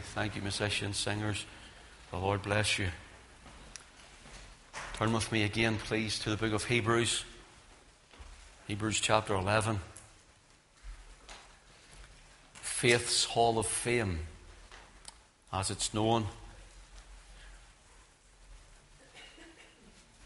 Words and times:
Thank 0.00 0.36
you, 0.36 0.42
musicians, 0.42 0.96
singers. 0.96 1.44
The 2.10 2.18
Lord 2.18 2.42
bless 2.42 2.78
you. 2.78 2.88
Turn 4.94 5.12
with 5.12 5.30
me 5.32 5.42
again, 5.42 5.76
please, 5.76 6.18
to 6.20 6.30
the 6.30 6.36
book 6.36 6.52
of 6.52 6.64
Hebrews. 6.64 7.24
Hebrews 8.66 9.00
chapter 9.00 9.34
11. 9.34 9.80
Faith's 12.54 13.24
Hall 13.24 13.58
of 13.58 13.66
Fame, 13.66 14.20
as 15.52 15.70
it's 15.70 15.92
known. 15.92 16.26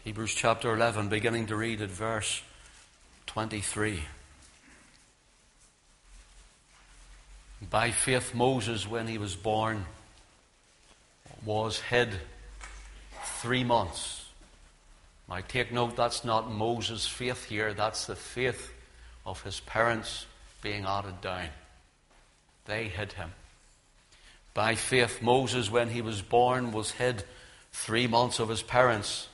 Hebrews 0.03 0.33
chapter 0.33 0.73
11, 0.73 1.09
beginning 1.09 1.47
to 1.47 1.55
read 1.55 1.81
at 1.81 1.89
verse 1.89 2.41
23. 3.27 4.03
By 7.67 7.91
faith, 7.91 8.33
Moses, 8.33 8.87
when 8.87 9.07
he 9.07 9.17
was 9.17 9.35
born, 9.35 9.85
was 11.45 11.79
hid 11.79 12.09
three 13.41 13.63
months. 13.63 14.25
Now, 15.27 15.39
take 15.47 15.71
note, 15.71 15.95
that's 15.95 16.23
not 16.23 16.51
Moses' 16.51 17.07
faith 17.07 17.45
here, 17.45 17.73
that's 17.73 18.05
the 18.05 18.15
faith 18.15 18.71
of 19.25 19.43
his 19.43 19.59
parents 19.59 20.25
being 20.61 20.85
added 20.85 21.21
down. 21.21 21.49
They 22.65 22.87
hid 22.87 23.13
him. 23.13 23.31
By 24.53 24.75
faith, 24.75 25.21
Moses, 25.21 25.69
when 25.69 25.89
he 25.89 26.01
was 26.01 26.21
born, 26.21 26.71
was 26.71 26.91
hid 26.91 27.23
three 27.71 28.07
months 28.07 28.39
of 28.39 28.49
his 28.49 28.63
parents 28.63 29.27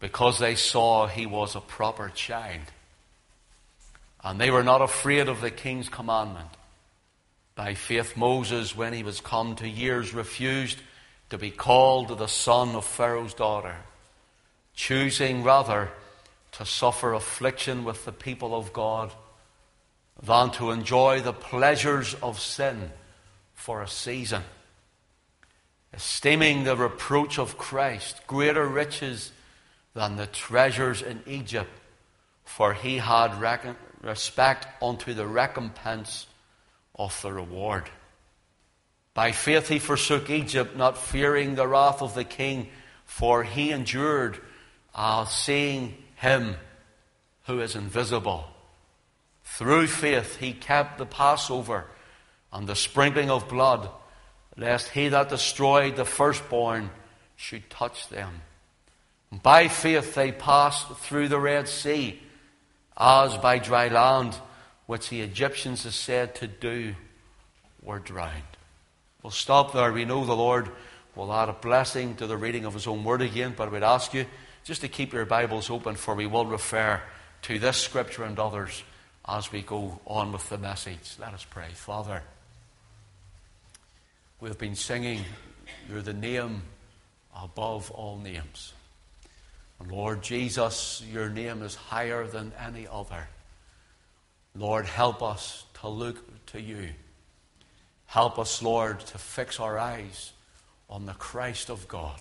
because 0.00 0.38
they 0.38 0.54
saw 0.54 1.06
he 1.06 1.26
was 1.26 1.54
a 1.54 1.60
proper 1.60 2.08
child. 2.08 2.60
And 4.22 4.40
they 4.40 4.50
were 4.50 4.62
not 4.62 4.82
afraid 4.82 5.28
of 5.28 5.40
the 5.40 5.50
king's 5.50 5.88
commandment. 5.88 6.48
By 7.54 7.74
faith, 7.74 8.16
Moses, 8.16 8.74
when 8.74 8.92
he 8.92 9.02
was 9.02 9.20
come 9.20 9.56
to 9.56 9.68
years, 9.68 10.14
refused 10.14 10.78
to 11.30 11.38
be 11.38 11.50
called 11.50 12.18
the 12.18 12.26
son 12.26 12.74
of 12.74 12.84
Pharaoh's 12.84 13.34
daughter, 13.34 13.76
choosing 14.74 15.42
rather 15.42 15.90
to 16.52 16.64
suffer 16.64 17.12
affliction 17.12 17.84
with 17.84 18.04
the 18.04 18.12
people 18.12 18.54
of 18.54 18.72
God 18.72 19.12
than 20.22 20.50
to 20.52 20.70
enjoy 20.70 21.20
the 21.20 21.32
pleasures 21.32 22.14
of 22.14 22.38
sin 22.38 22.90
for 23.54 23.82
a 23.82 23.88
season, 23.88 24.42
esteeming 25.92 26.64
the 26.64 26.76
reproach 26.76 27.38
of 27.38 27.58
Christ 27.58 28.26
greater 28.26 28.66
riches 28.66 29.32
than 29.94 30.16
the 30.16 30.26
treasures 30.26 31.02
in 31.02 31.22
Egypt, 31.26 31.70
for 32.44 32.72
he 32.74 32.98
had 32.98 33.40
respect 34.02 34.66
unto 34.82 35.14
the 35.14 35.26
recompense 35.26 36.26
of 37.04 37.20
the 37.22 37.32
reward. 37.32 37.90
By 39.14 39.32
faith 39.32 39.68
he 39.68 39.78
forsook 39.78 40.30
Egypt, 40.30 40.76
not 40.76 40.96
fearing 40.96 41.54
the 41.54 41.66
wrath 41.66 42.00
of 42.00 42.14
the 42.14 42.24
king, 42.24 42.68
for 43.04 43.42
he 43.42 43.70
endured 43.70 44.40
uh, 44.94 45.24
seeing 45.26 45.96
him 46.16 46.56
who 47.46 47.60
is 47.60 47.76
invisible. 47.76 48.46
Through 49.44 49.88
faith 49.88 50.36
he 50.36 50.52
kept 50.52 50.98
the 50.98 51.06
Passover 51.06 51.86
and 52.52 52.66
the 52.66 52.76
sprinkling 52.76 53.30
of 53.30 53.48
blood, 53.48 53.90
lest 54.56 54.90
he 54.90 55.08
that 55.08 55.28
destroyed 55.28 55.96
the 55.96 56.04
firstborn 56.04 56.90
should 57.36 57.68
touch 57.68 58.08
them. 58.08 58.42
By 59.42 59.68
faith 59.68 60.14
they 60.14 60.30
passed 60.30 60.88
through 60.98 61.28
the 61.28 61.40
Red 61.40 61.68
Sea 61.68 62.20
as 62.96 63.36
by 63.38 63.58
dry 63.58 63.88
land 63.88 64.36
which 64.92 65.08
the 65.08 65.22
Egyptians 65.22 65.86
are 65.86 65.90
said 65.90 66.34
to 66.34 66.46
do 66.46 66.94
were 67.82 67.98
drowned. 67.98 68.42
We'll 69.22 69.30
stop 69.30 69.72
there. 69.72 69.90
We 69.90 70.04
know 70.04 70.26
the 70.26 70.36
Lord 70.36 70.68
will 71.16 71.32
add 71.32 71.48
a 71.48 71.54
blessing 71.54 72.14
to 72.16 72.26
the 72.26 72.36
reading 72.36 72.66
of 72.66 72.74
His 72.74 72.86
own 72.86 73.02
word 73.02 73.22
again, 73.22 73.54
but 73.56 73.72
would 73.72 73.82
ask 73.82 74.12
you 74.12 74.26
just 74.64 74.82
to 74.82 74.88
keep 74.88 75.14
your 75.14 75.24
Bibles 75.24 75.70
open, 75.70 75.94
for 75.94 76.14
we 76.14 76.26
will 76.26 76.44
refer 76.44 77.00
to 77.40 77.58
this 77.58 77.78
scripture 77.78 78.24
and 78.24 78.38
others 78.38 78.82
as 79.26 79.50
we 79.50 79.62
go 79.62 79.98
on 80.06 80.30
with 80.30 80.46
the 80.50 80.58
message. 80.58 81.14
Let 81.18 81.32
us 81.32 81.46
pray. 81.48 81.70
Father, 81.72 82.22
we 84.40 84.50
have 84.50 84.58
been 84.58 84.76
singing, 84.76 85.24
You're 85.88 86.02
the 86.02 86.12
name 86.12 86.64
above 87.34 87.90
all 87.92 88.18
names. 88.18 88.74
And 89.80 89.90
Lord 89.90 90.22
Jesus, 90.22 91.02
your 91.10 91.30
name 91.30 91.62
is 91.62 91.76
higher 91.76 92.26
than 92.26 92.52
any 92.62 92.86
other. 92.86 93.26
Lord, 94.54 94.86
help 94.86 95.22
us 95.22 95.64
to 95.80 95.88
look 95.88 96.46
to 96.46 96.60
you. 96.60 96.90
Help 98.06 98.38
us, 98.38 98.62
Lord, 98.62 99.00
to 99.00 99.18
fix 99.18 99.58
our 99.58 99.78
eyes 99.78 100.32
on 100.90 101.06
the 101.06 101.14
Christ 101.14 101.70
of 101.70 101.88
God. 101.88 102.20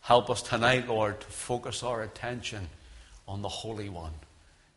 Help 0.00 0.30
us 0.30 0.42
tonight, 0.42 0.88
Lord, 0.88 1.20
to 1.20 1.26
focus 1.26 1.82
our 1.82 2.02
attention 2.02 2.68
on 3.28 3.42
the 3.42 3.48
Holy 3.48 3.88
One. 3.88 4.14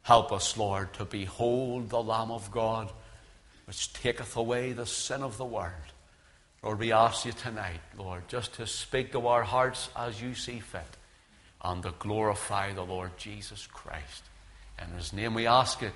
Help 0.01 0.31
us, 0.31 0.57
Lord, 0.57 0.93
to 0.95 1.05
behold 1.05 1.89
the 1.89 2.03
Lamb 2.03 2.29
of 2.29 2.51
God, 2.51 2.91
which 3.65 3.93
taketh 3.93 4.35
away 4.35 4.73
the 4.73 4.85
sin 4.85 5.23
of 5.23 5.37
the 5.37 5.45
world. 5.45 5.71
Lord, 6.61 6.79
we 6.79 6.91
ask 6.91 7.25
you 7.25 7.31
tonight, 7.31 7.79
Lord, 7.97 8.27
just 8.27 8.53
to 8.55 8.67
speak 8.67 9.13
to 9.13 9.27
our 9.27 9.43
hearts 9.43 9.89
as 9.95 10.21
you 10.21 10.35
see 10.35 10.59
fit 10.59 10.97
and 11.63 11.81
to 11.83 11.93
glorify 11.97 12.73
the 12.73 12.83
Lord 12.85 13.17
Jesus 13.17 13.65
Christ. 13.65 14.23
In 14.79 14.95
his 14.95 15.13
name 15.13 15.33
we 15.33 15.47
ask 15.47 15.81
it. 15.81 15.93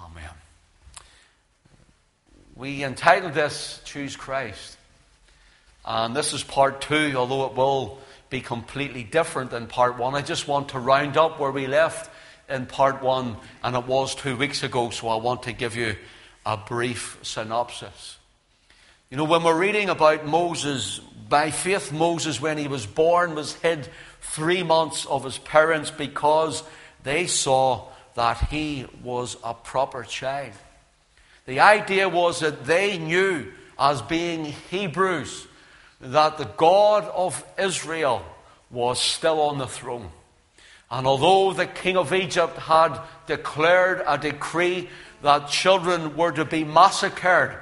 Amen. 0.00 0.30
We 2.54 2.84
entitled 2.84 3.34
this 3.34 3.80
Choose 3.84 4.16
Christ. 4.16 4.76
And 5.84 6.16
this 6.16 6.32
is 6.32 6.42
part 6.42 6.80
two, 6.80 7.14
although 7.16 7.46
it 7.46 7.54
will 7.54 7.98
be 8.28 8.40
completely 8.40 9.04
different 9.04 9.50
than 9.50 9.66
part 9.66 9.98
one. 9.98 10.14
I 10.14 10.22
just 10.22 10.48
want 10.48 10.70
to 10.70 10.78
round 10.78 11.16
up 11.16 11.38
where 11.38 11.52
we 11.52 11.66
left 11.66 12.10
in 12.48 12.66
part 12.66 13.02
one, 13.02 13.36
and 13.62 13.76
it 13.76 13.86
was 13.86 14.14
two 14.14 14.36
weeks 14.36 14.62
ago, 14.62 14.90
so 14.90 15.08
I 15.08 15.16
want 15.16 15.44
to 15.44 15.52
give 15.52 15.76
you 15.76 15.96
a 16.44 16.56
brief 16.56 17.18
synopsis. 17.22 18.18
You 19.10 19.16
know, 19.16 19.24
when 19.24 19.42
we're 19.42 19.58
reading 19.58 19.88
about 19.88 20.26
Moses, 20.26 20.98
by 21.28 21.50
faith, 21.50 21.92
Moses, 21.92 22.40
when 22.40 22.58
he 22.58 22.68
was 22.68 22.86
born, 22.86 23.34
was 23.34 23.54
hid 23.54 23.88
three 24.20 24.62
months 24.62 25.06
of 25.06 25.24
his 25.24 25.38
parents 25.38 25.90
because 25.90 26.62
they 27.04 27.26
saw 27.26 27.88
that 28.16 28.48
he 28.48 28.86
was 29.04 29.36
a 29.44 29.54
proper 29.54 30.02
child. 30.02 30.52
The 31.46 31.60
idea 31.60 32.08
was 32.08 32.40
that 32.40 32.64
they 32.64 32.98
knew, 32.98 33.52
as 33.78 34.02
being 34.02 34.46
Hebrews, 34.70 35.46
that 36.00 36.38
the 36.38 36.50
God 36.56 37.04
of 37.04 37.44
Israel 37.58 38.24
was 38.70 38.98
still 38.98 39.40
on 39.40 39.58
the 39.58 39.66
throne. 39.66 40.10
And 40.90 41.06
although 41.06 41.52
the 41.52 41.66
king 41.66 41.96
of 41.96 42.12
Egypt 42.12 42.56
had 42.56 42.98
declared 43.26 44.02
a 44.06 44.18
decree 44.18 44.88
that 45.22 45.48
children 45.48 46.16
were 46.16 46.32
to 46.32 46.44
be 46.44 46.64
massacred, 46.64 47.56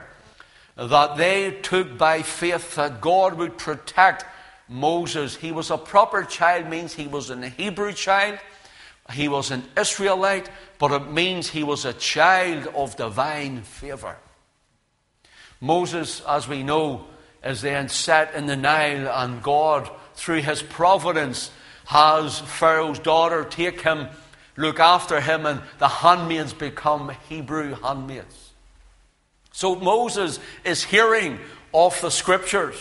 that 0.76 1.16
they 1.16 1.50
took 1.62 1.98
by 1.98 2.22
faith 2.22 2.76
that 2.76 3.00
God 3.00 3.34
would 3.34 3.58
protect 3.58 4.24
Moses. 4.68 5.36
He 5.36 5.52
was 5.52 5.70
a 5.70 5.78
proper 5.78 6.22
child, 6.22 6.68
means 6.68 6.94
he 6.94 7.06
was 7.06 7.30
an 7.30 7.42
Hebrew 7.42 7.92
child. 7.92 8.38
He 9.12 9.28
was 9.28 9.50
an 9.50 9.64
Israelite, 9.76 10.48
but 10.78 10.92
it 10.92 11.10
means 11.10 11.48
he 11.48 11.62
was 11.62 11.84
a 11.84 11.92
child 11.92 12.68
of 12.74 12.96
divine 12.96 13.62
favor. 13.62 14.16
Moses, 15.60 16.22
as 16.26 16.48
we 16.48 16.62
know, 16.62 17.04
is 17.44 17.60
then 17.60 17.88
set 17.88 18.34
in 18.34 18.46
the 18.46 18.56
Nile, 18.56 19.08
and 19.08 19.42
God, 19.42 19.90
through 20.14 20.42
his 20.42 20.62
providence, 20.62 21.50
has 21.86 22.38
Pharaoh's 22.38 22.98
daughter 22.98 23.44
take 23.44 23.82
him, 23.82 24.08
look 24.56 24.80
after 24.80 25.20
him, 25.20 25.44
and 25.44 25.60
the 25.78 25.88
handmaids 25.88 26.54
become 26.54 27.14
Hebrew 27.28 27.74
handmaids. 27.74 28.52
So 29.52 29.76
Moses 29.76 30.40
is 30.64 30.82
hearing 30.82 31.38
of 31.72 32.00
the 32.00 32.10
scriptures. 32.10 32.76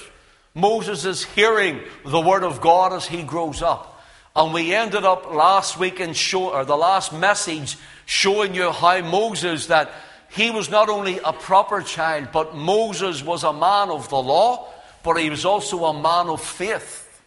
Moses 0.56 1.04
is 1.06 1.24
hearing 1.24 1.81
the 2.06 2.22
word 2.22 2.44
of 2.44 2.62
God 2.62 2.94
as 2.94 3.06
he 3.06 3.24
grows 3.24 3.62
up. 3.62 3.93
And 4.35 4.53
we 4.53 4.74
ended 4.74 5.03
up 5.03 5.31
last 5.31 5.77
week 5.77 6.00
in 6.00 6.13
show, 6.13 6.50
or 6.53 6.65
the 6.65 6.75
last 6.75 7.13
message 7.13 7.77
showing 8.06 8.56
you 8.56 8.71
how 8.71 9.01
Moses, 9.01 9.68
that 9.68 9.91
he 10.31 10.50
was 10.50 10.71
not 10.71 10.89
only 10.89 11.19
a 11.19 11.33
proper 11.33 11.81
child, 11.81 12.30
but 12.33 12.56
Moses 12.56 13.24
was 13.24 13.44
a 13.44 13.53
man 13.53 13.89
of 13.91 14.09
the 14.09 14.21
law, 14.21 14.68
but 15.03 15.15
he 15.15 15.30
was 15.30 15.45
also 15.45 15.85
a 15.85 15.94
man 15.94 16.30
of 16.30 16.41
faith. 16.41 17.21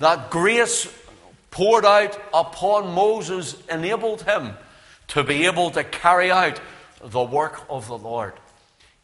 That 0.00 0.30
grace 0.30 0.86
poured 1.50 1.86
out 1.86 2.20
upon 2.34 2.92
Moses 2.92 3.56
enabled 3.68 4.22
him 4.22 4.54
to 5.08 5.24
be 5.24 5.46
able 5.46 5.70
to 5.70 5.84
carry 5.84 6.30
out 6.30 6.60
the 7.02 7.22
work 7.22 7.62
of 7.70 7.86
the 7.86 7.96
Lord. 7.96 8.34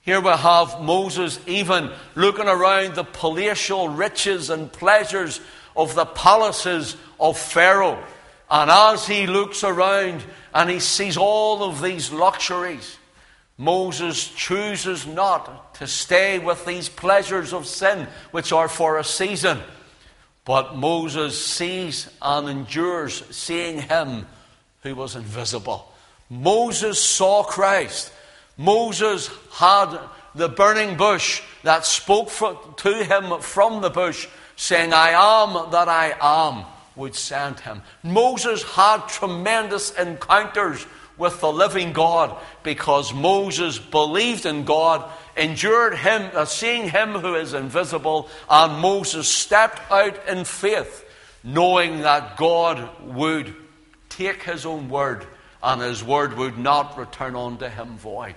Here 0.03 0.21
we 0.21 0.31
have 0.31 0.81
Moses 0.81 1.41
even 1.47 1.91
looking 2.15 2.49
around 2.49 2.95
the 2.95 3.05
palatial 3.05 3.89
riches 3.89 4.51
and 4.51 4.73
pleasures 4.73 5.41
of 5.79 5.95
the 5.95 6.05
palaces 6.05 6.97
of 7.19 7.39
Pharaoh. 7.39 8.03
And 8.51 8.71
as 8.71 9.07
he 9.07 9.27
looks 9.27 9.65
around 9.65 10.23
and 10.53 10.69
he 10.69 10.81
sees 10.81 11.17
all 11.17 11.63
of 11.63 11.81
these 11.81 12.13
luxuries, 12.13 12.99
Moses 13.57 14.29
chooses 14.29 15.07
not 15.07 15.75
to 15.77 15.87
stay 15.87 16.39
with 16.39 16.67
these 16.67 16.89
pleasures 16.89 17.53
of 17.53 17.67
sin, 17.67 18.07
which 18.31 18.53
are 18.53 18.69
for 18.69 18.99
a 18.99 19.05
season. 19.05 19.59
But 20.45 20.77
Moses 20.77 21.45
sees 21.45 22.09
and 22.21 22.49
endures 22.49 23.25
seeing 23.35 23.83
him 23.83 24.27
who 24.83 24.95
was 24.95 25.15
invisible. 25.15 25.93
Moses 26.31 27.03
saw 27.03 27.43
Christ. 27.43 28.13
Moses 28.57 29.31
had 29.53 29.99
the 30.35 30.49
burning 30.49 30.97
bush 30.97 31.43
that 31.65 31.85
spoke 31.85 32.77
to 32.79 33.05
him 33.05 33.41
from 33.41 33.83
the 33.83 33.91
bush, 33.91 34.27
saying, 34.59 34.93
I 34.93 35.11
am 35.11 35.71
that 35.71 35.89
I 35.89 36.15
am, 36.21 36.67
would 36.97 37.15
send 37.15 37.61
him. 37.61 37.81
Moses 38.03 38.63
had 38.65 39.07
tremendous 39.07 39.93
encounters 39.93 40.85
with 41.17 41.41
the 41.41 41.51
living 41.51 41.93
God 41.93 42.37
because 42.65 43.15
Moses 43.15 43.79
believed 43.79 44.47
in 44.47 44.65
God, 44.65 45.09
endured 45.37 45.97
him, 45.97 46.31
uh, 46.35 46.45
seeing 46.45 46.91
him 46.91 47.13
who 47.13 47.37
is 47.37 47.55
invisible, 47.55 48.29
and 48.51 48.83
Moses 48.83 49.29
stepped 49.29 49.81
out 49.93 50.29
in 50.29 50.45
faith, 50.45 51.05
knowing 51.45 52.01
that 52.01 52.37
God 52.37 52.91
would 53.03 53.55
take 54.09 54.43
his 54.43 54.67
own 54.67 54.89
word 54.89 55.25
and 55.63 55.81
his 55.81 56.03
word 56.03 56.37
would 56.37 56.59
not 56.59 56.99
return 56.99 57.37
unto 57.37 57.67
him 57.67 57.97
void. 57.97 58.35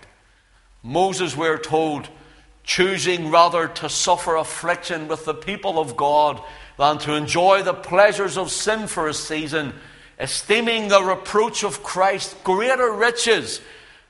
Moses, 0.84 1.36
we're 1.36 1.58
told, 1.58 2.08
choosing 2.64 3.32
rather 3.32 3.68
to 3.68 3.90
suffer 3.90 4.36
affliction 4.36 5.08
with 5.08 5.26
the 5.26 5.34
people 5.34 5.80
of 5.80 5.98
God 5.98 6.42
than 6.78 6.98
to 7.00 7.14
enjoy 7.14 7.64
the 7.64 7.74
pleasures 7.74 8.38
of 8.38 8.52
sin 8.52 8.88
for 8.88 9.08
a 9.08 9.14
season 9.14 9.74
esteeming 10.20 10.88
the 10.88 11.02
reproach 11.02 11.64
of 11.64 11.82
Christ 11.82 12.44
greater 12.44 12.92
riches 12.92 13.60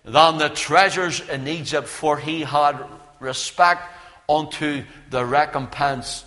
than 0.03 0.37
the 0.37 0.49
treasures 0.49 1.21
in 1.29 1.47
Egypt, 1.47 1.87
for 1.87 2.17
he 2.17 2.41
had 2.41 2.83
respect 3.19 3.83
unto 4.27 4.83
the 5.09 5.25
recompense 5.25 6.25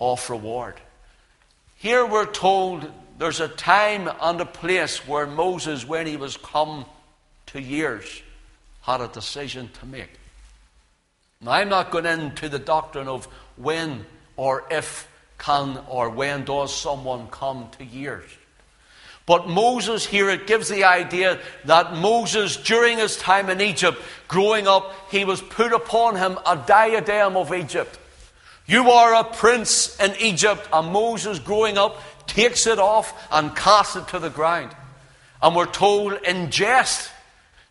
of 0.00 0.28
reward. 0.28 0.74
Here 1.76 2.04
we're 2.04 2.26
told 2.26 2.90
there's 3.18 3.40
a 3.40 3.48
time 3.48 4.10
and 4.20 4.40
a 4.40 4.46
place 4.46 5.06
where 5.06 5.26
Moses, 5.26 5.86
when 5.86 6.06
he 6.06 6.16
was 6.16 6.36
come 6.36 6.84
to 7.46 7.60
years, 7.60 8.22
had 8.82 9.00
a 9.00 9.08
decision 9.08 9.70
to 9.80 9.86
make. 9.86 10.10
Now, 11.42 11.52
I'm 11.52 11.68
not 11.68 11.90
going 11.90 12.06
into 12.06 12.48
the 12.48 12.58
doctrine 12.58 13.08
of 13.08 13.26
when 13.56 14.06
or 14.36 14.64
if 14.70 15.08
can 15.38 15.80
or 15.88 16.08
when 16.08 16.44
does 16.44 16.74
someone 16.74 17.26
come 17.28 17.68
to 17.78 17.84
years. 17.84 18.30
But 19.26 19.48
Moses 19.48 20.04
here, 20.06 20.30
it 20.30 20.46
gives 20.46 20.68
the 20.68 20.84
idea 20.84 21.38
that 21.64 21.94
Moses, 21.94 22.56
during 22.56 22.98
his 22.98 23.16
time 23.16 23.50
in 23.50 23.60
Egypt, 23.60 24.00
growing 24.28 24.66
up, 24.66 24.94
he 25.10 25.24
was 25.24 25.40
put 25.40 25.72
upon 25.72 26.16
him 26.16 26.38
a 26.46 26.56
diadem 26.56 27.36
of 27.36 27.52
Egypt. 27.52 27.98
You 28.66 28.90
are 28.90 29.14
a 29.14 29.24
prince 29.24 29.98
in 30.00 30.14
Egypt. 30.20 30.68
And 30.72 30.92
Moses, 30.92 31.38
growing 31.38 31.78
up, 31.78 32.00
takes 32.26 32.66
it 32.66 32.78
off 32.78 33.12
and 33.32 33.54
casts 33.54 33.96
it 33.96 34.08
to 34.08 34.18
the 34.18 34.30
ground. 34.30 34.74
And 35.40 35.54
we're 35.56 35.66
told 35.66 36.14
in 36.24 36.50
jest, 36.50 37.10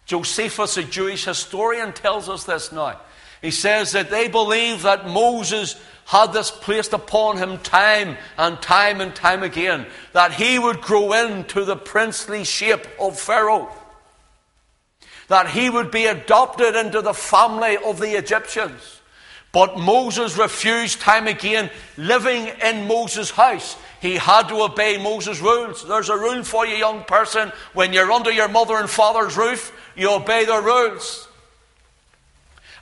Josephus, 0.05 0.77
a 0.77 0.83
Jewish 0.83 1.25
historian, 1.25 1.93
tells 1.93 2.27
us 2.27 2.43
this 2.43 2.71
now. 2.71 2.99
He 3.41 3.51
says 3.51 3.93
that 3.93 4.09
they 4.09 4.27
believe 4.27 4.83
that 4.83 5.07
Moses 5.07 5.75
had 6.05 6.33
this 6.33 6.51
placed 6.51 6.93
upon 6.93 7.37
him 7.37 7.57
time 7.59 8.17
and 8.37 8.61
time 8.61 9.01
and 9.01 9.15
time 9.15 9.43
again, 9.43 9.85
that 10.13 10.33
he 10.33 10.59
would 10.59 10.81
grow 10.81 11.13
into 11.13 11.63
the 11.63 11.75
princely 11.75 12.43
shape 12.43 12.85
of 12.99 13.19
Pharaoh, 13.19 13.69
that 15.27 15.49
he 15.49 15.69
would 15.69 15.89
be 15.89 16.05
adopted 16.05 16.75
into 16.75 17.01
the 17.01 17.13
family 17.13 17.77
of 17.77 17.99
the 17.99 18.17
Egyptians. 18.17 18.99
But 19.53 19.77
Moses 19.77 20.37
refused 20.37 21.01
time 21.01 21.27
again, 21.27 21.69
living 21.97 22.47
in 22.63 22.87
Moses' 22.87 23.31
house. 23.31 23.75
He 24.01 24.15
had 24.15 24.47
to 24.47 24.61
obey 24.61 24.97
Moses' 24.97 25.41
rules. 25.41 25.85
There's 25.85 26.09
a 26.09 26.17
rule 26.17 26.43
for 26.43 26.65
you, 26.65 26.75
young 26.75 27.03
person. 27.03 27.51
When 27.73 27.91
you're 27.91 28.11
under 28.11 28.31
your 28.31 28.47
mother 28.47 28.75
and 28.77 28.89
father's 28.89 29.35
roof, 29.35 29.71
you 29.95 30.09
obey 30.11 30.45
their 30.45 30.61
rules. 30.61 31.27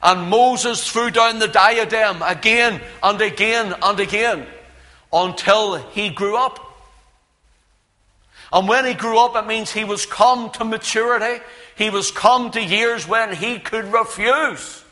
And 0.01 0.30
Moses 0.30 0.90
threw 0.90 1.12
down 1.12 1.40
the 1.40 1.48
diadem 1.48 2.22
again 2.22 2.81
and 3.04 3.22
again 3.22 3.75
and 3.81 4.00
again 4.00 4.48
until 5.12 5.75
he 5.75 6.10
grew 6.10 6.38
up. 6.38 6.66
And 8.51 8.68
when 8.68 8.86
he 8.86 8.94
grew 8.94 9.19
up, 9.19 9.36
it 9.36 9.48
means 9.48 9.72
he 9.72 9.84
was 9.84 10.06
come 10.06 10.50
to 10.51 10.63
maturity. 10.63 11.44
He 11.75 11.90
was 11.90 12.12
come 12.12 12.51
to 12.51 12.62
years 12.62 13.07
when 13.07 13.36
he 13.36 13.60
could 13.60 13.92
refuse. 13.94 14.84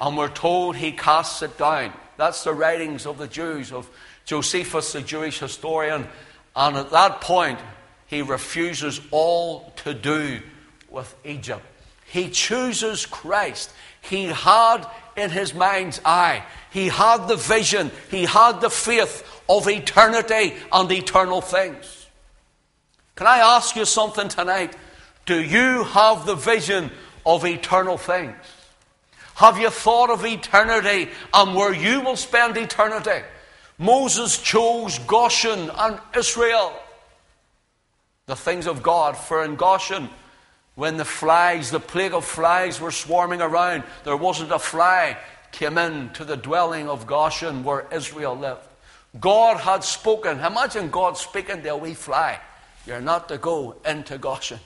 And 0.00 0.16
we're 0.16 0.28
told 0.28 0.76
he 0.76 0.92
casts 0.92 1.42
it 1.42 1.56
down. 1.56 1.92
That's 2.16 2.44
the 2.44 2.52
writings 2.52 3.06
of 3.06 3.18
the 3.18 3.28
Jews, 3.28 3.72
of 3.72 3.88
Josephus, 4.24 4.92
the 4.92 5.02
Jewish 5.02 5.38
historian. 5.38 6.06
And 6.56 6.76
at 6.76 6.90
that 6.90 7.20
point, 7.20 7.58
he 8.06 8.22
refuses 8.22 9.00
all 9.10 9.72
to 9.76 9.94
do 9.94 10.40
with 10.90 11.14
Egypt. 11.24 11.64
He 12.14 12.30
chooses 12.30 13.06
Christ. 13.06 13.72
He 14.00 14.26
had 14.26 14.86
in 15.16 15.30
his 15.30 15.52
mind's 15.52 16.00
eye, 16.04 16.44
he 16.70 16.86
had 16.86 17.26
the 17.26 17.34
vision, 17.34 17.90
he 18.08 18.24
had 18.24 18.60
the 18.60 18.70
faith 18.70 19.24
of 19.48 19.68
eternity 19.68 20.54
and 20.72 20.92
eternal 20.92 21.40
things. 21.40 22.06
Can 23.16 23.26
I 23.26 23.38
ask 23.38 23.74
you 23.74 23.84
something 23.84 24.28
tonight? 24.28 24.76
Do 25.26 25.42
you 25.42 25.82
have 25.82 26.24
the 26.24 26.36
vision 26.36 26.92
of 27.26 27.44
eternal 27.44 27.98
things? 27.98 28.36
Have 29.34 29.58
you 29.58 29.70
thought 29.70 30.10
of 30.10 30.24
eternity 30.24 31.10
and 31.32 31.56
where 31.56 31.74
you 31.74 32.00
will 32.00 32.16
spend 32.16 32.56
eternity? 32.56 33.26
Moses 33.76 34.38
chose 34.40 35.00
Goshen 35.00 35.68
and 35.68 35.98
Israel, 36.16 36.78
the 38.26 38.36
things 38.36 38.68
of 38.68 38.84
God, 38.84 39.16
for 39.16 39.44
in 39.44 39.56
Goshen 39.56 40.08
when 40.74 40.96
the 40.96 41.04
flies, 41.04 41.70
the 41.70 41.80
plague 41.80 42.14
of 42.14 42.24
flies 42.24 42.80
were 42.80 42.90
swarming 42.90 43.40
around, 43.40 43.84
there 44.04 44.16
wasn't 44.16 44.50
a 44.50 44.58
fly 44.58 45.16
came 45.52 45.78
in 45.78 46.10
to 46.10 46.24
the 46.24 46.36
dwelling 46.36 46.88
of 46.88 47.06
Goshen 47.06 47.62
where 47.62 47.86
Israel 47.92 48.36
lived. 48.36 48.66
God 49.20 49.58
had 49.58 49.84
spoken. 49.84 50.40
Imagine 50.40 50.90
God 50.90 51.16
speaking 51.16 51.62
to 51.62 51.68
a 51.68 51.76
wee 51.76 51.94
fly. 51.94 52.40
You're 52.86 53.00
not 53.00 53.28
to 53.28 53.38
go 53.38 53.76
into 53.86 54.18
Goshen. 54.18 54.58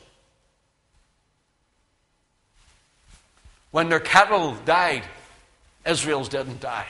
When 3.71 3.91
their 3.91 4.01
cattle 4.01 4.57
died, 4.65 5.05
Israel's 5.85 6.31
didn't 6.31 6.61
die. 6.61 6.87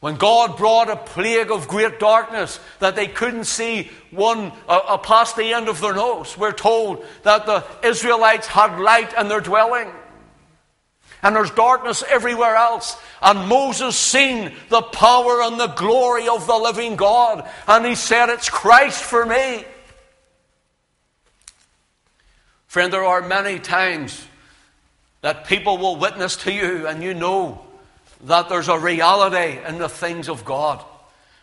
When 0.00 0.16
God 0.16 0.56
brought 0.58 0.90
a 0.90 0.96
plague 0.96 1.50
of 1.50 1.68
great 1.68 1.98
darkness 1.98 2.60
that 2.80 2.96
they 2.96 3.08
couldn't 3.08 3.44
see 3.44 3.90
one 4.10 4.52
uh, 4.68 4.80
uh, 4.86 4.98
past 4.98 5.36
the 5.36 5.54
end 5.54 5.68
of 5.68 5.80
their 5.80 5.94
nose, 5.94 6.36
we're 6.36 6.52
told 6.52 7.04
that 7.22 7.46
the 7.46 7.64
Israelites 7.82 8.46
had 8.46 8.78
light 8.78 9.14
in 9.18 9.28
their 9.28 9.40
dwelling. 9.40 9.90
And 11.22 11.34
there's 11.34 11.50
darkness 11.50 12.04
everywhere 12.08 12.56
else. 12.56 12.96
And 13.22 13.48
Moses 13.48 13.96
seen 13.96 14.52
the 14.68 14.82
power 14.82 15.42
and 15.42 15.58
the 15.58 15.68
glory 15.68 16.28
of 16.28 16.46
the 16.46 16.56
living 16.56 16.96
God. 16.96 17.48
And 17.66 17.86
he 17.86 17.94
said, 17.94 18.28
It's 18.28 18.50
Christ 18.50 19.02
for 19.02 19.24
me. 19.24 19.64
Friend, 22.66 22.92
there 22.92 23.04
are 23.04 23.26
many 23.26 23.58
times 23.58 24.26
that 25.22 25.46
people 25.46 25.78
will 25.78 25.96
witness 25.96 26.36
to 26.36 26.52
you, 26.52 26.86
and 26.86 27.02
you 27.02 27.14
know 27.14 27.65
that 28.24 28.48
there's 28.48 28.68
a 28.68 28.78
reality 28.78 29.58
in 29.66 29.78
the 29.78 29.88
things 29.88 30.28
of 30.28 30.44
God. 30.44 30.84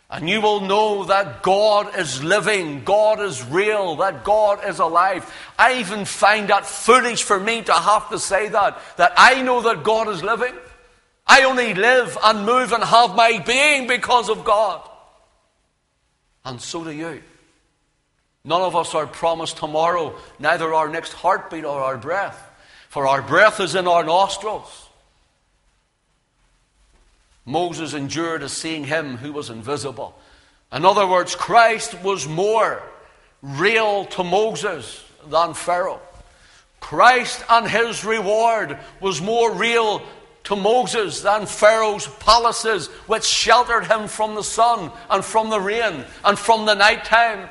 And 0.09 0.29
you 0.29 0.41
will 0.41 0.61
know 0.61 1.05
that 1.05 1.41
God 1.41 1.97
is 1.97 2.23
living, 2.23 2.83
God 2.83 3.19
is 3.19 3.43
real, 3.45 3.95
that 3.95 4.23
God 4.23 4.63
is 4.63 4.77
alive. 4.77 5.31
I 5.57 5.79
even 5.79 6.05
find 6.05 6.49
that 6.49 6.67
foolish 6.67 7.23
for 7.23 7.39
me 7.39 7.63
to 7.63 7.73
have 7.73 8.09
to 8.09 8.19
say 8.19 8.49
that, 8.49 8.79
that 8.97 9.13
I 9.17 9.41
know 9.41 9.61
that 9.61 9.83
God 9.83 10.09
is 10.09 10.21
living. 10.21 10.53
I 11.25 11.43
only 11.45 11.73
live 11.73 12.15
and 12.23 12.45
move 12.45 12.73
and 12.73 12.83
have 12.83 13.15
my 13.15 13.39
being 13.39 13.87
because 13.87 14.29
of 14.29 14.43
God. 14.43 14.87
And 16.45 16.61
so 16.61 16.83
do 16.83 16.91
you. 16.91 17.23
None 18.45 18.61
of 18.61 18.75
us 18.75 18.93
are 18.93 19.07
promised 19.07 19.57
tomorrow, 19.57 20.15
neither 20.37 20.73
our 20.73 20.89
next 20.89 21.13
heartbeat 21.13 21.63
or 21.63 21.81
our 21.81 21.97
breath. 21.97 22.37
For 22.89 23.07
our 23.07 23.21
breath 23.21 23.59
is 23.59 23.73
in 23.73 23.87
our 23.87 24.03
nostrils. 24.03 24.89
Moses 27.45 27.93
endured 27.93 28.43
as 28.43 28.53
seeing 28.53 28.85
him 28.85 29.17
who 29.17 29.33
was 29.33 29.49
invisible. 29.49 30.17
In 30.71 30.85
other 30.85 31.05
words, 31.05 31.35
Christ 31.35 32.01
was 32.01 32.27
more 32.27 32.81
real 33.41 34.05
to 34.05 34.23
Moses 34.23 35.03
than 35.29 35.53
Pharaoh. 35.53 36.01
Christ 36.79 37.43
and 37.49 37.67
his 37.67 38.03
reward 38.03 38.77
was 38.99 39.21
more 39.21 39.53
real 39.53 40.01
to 40.45 40.55
Moses 40.55 41.21
than 41.21 41.45
Pharaoh's 41.45 42.07
palaces, 42.19 42.87
which 43.07 43.23
sheltered 43.23 43.87
him 43.87 44.07
from 44.07 44.35
the 44.35 44.43
sun 44.43 44.91
and 45.09 45.23
from 45.23 45.49
the 45.49 45.59
rain 45.59 46.03
and 46.25 46.37
from 46.37 46.65
the 46.65 46.73
night 46.73 47.05
time. 47.05 47.49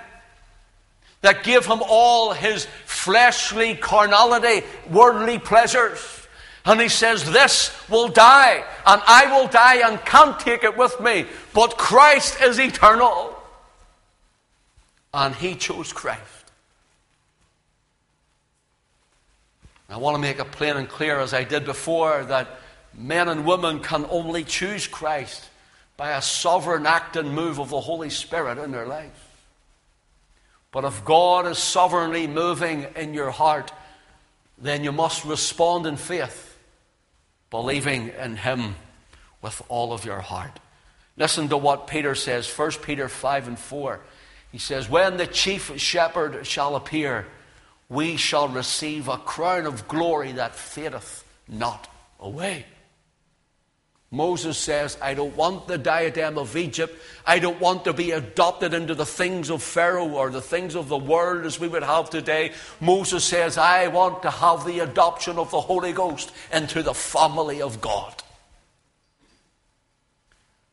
That 1.23 1.45
gave 1.45 1.65
him 1.65 1.83
all 1.89 2.33
his 2.33 2.67
fleshly 2.85 3.75
carnality, 3.75 4.67
worldly 4.91 5.39
pleasures. 5.39 6.22
And 6.65 6.81
he 6.81 6.89
says, 6.89 7.31
This 7.31 7.73
will 7.89 8.09
die, 8.09 8.65
and 8.87 9.03
I 9.07 9.37
will 9.37 9.49
die 9.49 9.89
and 9.89 10.01
can't 10.05 10.39
take 10.39 10.63
it 10.63 10.77
with 10.77 11.01
me. 11.01 11.27
But 11.53 11.77
Christ 11.77 12.41
is 12.41 12.59
eternal. 12.59 13.37
And 15.13 15.35
he 15.35 15.55
chose 15.57 15.93
Christ. 15.93 16.21
I 19.89 19.99
want 19.99 20.15
to 20.15 20.23
make 20.23 20.39
it 20.39 20.51
plain 20.53 20.77
and 20.77 20.89
clear, 20.89 21.19
as 21.19 21.35
I 21.35 21.45
did 21.45 21.67
before, 21.67 22.25
that 22.25 22.49
men 22.95 23.29
and 23.29 23.45
women 23.45 23.81
can 23.81 24.07
only 24.09 24.43
choose 24.43 24.87
Christ 24.87 25.45
by 25.99 26.13
a 26.13 26.23
sovereign 26.23 26.87
act 26.87 27.17
and 27.17 27.35
move 27.35 27.61
of 27.61 27.69
the 27.69 27.81
Holy 27.81 28.09
Spirit 28.09 28.57
in 28.57 28.71
their 28.71 28.87
life. 28.87 29.29
But 30.71 30.85
if 30.85 31.05
God 31.05 31.47
is 31.47 31.59
sovereignly 31.59 32.27
moving 32.27 32.87
in 32.97 33.13
your 33.13 33.31
heart, 33.31 33.71
then 34.57 34.83
you 34.83 34.93
must 34.93 35.25
respond 35.27 35.87
in 35.87 35.97
faith, 35.97 36.52
believing 37.53 38.09
in 38.19 38.35
Him 38.37 38.75
with 39.43 39.63
all 39.69 39.93
of 39.93 40.05
your 40.05 40.21
heart. 40.21 40.59
Listen 41.19 41.49
to 41.51 41.57
what 41.59 41.87
Peter 41.87 42.15
says, 42.15 42.51
1 42.51 42.71
Peter 42.83 43.09
5 43.09 43.49
and 43.49 43.59
4. 43.59 44.01
He 44.51 44.59
says, 44.59 44.89
When 44.89 45.19
the 45.19 45.27
chief 45.27 45.79
shepherd 45.79 46.47
shall 46.47 46.75
appear, 46.75 47.27
we 47.91 48.17
shall 48.17 48.49
receive 48.49 49.07
a 49.07 49.19
crown 49.19 49.67
of 49.67 49.87
glory 49.87 50.33
that 50.33 50.57
fadeth 50.57 51.25
not 51.47 51.89
away. 52.19 52.65
Moses 54.15 54.59
says, 54.59 54.99
I 55.01 55.15
don't 55.15 55.35
want 55.35 55.67
the 55.67 55.79
diadem 55.79 56.37
of 56.37 56.55
Egypt. 56.55 56.95
I 57.27 57.39
don't 57.39 57.59
want 57.59 57.85
to 57.85 57.95
be 57.95 58.11
adopted 58.11 58.75
into 58.75 58.95
the 58.95 59.07
things 59.07 59.49
of 59.49 59.63
Pharaoh 59.63 60.11
or 60.11 60.29
the 60.29 60.43
things 60.43 60.77
of 60.77 60.89
the 60.89 60.99
world 60.99 61.47
as 61.47 61.59
we 61.59 61.67
would 61.67 61.83
have 61.83 62.11
today. 62.11 62.53
Moses 62.79 63.25
says, 63.25 63.57
I 63.57 63.89
want 63.89 64.23
to 64.23 64.31
have 64.31 64.67
the 64.67 64.81
adoption 64.81 65.39
of 65.39 65.51
the 65.51 65.63
Holy 65.63 65.95
Ghost 65.95 66.31
into 66.53 66.83
the 66.83 66.93
family 66.93 67.63
of 67.63 67.81
God. 67.81 68.15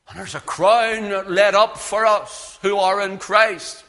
And 0.10 0.20
there's 0.20 0.36
a 0.36 0.42
crown 0.42 1.34
laid 1.34 1.56
up 1.56 1.78
for 1.78 2.06
us 2.06 2.60
who 2.62 2.76
are 2.76 3.00
in 3.00 3.20
Christ, 3.20 3.86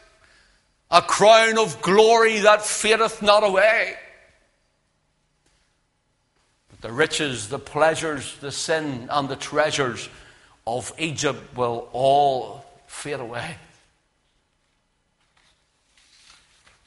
a 0.93 1.03
crown 1.03 1.59
of 1.59 1.83
glory 1.83 2.39
that 2.39 2.65
fadeth 2.65 3.21
not 3.21 3.43
away. 3.43 3.97
The 6.81 6.93
riches, 6.93 7.49
the 7.49 7.59
pleasures, 7.59 8.37
the 8.39 8.53
sin, 8.53 9.09
and 9.11 9.29
the 9.29 9.37
treasures 9.37 10.09
of 10.67 10.93
Egypt 10.99 11.57
will 11.57 11.89
all 11.93 12.65
fade 12.87 13.21
away. 13.21 13.57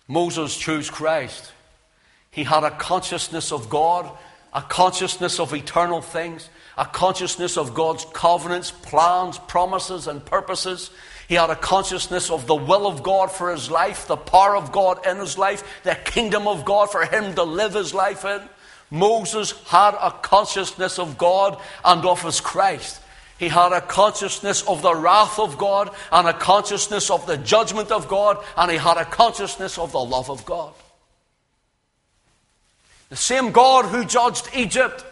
Moses 0.07 0.57
chose 0.57 0.89
Christ. 0.89 1.51
He 2.31 2.43
had 2.43 2.63
a 2.63 2.71
consciousness 2.71 3.51
of 3.51 3.69
God, 3.69 4.09
a 4.53 4.61
consciousness 4.61 5.39
of 5.39 5.53
eternal 5.53 6.01
things, 6.01 6.49
a 6.77 6.85
consciousness 6.85 7.57
of 7.57 7.73
God's 7.75 8.05
covenants, 8.13 8.71
plans, 8.71 9.37
promises, 9.37 10.07
and 10.07 10.25
purposes. 10.25 10.89
He 11.27 11.35
had 11.35 11.51
a 11.51 11.55
consciousness 11.55 12.31
of 12.31 12.47
the 12.47 12.55
will 12.55 12.87
of 12.87 13.03
God 13.03 13.31
for 13.31 13.51
his 13.51 13.69
life, 13.69 14.07
the 14.07 14.17
power 14.17 14.55
of 14.55 14.71
God 14.71 15.05
in 15.05 15.17
his 15.17 15.37
life, 15.37 15.81
the 15.83 15.95
kingdom 15.95 16.47
of 16.47 16.65
God 16.65 16.91
for 16.91 17.05
him 17.05 17.35
to 17.35 17.43
live 17.43 17.73
his 17.73 17.93
life 17.93 18.25
in. 18.25 18.41
Moses 18.93 19.53
had 19.65 19.95
a 19.99 20.11
consciousness 20.11 20.99
of 20.99 21.17
God 21.17 21.59
and 21.83 22.05
of 22.05 22.21
his 22.21 22.39
Christ. 22.39 23.01
He 23.39 23.49
had 23.49 23.73
a 23.73 23.81
consciousness 23.81 24.61
of 24.67 24.83
the 24.83 24.93
wrath 24.93 25.39
of 25.39 25.57
God 25.57 25.89
and 26.11 26.27
a 26.27 26.33
consciousness 26.33 27.09
of 27.09 27.25
the 27.25 27.37
judgment 27.37 27.91
of 27.91 28.07
God, 28.07 28.37
and 28.55 28.69
he 28.69 28.77
had 28.77 28.97
a 28.97 29.05
consciousness 29.05 29.79
of 29.79 29.91
the 29.91 29.99
love 29.99 30.29
of 30.29 30.45
God. 30.45 30.73
The 33.09 33.15
same 33.15 33.51
God 33.51 33.85
who 33.85 34.05
judged 34.05 34.47
Egypt 34.55 35.03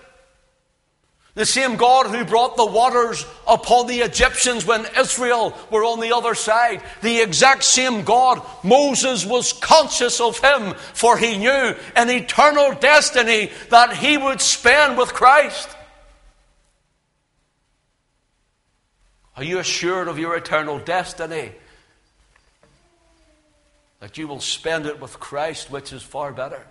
the 1.33 1.45
same 1.45 1.77
God 1.77 2.07
who 2.07 2.25
brought 2.25 2.57
the 2.57 2.65
waters 2.65 3.25
upon 3.47 3.87
the 3.87 3.99
Egyptians 3.99 4.65
when 4.65 4.85
Israel 4.99 5.57
were 5.69 5.85
on 5.85 6.01
the 6.01 6.13
other 6.13 6.35
side. 6.35 6.83
The 7.01 7.21
exact 7.21 7.63
same 7.63 8.03
God. 8.03 8.41
Moses 8.63 9.25
was 9.25 9.53
conscious 9.53 10.19
of 10.19 10.39
him, 10.39 10.73
for 10.93 11.17
he 11.17 11.37
knew 11.37 11.75
an 11.95 12.09
eternal 12.09 12.73
destiny 12.73 13.49
that 13.69 13.95
he 13.95 14.17
would 14.17 14.41
spend 14.41 14.97
with 14.97 15.13
Christ. 15.13 15.69
Are 19.37 19.43
you 19.43 19.59
assured 19.59 20.09
of 20.09 20.19
your 20.19 20.35
eternal 20.35 20.79
destiny? 20.79 21.53
That 24.01 24.17
you 24.17 24.27
will 24.27 24.41
spend 24.41 24.85
it 24.85 24.99
with 24.99 25.19
Christ, 25.19 25.71
which 25.71 25.93
is 25.93 26.03
far 26.03 26.33
better. 26.33 26.65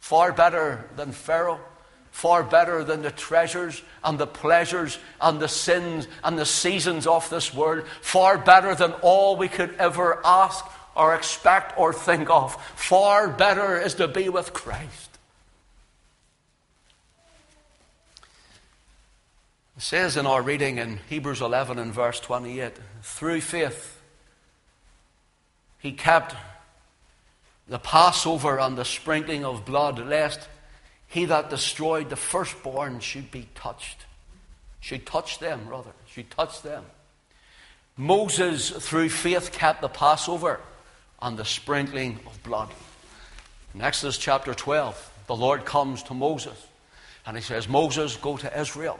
Far 0.00 0.32
better 0.32 0.90
than 0.96 1.12
Pharaoh 1.12 1.60
far 2.14 2.44
better 2.44 2.84
than 2.84 3.02
the 3.02 3.10
treasures 3.10 3.82
and 4.04 4.18
the 4.20 4.26
pleasures 4.26 5.00
and 5.20 5.40
the 5.40 5.48
sins 5.48 6.06
and 6.22 6.38
the 6.38 6.46
seasons 6.46 7.08
of 7.08 7.28
this 7.28 7.52
world, 7.52 7.84
far 8.00 8.38
better 8.38 8.72
than 8.76 8.92
all 9.02 9.36
we 9.36 9.48
could 9.48 9.74
ever 9.80 10.24
ask 10.24 10.64
or 10.94 11.12
expect 11.12 11.76
or 11.76 11.92
think 11.92 12.30
of. 12.30 12.54
Far 12.76 13.26
better 13.26 13.80
is 13.80 13.94
to 13.94 14.06
be 14.06 14.28
with 14.28 14.52
Christ. 14.52 15.10
It 19.76 19.82
says 19.82 20.16
in 20.16 20.24
our 20.24 20.40
reading 20.40 20.78
in 20.78 21.00
Hebrews 21.08 21.40
11 21.40 21.80
and 21.80 21.92
verse 21.92 22.20
28 22.20 22.74
through 23.02 23.40
faith, 23.40 24.00
he 25.80 25.90
kept 25.90 26.36
the 27.66 27.80
Passover 27.80 28.60
and 28.60 28.78
the 28.78 28.84
sprinkling 28.84 29.44
of 29.44 29.64
blood, 29.64 29.98
lest 29.98 30.48
he 31.14 31.26
that 31.26 31.48
destroyed 31.48 32.10
the 32.10 32.16
firstborn 32.16 32.98
should 32.98 33.30
be 33.30 33.46
touched. 33.54 34.04
Should 34.80 35.06
touch 35.06 35.38
them, 35.38 35.68
rather. 35.68 35.92
Should 36.08 36.28
touch 36.28 36.60
them. 36.62 36.84
Moses, 37.96 38.70
through 38.70 39.10
faith, 39.10 39.52
kept 39.52 39.80
the 39.80 39.88
Passover 39.88 40.58
and 41.22 41.36
the 41.36 41.44
sprinkling 41.44 42.18
of 42.26 42.42
blood. 42.42 42.68
In 43.76 43.80
Exodus 43.80 44.18
chapter 44.18 44.54
12, 44.54 45.12
the 45.28 45.36
Lord 45.36 45.64
comes 45.64 46.02
to 46.02 46.14
Moses 46.14 46.66
and 47.24 47.36
he 47.36 47.42
says, 47.44 47.68
Moses, 47.68 48.16
go 48.16 48.36
to 48.36 48.60
Israel 48.60 48.98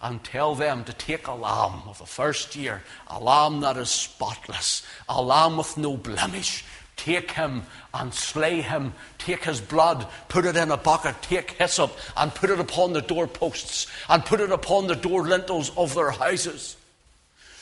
and 0.00 0.22
tell 0.22 0.54
them 0.54 0.84
to 0.84 0.92
take 0.92 1.26
a 1.26 1.34
lamb 1.34 1.82
of 1.88 1.98
the 1.98 2.06
first 2.06 2.54
year, 2.54 2.84
a 3.08 3.18
lamb 3.18 3.62
that 3.62 3.76
is 3.76 3.90
spotless, 3.90 4.86
a 5.08 5.20
lamb 5.20 5.56
with 5.56 5.76
no 5.76 5.96
blemish, 5.96 6.64
Take 6.98 7.30
him 7.30 7.62
and 7.94 8.12
slay 8.12 8.60
him. 8.60 8.92
Take 9.16 9.44
his 9.44 9.60
blood, 9.60 10.06
put 10.28 10.44
it 10.44 10.56
in 10.56 10.70
a 10.70 10.76
bucket, 10.76 11.22
take 11.22 11.52
hyssop, 11.52 11.96
and 12.16 12.34
put 12.34 12.50
it 12.50 12.60
upon 12.60 12.92
the 12.92 13.00
doorposts, 13.00 13.86
and 14.08 14.24
put 14.24 14.40
it 14.40 14.50
upon 14.50 14.88
the 14.88 14.96
door 14.96 15.22
lintels 15.22 15.70
of 15.76 15.94
their 15.94 16.10
houses. 16.10 16.76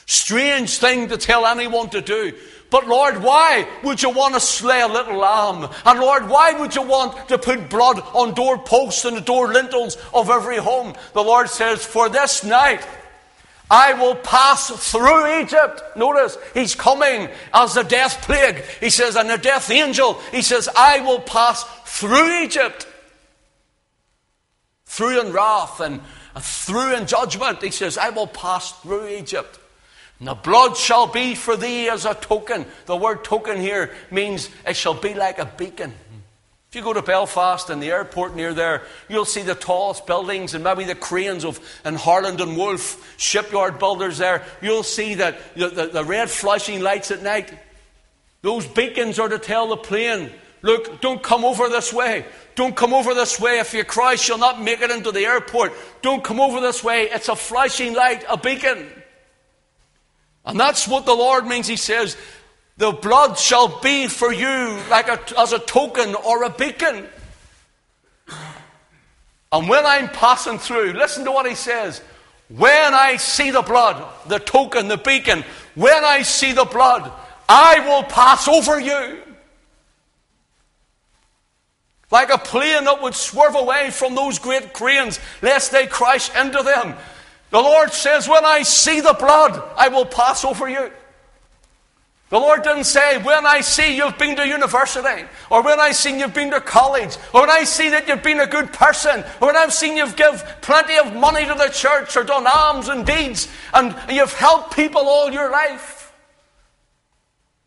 Strange 0.07 0.79
thing 0.79 1.09
to 1.09 1.17
tell 1.17 1.47
anyone 1.47 1.91
to 1.91 2.01
do. 2.01 2.33
But 2.71 2.89
Lord, 2.89 3.23
why 3.23 3.69
would 3.85 4.03
you 4.03 4.11
want 4.11 4.35
to 4.35 4.41
slay 4.41 4.81
a 4.81 4.89
little 4.89 5.19
lamb? 5.19 5.71
And 5.85 6.01
Lord, 6.01 6.29
why 6.29 6.53
would 6.53 6.75
you 6.75 6.83
want 6.83 7.29
to 7.29 7.39
put 7.39 7.69
blood 7.69 8.01
on 8.15 8.35
doorposts 8.35 9.05
and 9.05 9.17
the 9.17 9.21
door 9.21 9.53
lintels 9.53 9.97
of 10.15 10.31
every 10.31 10.57
home? 10.57 10.95
The 11.13 11.23
Lord 11.23 11.51
says, 11.51 11.85
For 11.85 12.09
this 12.09 12.43
night 12.43 12.87
I 13.71 13.95
will 13.95 14.15
pass 14.15 14.71
through 14.91 15.41
Egypt. 15.41 15.83
Notice, 15.97 16.39
he's 16.55 16.75
coming 16.75 17.29
as 17.53 17.77
a 17.77 17.83
death 17.83 18.23
plague. 18.23 18.63
He 18.81 18.91
says, 18.91 19.17
and 19.17 19.31
a 19.31 19.39
death 19.39 19.71
angel. 19.71 20.15
He 20.31 20.43
says, 20.43 20.69
I 20.77 21.01
will 21.01 21.21
pass 21.21 21.65
through 21.85 22.45
Egypt. 22.45 22.87
Through 24.85 25.21
in 25.21 25.33
wrath 25.33 25.81
and 25.81 26.01
uh, 26.35 26.41
through 26.41 26.95
in 26.95 27.07
judgment. 27.07 27.63
He 27.63 27.73
says, 27.73 27.99
I 27.99 28.11
will 28.11 28.29
pass 28.29 28.73
through 28.81 29.09
Egypt. 29.09 29.59
And 30.21 30.29
the 30.29 30.35
blood 30.35 30.77
shall 30.77 31.09
be 31.09 31.35
for 31.35 31.57
thee 31.57 31.89
as 31.89 32.07
a 32.07 32.15
token. 32.15 32.67
The 32.87 32.97
word 32.97 33.25
token 33.25 33.61
here 33.61 33.93
means 34.11 34.49
it 34.67 34.77
shall 34.77 34.95
be 34.95 35.13
like 35.13 35.39
a 35.39 35.45
beacon. 35.45 35.93
You 36.77 36.83
go 36.83 36.93
to 36.93 37.01
Belfast 37.01 37.71
and 37.71 37.83
the 37.83 37.91
airport 37.91 38.37
near 38.37 38.53
there, 38.53 38.83
you'll 39.09 39.25
see 39.25 39.41
the 39.41 39.55
tallest 39.55 40.07
buildings 40.07 40.53
and 40.53 40.63
maybe 40.63 40.85
the 40.85 40.95
cranes 40.95 41.43
of 41.43 41.59
and 41.87 41.97
Harland 41.97 42.39
and 42.43 42.55
Wolff 42.55 43.15
shipyard 43.19 43.79
builders 43.79 44.19
there. 44.19 44.45
You'll 44.61 44.83
see 44.83 45.15
that 45.15 45.39
the, 45.55 45.69
the, 45.69 45.87
the 45.87 46.05
red 46.05 46.29
flashing 46.29 46.83
lights 46.83 47.11
at 47.11 47.23
night. 47.23 47.51
Those 48.43 48.67
beacons 48.67 49.19
are 49.19 49.31
to 49.31 49.39
tell 49.39 49.69
the 49.69 49.79
plane, 49.79 50.31
look, 50.61 51.01
don't 51.01 51.23
come 51.23 51.47
over 51.47 51.71
this 51.71 51.95
way. 51.95 52.27
Don't 52.57 52.77
come 52.77 52.93
over 52.93 53.15
this 53.15 53.41
way. 53.41 53.59
If 53.59 53.73
you 53.73 53.83
crash, 53.83 54.29
you'll 54.29 54.37
not 54.37 54.61
make 54.61 54.83
it 54.83 54.91
into 54.91 55.13
the 55.13 55.25
airport. 55.25 55.73
Don't 56.03 56.23
come 56.23 56.43
over 56.43 56.61
this 56.61 56.85
way. 56.85 57.05
It's 57.05 57.31
a 57.31 57.37
flashing 57.37 57.95
light, 57.95 58.23
a 58.29 58.37
beacon. 58.37 58.87
And 60.45 60.61
that's 60.61 60.87
what 60.87 61.07
the 61.07 61.15
Lord 61.15 61.47
means. 61.47 61.69
He 61.69 61.77
says, 61.77 62.19
the 62.77 62.93
blood 62.93 63.39
shall 63.39 63.81
be 63.81 64.07
for 64.07 64.33
you 64.33 64.79
like 64.91 65.09
a, 65.09 65.19
as 65.39 65.53
a 65.53 65.59
token 65.59 66.15
or 66.15 66.45
a 66.45 66.51
beacon. 66.51 67.07
And 69.53 69.69
when 69.69 69.87
I'm 69.87 70.09
passing 70.09 70.59
through, 70.59 70.93
listen 70.93 71.25
to 71.25 71.33
what 71.33 71.49
he 71.49 71.55
says. 71.55 72.03
When 72.49 72.95
I 72.95 73.17
see 73.17 73.51
the 73.51 73.63
blood, 73.63 74.05
the 74.29 74.39
token, 74.39 74.89
the 74.89 74.99
beacon, 74.99 75.45
when 75.75 76.05
I 76.05 76.23
see 76.23 76.53
the 76.53 76.65
blood, 76.65 77.11
I 77.49 77.81
will 77.81 78.03
pass 78.03 78.47
over 78.47 78.79
you. 78.79 79.23
Like 82.11 82.31
a 82.31 82.39
plane 82.39 82.85
that 82.85 83.03
would 83.03 83.15
swerve 83.15 83.57
away 83.57 83.91
from 83.91 84.15
those 84.15 84.39
great 84.39 84.73
cranes 84.73 85.19
lest 85.43 85.73
they 85.73 85.87
crash 85.87 86.35
into 86.37 86.63
them. 86.63 86.95
The 87.51 87.59
Lord 87.59 87.93
says, 87.93 88.29
When 88.29 88.45
I 88.45 88.63
see 88.63 89.01
the 89.01 89.15
blood, 89.15 89.61
I 89.77 89.89
will 89.89 90.07
pass 90.07 90.45
over 90.45 90.69
you. 90.69 90.91
The 92.29 92.39
Lord 92.41 92.65
didn't 92.65 92.85
say, 92.85 93.23
when 93.23 93.47
I 93.47 93.61
see 93.61 93.97
you've 93.97 94.19
been 94.19 94.35
to 94.35 94.47
university, 94.47 95.25
or 95.49 95.63
when 95.63 95.79
I 95.79 95.93
see 95.93 96.19
you've 96.19 96.35
been 96.35 96.51
to 96.51 96.61
college, 96.61 97.17
or 97.33 97.43
when 97.43 97.51
I 97.51 97.63
see 97.63 97.89
that 97.91 98.09
you've 98.09 98.25
been 98.25 98.41
a 98.41 98.49
good 98.49 98.73
person, 98.73 99.25
or 99.41 99.49
when 99.49 99.57
I've 99.57 99.73
seen 99.73 99.97
you've 99.97 100.17
given 100.17 100.41
plenty 100.61 100.97
of 100.97 101.15
money 101.15 101.47
to 101.47 101.55
the 101.55 101.69
church, 101.69 102.17
or 102.17 102.25
done 102.25 102.45
alms 102.53 102.89
and 102.89 103.07
deeds, 103.07 103.47
and 103.73 103.95
you've 104.11 104.33
helped 104.33 104.75
people 104.75 105.03
all 105.03 105.31
your 105.31 105.53
life. 105.53 106.13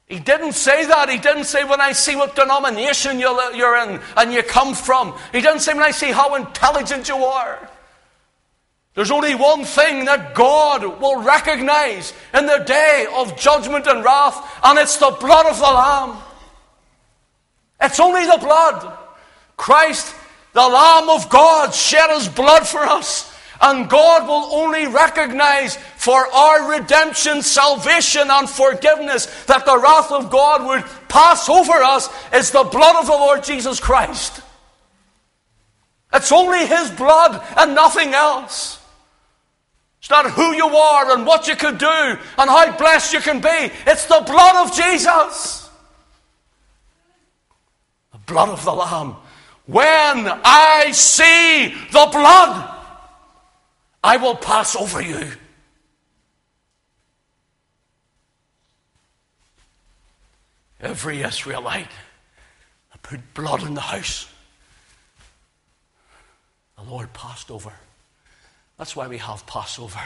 He 0.07 0.19
didn't 0.19 0.53
say 0.53 0.85
that. 0.87 1.07
He 1.07 1.19
didn't 1.19 1.43
say, 1.43 1.63
when 1.63 1.79
I 1.79 1.91
see 1.91 2.15
what 2.15 2.35
denomination 2.35 3.19
you're 3.19 3.77
in 3.77 4.01
and 4.17 4.33
you 4.33 4.41
come 4.41 4.73
from. 4.73 5.13
He 5.31 5.39
didn't 5.39 5.59
say, 5.59 5.73
when 5.73 5.83
I 5.83 5.91
see 5.91 6.11
how 6.11 6.33
intelligent 6.33 7.07
you 7.07 7.15
are. 7.15 7.68
There's 8.99 9.11
only 9.11 9.33
one 9.33 9.63
thing 9.63 10.03
that 10.11 10.35
God 10.35 10.83
will 10.99 11.21
recognize 11.21 12.11
in 12.33 12.45
the 12.47 12.57
day 12.57 13.07
of 13.15 13.39
judgment 13.39 13.87
and 13.87 14.03
wrath, 14.03 14.59
and 14.61 14.77
it's 14.77 14.97
the 14.97 15.15
blood 15.17 15.45
of 15.45 15.57
the 15.57 15.63
Lamb. 15.63 16.17
It's 17.79 18.01
only 18.01 18.25
the 18.25 18.39
blood. 18.41 18.97
Christ, 19.55 20.13
the 20.51 20.67
Lamb 20.67 21.07
of 21.07 21.29
God, 21.29 21.73
shed 21.73 22.09
his 22.09 22.27
blood 22.27 22.67
for 22.67 22.79
us. 22.79 23.33
And 23.61 23.89
God 23.89 24.27
will 24.27 24.53
only 24.61 24.85
recognize 24.87 25.77
for 25.77 26.27
our 26.33 26.69
redemption, 26.69 27.41
salvation, 27.41 28.29
and 28.29 28.49
forgiveness 28.49 29.27
that 29.45 29.65
the 29.65 29.79
wrath 29.79 30.11
of 30.11 30.29
God 30.29 30.67
would 30.67 30.83
pass 31.07 31.47
over 31.47 31.71
us 31.71 32.09
is 32.33 32.51
the 32.51 32.65
blood 32.65 32.97
of 32.97 33.05
the 33.05 33.13
Lord 33.13 33.45
Jesus 33.45 33.79
Christ. 33.79 34.41
It's 36.11 36.33
only 36.33 36.67
His 36.67 36.91
blood 36.91 37.41
and 37.55 37.73
nothing 37.73 38.13
else. 38.13 38.78
It's 39.99 40.09
not 40.09 40.31
who 40.31 40.53
you 40.53 40.67
are 40.67 41.11
and 41.11 41.25
what 41.25 41.47
you 41.47 41.55
can 41.55 41.77
do 41.77 41.87
and 41.87 42.49
how 42.49 42.75
blessed 42.77 43.13
you 43.13 43.19
can 43.19 43.41
be. 43.41 43.71
It's 43.85 44.05
the 44.05 44.23
blood 44.25 44.67
of 44.67 44.75
Jesus. 44.75 45.69
The 48.13 48.19
blood 48.19 48.49
of 48.49 48.63
the 48.63 48.73
Lamb. 48.73 49.15
When 49.65 50.27
I 50.43 50.91
see 50.93 51.75
the 51.91 52.09
blood, 52.11 52.75
I 54.03 54.17
will 54.17 54.35
pass 54.35 54.75
over 54.75 55.01
you. 55.01 55.31
Every 60.79 61.21
Israelite 61.21 61.91
that 62.91 63.01
put 63.03 63.33
blood 63.33 63.63
in 63.63 63.73
the 63.73 63.81
house, 63.81 64.31
the 66.77 66.89
Lord 66.89 67.11
passed 67.13 67.51
over. 67.51 67.73
That's 68.79 68.95
why 68.95 69.07
we 69.07 69.17
have 69.17 69.45
Passover. 69.45 69.99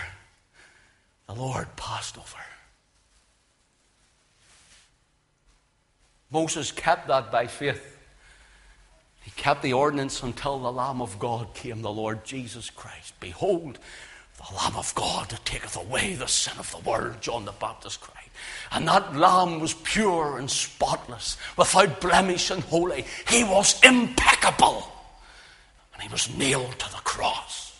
The 1.27 1.35
Lord 1.35 1.73
passed 1.75 2.17
over. 2.17 2.39
Moses 6.31 6.71
kept 6.71 7.07
that 7.07 7.31
by 7.31 7.45
faith. 7.45 7.97
He 9.21 9.29
kept 9.31 9.61
the 9.61 9.73
ordinance 9.73 10.23
until 10.23 10.57
the 10.57 10.71
Lamb 10.71 11.03
of 11.03 11.19
God 11.19 11.53
came, 11.53 11.83
the 11.83 11.91
Lord 11.91 12.25
Jesus 12.25 12.71
Christ. 12.71 13.13
Behold, 13.19 13.77
the 14.37 14.55
Lamb 14.55 14.75
of 14.75 14.93
God 14.95 15.29
that 15.29 15.45
taketh 15.45 15.77
away 15.77 16.15
the 16.15 16.27
sin 16.27 16.57
of 16.57 16.71
the 16.71 16.89
world, 16.89 17.21
John 17.21 17.45
the 17.45 17.51
Baptist 17.51 18.01
cried. 18.01 18.31
And 18.71 18.87
that 18.87 19.15
Lamb 19.15 19.59
was 19.59 19.75
pure 19.75 20.39
and 20.39 20.49
spotless, 20.49 21.37
without 21.55 22.01
blemish 22.01 22.49
and 22.49 22.63
holy. 22.63 23.05
He 23.29 23.43
was 23.43 23.79
impeccable. 23.83 24.91
And 25.93 26.01
he 26.01 26.09
was 26.09 26.35
nailed 26.35 26.79
to 26.79 26.89
the 26.89 26.97
cross. 26.97 27.72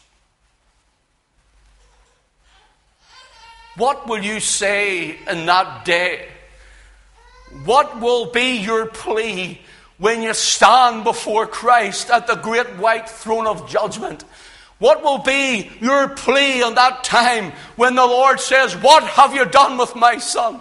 What 3.75 4.07
will 4.07 4.23
you 4.23 4.39
say 4.39 5.17
in 5.27 5.45
that 5.47 5.85
day? 5.85 6.27
What 7.65 7.99
will 7.99 8.27
be 8.27 8.57
your 8.57 8.87
plea 8.87 9.61
when 9.97 10.21
you 10.21 10.33
stand 10.33 11.03
before 11.03 11.47
Christ 11.47 12.09
at 12.09 12.27
the 12.27 12.35
great 12.35 12.67
white 12.77 13.09
throne 13.09 13.47
of 13.47 13.69
judgment? 13.69 14.23
What 14.79 15.01
will 15.03 15.19
be 15.19 15.71
your 15.79 16.09
plea 16.09 16.61
on 16.61 16.75
that 16.75 17.03
time 17.03 17.53
when 17.75 17.95
the 17.95 18.05
Lord 18.05 18.39
says, 18.39 18.75
What 18.75 19.03
have 19.03 19.33
you 19.33 19.45
done 19.45 19.77
with 19.77 19.95
my 19.95 20.17
son? 20.17 20.59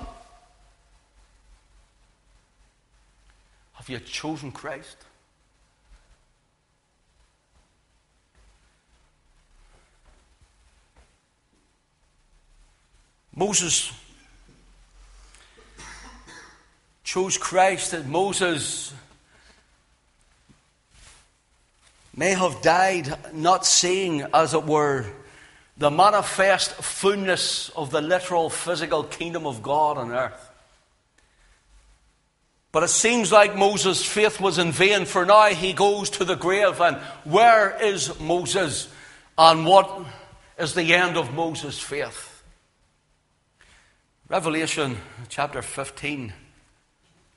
Have 3.72 3.88
you 3.88 3.98
chosen 3.98 4.53
Christ? 4.53 4.96
Moses 13.35 13.92
chose 17.03 17.38
Christ 17.38 17.92
that 17.92 18.07
Moses 18.07 18.92
may 22.14 22.31
have 22.31 22.61
died 22.61 23.35
not 23.35 23.64
seeing, 23.64 24.23
as 24.35 24.53
it 24.55 24.64
were, 24.64 25.07
the 25.79 25.90
manifest 25.90 26.73
fullness 26.75 27.71
of 27.71 27.90
the 27.90 28.03
literal 28.03 28.51
physical 28.51 29.03
kingdom 29.03 29.47
of 29.47 29.62
God 29.62 29.97
on 29.97 30.12
earth. 30.12 30.51
But 32.71 32.83
it 32.83 32.88
seems 32.88 33.33
like 33.33 33.57
Moses' 33.57 34.05
faith 34.05 34.40
was 34.40 34.59
in 34.59 34.73
vain, 34.73 35.05
for 35.05 35.27
now 35.27 35.47
he 35.49 35.73
goes 35.73 36.11
to 36.11 36.25
the 36.25 36.37
grave. 36.37 36.81
And 36.81 36.97
where 37.25 37.79
is 37.83 38.18
Moses? 38.21 38.88
And 39.37 39.66
what 39.66 40.07
is 40.59 40.75
the 40.75 40.95
end 40.95 41.16
of 41.16 41.35
Moses' 41.35 41.79
faith? 41.79 42.32
Revelation 44.33 44.97
chapter 45.29 45.61
15 45.61 46.33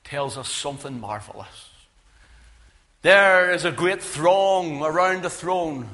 tells 0.06 0.38
us 0.38 0.48
something 0.48 1.02
marvelous. 1.02 1.72
There 3.02 3.52
is 3.52 3.66
a 3.66 3.72
great 3.74 4.02
throng 4.02 4.82
around 4.82 5.24
the 5.24 5.30
throne, 5.30 5.90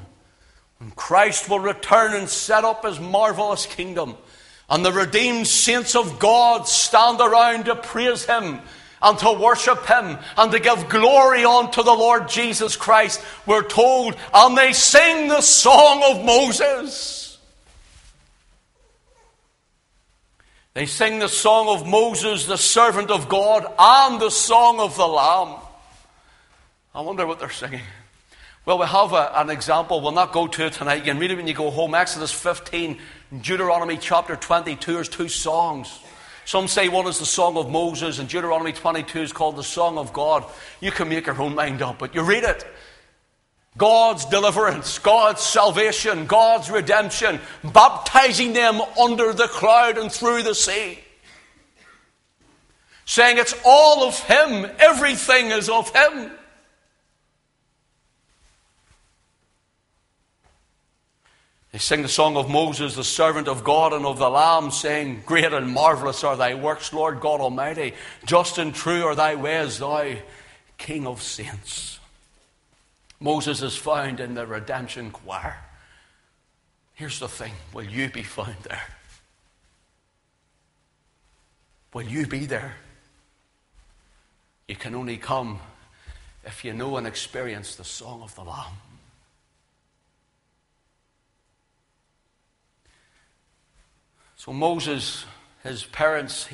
and 0.78 0.94
Christ 0.94 1.48
will 1.48 1.58
return 1.58 2.14
and 2.14 2.28
set 2.28 2.64
up 2.64 2.84
his 2.84 3.00
marvelous 3.00 3.66
kingdom. 3.66 4.14
And 4.70 4.84
the 4.84 4.92
redeemed 4.92 5.48
saints 5.48 5.96
of 5.96 6.20
God 6.20 6.68
stand 6.68 7.20
around 7.20 7.64
to 7.64 7.74
praise 7.74 8.24
him 8.24 8.60
and 9.02 9.18
to 9.18 9.32
worship 9.32 9.84
him 9.86 10.18
and 10.36 10.52
to 10.52 10.60
give 10.60 10.88
glory 10.88 11.44
unto 11.44 11.82
the 11.82 11.90
Lord 11.90 12.28
Jesus 12.28 12.76
Christ. 12.76 13.20
We're 13.44 13.64
told, 13.64 14.14
and 14.32 14.56
they 14.56 14.72
sing 14.72 15.26
the 15.26 15.40
song 15.40 16.00
of 16.04 16.24
Moses. 16.24 17.21
They 20.74 20.86
sing 20.86 21.18
the 21.18 21.28
song 21.28 21.68
of 21.68 21.86
Moses, 21.86 22.46
the 22.46 22.56
servant 22.56 23.10
of 23.10 23.28
God, 23.28 23.66
and 23.78 24.20
the 24.20 24.30
song 24.30 24.80
of 24.80 24.96
the 24.96 25.06
Lamb. 25.06 25.60
I 26.94 27.02
wonder 27.02 27.26
what 27.26 27.38
they're 27.38 27.50
singing. 27.50 27.82
Well, 28.64 28.78
we 28.78 28.86
have 28.86 29.12
a, 29.12 29.40
an 29.40 29.50
example. 29.50 30.00
We'll 30.00 30.12
not 30.12 30.32
go 30.32 30.46
to 30.46 30.66
it 30.66 30.72
tonight. 30.72 30.96
You 30.96 31.12
can 31.12 31.18
read 31.18 31.30
it 31.30 31.36
when 31.36 31.46
you 31.46 31.52
go 31.52 31.70
home. 31.70 31.94
Exodus 31.94 32.32
15, 32.32 32.98
Deuteronomy 33.42 33.98
chapter 33.98 34.36
22, 34.36 34.94
there's 34.94 35.08
two 35.08 35.28
songs. 35.28 36.00
Some 36.44 36.68
say 36.68 36.88
one 36.88 37.06
is 37.06 37.18
the 37.18 37.26
song 37.26 37.56
of 37.56 37.70
Moses, 37.70 38.18
and 38.18 38.28
Deuteronomy 38.28 38.72
22 38.72 39.20
is 39.20 39.32
called 39.32 39.56
the 39.56 39.62
song 39.62 39.98
of 39.98 40.12
God. 40.12 40.44
You 40.80 40.90
can 40.90 41.08
make 41.08 41.26
your 41.26 41.40
own 41.40 41.54
mind 41.54 41.82
up, 41.82 41.98
but 41.98 42.14
you 42.14 42.22
read 42.22 42.44
it. 42.44 42.64
God's 43.78 44.26
deliverance, 44.26 44.98
God's 44.98 45.40
salvation, 45.40 46.26
God's 46.26 46.70
redemption, 46.70 47.40
baptizing 47.64 48.52
them 48.52 48.80
under 49.00 49.32
the 49.32 49.48
cloud 49.48 49.96
and 49.96 50.12
through 50.12 50.42
the 50.42 50.54
sea. 50.54 50.98
Saying 53.04 53.38
it's 53.38 53.54
all 53.64 54.04
of 54.06 54.18
Him, 54.20 54.70
everything 54.78 55.46
is 55.50 55.68
of 55.68 55.90
Him. 55.94 56.30
They 61.72 61.78
sing 61.78 62.02
the 62.02 62.08
song 62.08 62.36
of 62.36 62.50
Moses, 62.50 62.94
the 62.94 63.02
servant 63.02 63.48
of 63.48 63.64
God 63.64 63.94
and 63.94 64.04
of 64.04 64.18
the 64.18 64.28
Lamb, 64.28 64.70
saying, 64.70 65.22
Great 65.24 65.54
and 65.54 65.72
marvelous 65.72 66.22
are 66.22 66.36
thy 66.36 66.54
works, 66.54 66.92
Lord 66.92 67.20
God 67.20 67.40
Almighty. 67.40 67.94
Just 68.26 68.58
and 68.58 68.74
true 68.74 69.04
are 69.04 69.14
thy 69.14 69.36
ways, 69.36 69.78
thou 69.78 70.16
King 70.76 71.06
of 71.06 71.22
saints. 71.22 71.91
Moses 73.22 73.62
is 73.62 73.76
found 73.76 74.18
in 74.18 74.34
the 74.34 74.44
redemption 74.44 75.12
choir. 75.12 75.56
Here's 76.94 77.20
the 77.20 77.28
thing 77.28 77.52
will 77.72 77.84
you 77.84 78.10
be 78.10 78.24
found 78.24 78.56
there? 78.68 78.82
Will 81.94 82.02
you 82.02 82.26
be 82.26 82.46
there? 82.46 82.74
You 84.66 84.74
can 84.74 84.96
only 84.96 85.18
come 85.18 85.60
if 86.44 86.64
you 86.64 86.72
know 86.72 86.96
and 86.96 87.06
experience 87.06 87.76
the 87.76 87.84
song 87.84 88.22
of 88.22 88.34
the 88.34 88.42
Lamb. 88.42 88.72
So, 94.34 94.52
Moses, 94.52 95.24
his 95.62 95.84
parents, 95.84 96.48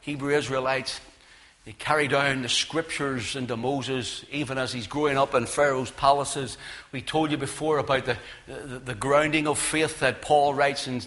Hebrew 0.00 0.34
Israelites, 0.34 1.00
They 1.68 1.74
carry 1.74 2.08
down 2.08 2.40
the 2.40 2.48
scriptures 2.48 3.36
into 3.36 3.54
Moses, 3.54 4.24
even 4.32 4.56
as 4.56 4.72
he's 4.72 4.86
growing 4.86 5.18
up 5.18 5.34
in 5.34 5.44
Pharaoh's 5.44 5.90
palaces. 5.90 6.56
We 6.92 7.02
told 7.02 7.30
you 7.30 7.36
before 7.36 7.76
about 7.76 8.06
the, 8.06 8.16
the, 8.46 8.78
the 8.78 8.94
grounding 8.94 9.46
of 9.46 9.58
faith 9.58 10.00
that 10.00 10.22
Paul 10.22 10.54
writes 10.54 10.88
in 10.88 11.02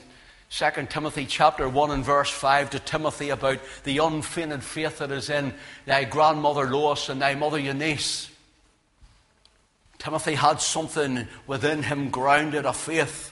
2 0.52 0.86
Timothy 0.88 1.26
chapter 1.26 1.68
1 1.68 1.90
and 1.90 2.06
verse 2.06 2.30
5 2.30 2.70
to 2.70 2.80
Timothy 2.80 3.30
about 3.30 3.58
the 3.86 3.98
unfeigned 3.98 4.64
faith 4.64 5.00
that 5.00 5.10
is 5.10 5.32
in 5.32 5.56
thy 5.88 6.04
grandmother 6.04 6.70
Lois 6.70 7.10
and 7.10 7.24
thy 7.24 7.34
mother 7.34 7.58
Eunice. 7.58 8.30
Timothy 9.98 10.36
had 10.36 10.62
something 10.62 11.28
within 11.48 11.82
him 11.82 12.12
grounded 12.12 12.68
a 12.68 12.74
faith, 12.74 13.32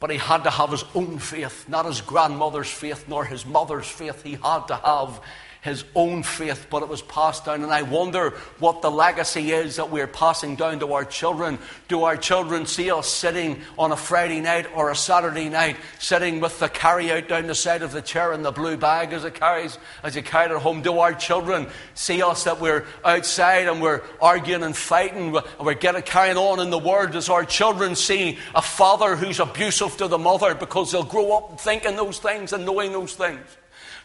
but 0.00 0.08
he 0.08 0.16
had 0.16 0.44
to 0.44 0.50
have 0.50 0.70
his 0.70 0.84
own 0.94 1.18
faith, 1.18 1.68
not 1.68 1.84
his 1.84 2.00
grandmother's 2.00 2.70
faith 2.70 3.04
nor 3.08 3.26
his 3.26 3.44
mother's 3.44 3.86
faith. 3.86 4.22
He 4.22 4.36
had 4.42 4.68
to 4.68 4.76
have 4.76 5.20
his 5.62 5.84
own 5.94 6.22
faith, 6.22 6.66
but 6.70 6.82
it 6.82 6.88
was 6.88 7.02
passed 7.02 7.44
down. 7.44 7.62
And 7.62 7.72
I 7.72 7.82
wonder 7.82 8.30
what 8.58 8.82
the 8.82 8.90
legacy 8.90 9.50
is 9.50 9.76
that 9.76 9.90
we're 9.90 10.06
passing 10.06 10.56
down 10.56 10.80
to 10.80 10.92
our 10.92 11.04
children. 11.04 11.58
Do 11.88 12.04
our 12.04 12.16
children 12.16 12.66
see 12.66 12.90
us 12.90 13.08
sitting 13.08 13.60
on 13.78 13.92
a 13.92 13.96
Friday 13.96 14.40
night 14.40 14.66
or 14.74 14.90
a 14.90 14.96
Saturday 14.96 15.48
night, 15.48 15.76
sitting 15.98 16.40
with 16.40 16.58
the 16.58 16.68
carry 16.68 17.10
out 17.12 17.28
down 17.28 17.46
the 17.46 17.54
side 17.54 17.82
of 17.82 17.92
the 17.92 18.02
chair 18.02 18.32
and 18.32 18.44
the 18.44 18.52
blue 18.52 18.76
bag 18.76 19.12
as 19.12 19.24
it 19.24 19.34
carries, 19.34 19.78
as 20.02 20.14
you 20.14 20.22
carry 20.22 20.54
it 20.54 20.60
home? 20.60 20.82
Do 20.82 20.98
our 21.00 21.14
children 21.14 21.66
see 21.94 22.22
us 22.22 22.44
that 22.44 22.60
we're 22.60 22.84
outside 23.04 23.66
and 23.66 23.82
we're 23.82 24.02
arguing 24.20 24.62
and 24.62 24.76
fighting 24.76 25.36
and 25.36 25.66
we're 25.66 25.74
getting 25.74 26.02
carrying 26.02 26.36
on 26.36 26.60
in 26.60 26.70
the 26.70 26.78
world? 26.78 27.12
Does 27.12 27.28
our 27.28 27.44
children 27.44 27.96
see 27.96 28.38
a 28.54 28.62
father 28.62 29.16
who's 29.16 29.40
abusive 29.40 29.96
to 29.96 30.08
the 30.08 30.18
mother 30.18 30.54
because 30.54 30.92
they'll 30.92 31.02
grow 31.02 31.36
up 31.36 31.60
thinking 31.60 31.96
those 31.96 32.18
things 32.18 32.52
and 32.52 32.64
knowing 32.64 32.92
those 32.92 33.14
things? 33.14 33.40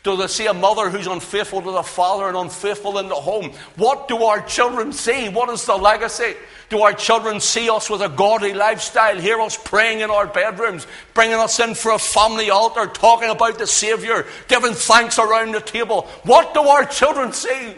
Do 0.04 0.18
they 0.18 0.28
see 0.28 0.48
a 0.48 0.54
mother 0.54 0.90
who's 0.90 1.06
unfaithful 1.06 1.62
to 1.62 1.72
the 1.72 1.84
father 1.84 2.28
and 2.28 2.36
unfaithful 2.36 2.98
in 2.98 3.08
the 3.08 3.16
home? 3.16 3.52
What 3.76 4.08
do 4.08 4.24
our 4.24 4.42
children 4.42 4.94
see? 4.94 5.30
What 5.30 5.50
is 5.50 5.66
the 5.66 5.76
legacy? 5.76 6.34
Do 6.70 6.82
our 6.82 6.94
children 6.94 7.40
see 7.40 7.70
us 7.70 7.88
with 7.88 8.02
a 8.02 8.10
godly 8.10 8.54
lifestyle, 8.54 9.20
hear 9.20 9.40
us 9.40 9.58
praying 9.58 10.00
in 10.00 10.10
our 10.10 10.26
bedrooms, 10.26 10.88
bringing 11.14 11.36
us 11.36 11.60
in 11.60 11.76
for 11.76 11.92
a 11.92 12.00
family 12.00 12.50
altar, 12.50 12.88
talking 12.88 13.30
about 13.30 13.60
the 13.60 13.68
Saviour, 13.68 14.26
giving 14.48 14.74
thanks 14.74 15.20
around 15.20 15.52
the 15.52 15.62
table? 15.62 16.04
What 16.24 16.56
do 16.56 16.62
our 16.62 16.86
children 16.86 17.32
see? 17.32 17.76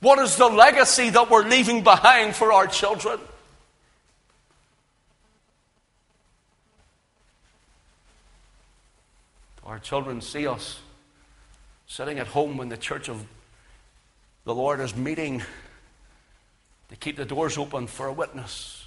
What 0.00 0.20
is 0.20 0.36
the 0.36 0.48
legacy 0.48 1.10
that 1.10 1.30
we're 1.30 1.46
leaving 1.46 1.82
behind 1.82 2.34
for 2.34 2.50
our 2.52 2.66
children? 2.66 3.20
Our 9.72 9.78
children 9.78 10.20
see 10.20 10.46
us 10.46 10.80
sitting 11.86 12.18
at 12.18 12.26
home 12.26 12.58
when 12.58 12.68
the 12.68 12.76
church 12.76 13.08
of 13.08 13.24
the 14.44 14.54
Lord 14.54 14.80
is 14.80 14.94
meeting 14.94 15.42
to 16.90 16.96
keep 16.96 17.16
the 17.16 17.24
doors 17.24 17.56
open 17.56 17.86
for 17.86 18.06
a 18.06 18.12
witness. 18.12 18.84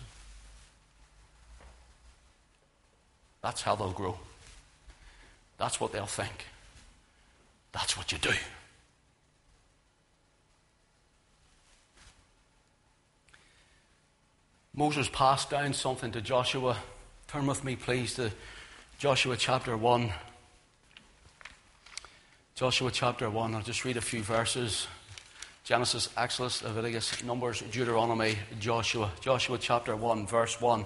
That's 3.41 3.63
how 3.63 3.75
they'll 3.75 3.93
grow. 3.93 4.19
That's 5.57 5.81
what 5.81 5.91
they'll 5.91 6.05
think. 6.05 6.45
That's 7.71 7.97
what 7.97 8.11
you 8.11 8.19
do. 8.19 8.33
Moses 14.75 15.09
passed 15.09 15.49
down 15.49 15.73
something 15.73 16.11
to 16.11 16.21
Joshua. 16.21 16.77
Turn 17.27 17.47
with 17.47 17.63
me, 17.63 17.75
please, 17.75 18.13
to 18.13 18.29
Joshua 18.99 19.35
chapter 19.35 19.75
1. 19.75 20.13
Joshua 22.55 22.89
chapter 22.89 23.29
1, 23.29 23.53
I'll 23.53 23.61
just 23.61 23.83
read 23.83 23.97
a 23.97 24.01
few 24.01 24.23
verses. 24.23 24.87
Genesis, 25.65 26.07
Exodus, 26.15 26.63
Leviticus, 26.63 27.21
Numbers, 27.21 27.61
Deuteronomy, 27.69 28.37
Joshua. 28.61 29.11
Joshua 29.19 29.57
chapter 29.57 29.93
1, 29.93 30.25
verse 30.25 30.61
1. 30.61 30.85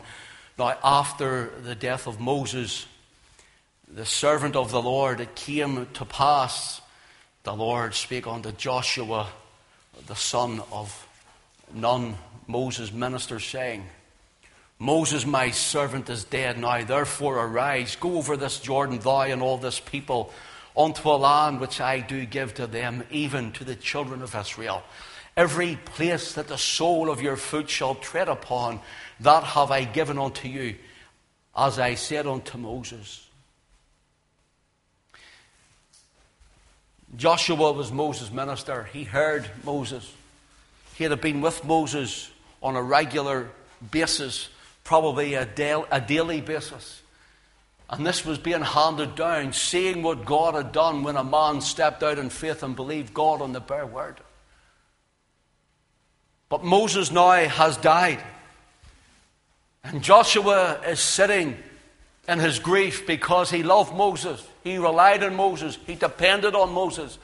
Now, 0.58 0.76
after 0.84 1.52
the 1.64 1.76
death 1.76 2.08
of 2.08 2.20
Moses, 2.20 2.88
the 3.88 4.04
servant 4.04 4.56
of 4.56 4.72
the 4.72 4.82
Lord, 4.82 5.20
it 5.20 5.36
came 5.36 5.86
to 5.94 6.06
pass, 6.06 6.82
the 7.44 7.54
Lord 7.54 7.94
spake 7.94 8.26
unto 8.26 8.52
Joshua, 8.52 9.28
the 10.08 10.16
son 10.16 10.64
of 10.72 11.08
Nun, 11.72 12.16
Moses' 12.48 12.92
minister, 12.92 13.40
saying, 13.40 13.84
Moses, 14.80 15.24
my 15.24 15.52
servant, 15.52 16.10
is 16.10 16.24
dead 16.24 16.58
now. 16.58 16.84
Therefore, 16.84 17.46
arise, 17.46 17.96
go 17.96 18.18
over 18.18 18.36
this 18.38 18.60
Jordan, 18.60 18.98
thou 18.98 19.22
and 19.22 19.44
all 19.44 19.60
this 19.60 19.80
people 19.80 20.34
unto 20.80 21.10
a 21.10 21.18
land 21.18 21.60
which 21.60 21.82
I 21.82 22.00
do 22.00 22.26
give 22.26 22.54
to 22.54 22.66
them, 22.66 23.04
even 23.12 23.52
to 23.52 23.66
the 23.66 23.76
children 23.76 24.22
of 24.22 24.34
Israel. 24.34 24.82
Every 25.36 25.76
place 25.76 26.34
that 26.34 26.48
the 26.48 26.58
sole 26.58 27.10
of 27.10 27.22
your 27.22 27.36
foot 27.36 27.70
shall 27.70 27.96
tread 27.96 28.30
upon, 28.30 28.80
that 29.20 29.44
have 29.44 29.72
I 29.72 29.84
given 29.84 30.18
unto 30.18 30.48
you, 30.48 30.78
as 31.56 31.78
I 31.80 31.96
said 31.96 32.26
unto 32.26 32.58
Moses. 32.58 33.28
Joshua 37.18 37.74
was 37.74 37.92
Moses' 37.92 38.32
minister. 38.32 38.86
He 38.94 39.04
heard 39.04 39.50
Moses. 39.66 40.14
He 40.96 41.04
had 41.04 41.20
been 41.20 41.42
with 41.42 41.66
Moses 41.66 42.32
on 42.64 42.78
a 42.78 42.82
regular 42.82 43.50
basis, 43.92 44.48
probably 44.86 45.34
a, 45.34 45.46
daily 45.46 46.40
basis. 46.40 47.02
And 47.90 48.06
this 48.06 48.24
was 48.24 48.38
being 48.38 48.62
handed 48.62 49.16
down, 49.16 49.52
seeing 49.52 50.04
what 50.04 50.26
God 50.26 50.54
had 50.54 50.72
done 50.72 51.04
when 51.04 51.18
a 51.18 51.24
man 51.24 51.60
stepped 51.60 52.04
out 52.04 52.20
in 52.20 52.30
faith 52.30 52.62
and 52.62 52.76
believed 52.76 53.14
God 53.14 53.42
on 53.42 53.52
the 53.52 53.60
bare 53.60 53.88
word. 53.88 54.20
But 56.50 56.64
Moses 56.64 57.12
now 57.12 57.32
has 57.32 57.78
died. 57.78 58.24
And 59.84 60.04
Joshua 60.04 60.82
is 60.86 61.00
sitting 61.00 61.58
in 62.28 62.38
his 62.38 62.60
grief 62.60 63.08
because 63.08 63.50
he 63.50 63.64
loved 63.64 63.96
Moses. 63.96 64.46
He 64.64 64.78
relied 64.78 65.24
on 65.24 65.36
Moses. 65.36 65.80
He 65.88 65.96
depended 65.96 66.54
on 66.54 66.72
Moses. 66.72 67.18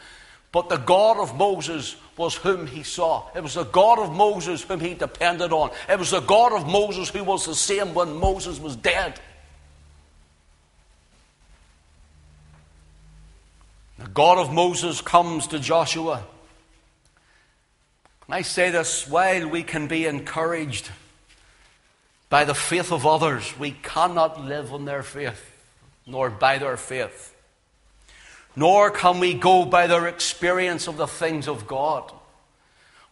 But 0.51 0.69
the 0.69 0.77
God 0.77 1.17
of 1.17 1.35
Moses 1.35 1.95
was 2.17 2.33
whom 2.33 2.65
he 2.65 2.81
saw. 2.81 3.29
It 3.35 3.43
was 3.43 3.55
the 3.55 3.65
God 3.65 3.99
of 3.99 4.15
Moses 4.15 4.63
whom 4.63 4.79
he 4.79 4.93
depended 4.93 5.51
on. 5.51 5.69
It 5.89 5.99
was 5.99 6.11
the 6.11 6.21
God 6.21 6.53
of 6.53 6.65
Moses 6.65 7.09
who 7.09 7.23
was 7.23 7.45
the 7.45 7.53
same 7.53 7.93
when 7.93 8.15
Moses 8.15 8.59
was 8.59 8.75
dead. 8.75 9.19
The 14.05 14.11
God 14.11 14.37
of 14.37 14.53
Moses 14.53 15.01
comes 15.01 15.47
to 15.47 15.57
Joshua. 15.57 16.23
And 18.27 18.35
I 18.35 18.43
say 18.43 18.69
this 18.69 19.07
while 19.07 19.49
we 19.49 19.63
can 19.63 19.87
be 19.87 20.05
encouraged 20.05 20.91
by 22.29 22.45
the 22.45 22.53
faith 22.53 22.91
of 22.91 23.07
others, 23.07 23.57
we 23.57 23.71
cannot 23.71 24.45
live 24.45 24.71
on 24.71 24.85
their 24.85 25.01
faith, 25.01 25.43
nor 26.05 26.29
by 26.29 26.59
their 26.59 26.77
faith. 26.77 27.35
Nor 28.55 28.91
can 28.91 29.19
we 29.19 29.33
go 29.33 29.65
by 29.65 29.87
their 29.87 30.07
experience 30.07 30.87
of 30.87 30.97
the 30.97 31.07
things 31.07 31.47
of 31.47 31.65
God. 31.65 32.11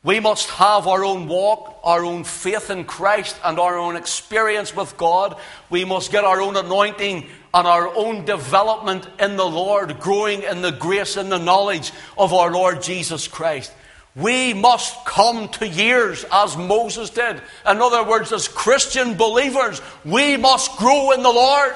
We 0.03 0.19
must 0.19 0.51
have 0.51 0.85
our 0.85 1.03
own 1.03 1.27
walk, 1.27 1.79
our 1.83 2.05
own 2.05 2.23
faith 2.23 2.69
in 2.69 2.83
Christ, 2.83 3.35
and 3.43 3.57
our 3.57 3.79
own 3.79 3.95
experience 3.95 4.75
with 4.75 4.95
God. 4.97 5.39
We 5.71 5.85
must 5.85 6.11
get 6.11 6.23
our 6.23 6.39
own 6.39 6.55
anointing 6.55 7.29
and 7.53 7.67
our 7.67 7.87
own 7.95 8.25
development 8.25 9.07
in 9.19 9.37
the 9.37 9.45
Lord, 9.45 9.99
growing 9.99 10.41
in 10.41 10.61
the 10.61 10.71
grace 10.71 11.17
and 11.17 11.31
the 11.31 11.37
knowledge 11.37 11.91
of 12.17 12.33
our 12.33 12.51
Lord 12.51 12.81
Jesus 12.81 13.27
Christ. 13.27 13.71
We 14.15 14.53
must 14.53 15.05
come 15.05 15.49
to 15.49 15.67
years 15.67 16.25
as 16.31 16.55
Moses 16.55 17.09
did. 17.09 17.41
In 17.67 17.81
other 17.81 18.03
words, 18.03 18.31
as 18.31 18.47
Christian 18.47 19.15
believers, 19.15 19.81
we 20.05 20.37
must 20.37 20.77
grow 20.77 21.11
in 21.11 21.23
the 21.23 21.31
Lord. 21.31 21.73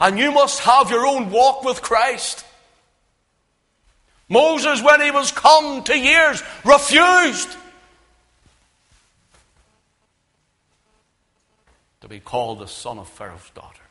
And 0.00 0.18
you 0.18 0.32
must 0.32 0.60
have 0.60 0.90
your 0.90 1.06
own 1.06 1.30
walk 1.30 1.64
with 1.64 1.80
Christ. 1.80 2.44
Moses, 4.28 4.82
when 4.82 5.00
he 5.00 5.10
was 5.10 5.30
come 5.30 5.84
to 5.84 5.96
years, 5.96 6.42
refused 6.64 7.56
to 12.00 12.08
be 12.08 12.18
called 12.18 12.58
the 12.58 12.66
son 12.66 12.98
of 12.98 13.08
Pharaoh's 13.08 13.50
daughter. 13.50 13.81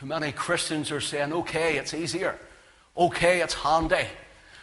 Too 0.00 0.06
many 0.06 0.32
Christians 0.32 0.90
are 0.90 1.00
saying, 1.00 1.30
okay, 1.30 1.76
it's 1.76 1.92
easier. 1.92 2.38
Okay, 2.96 3.42
it's 3.42 3.52
handy. 3.52 4.06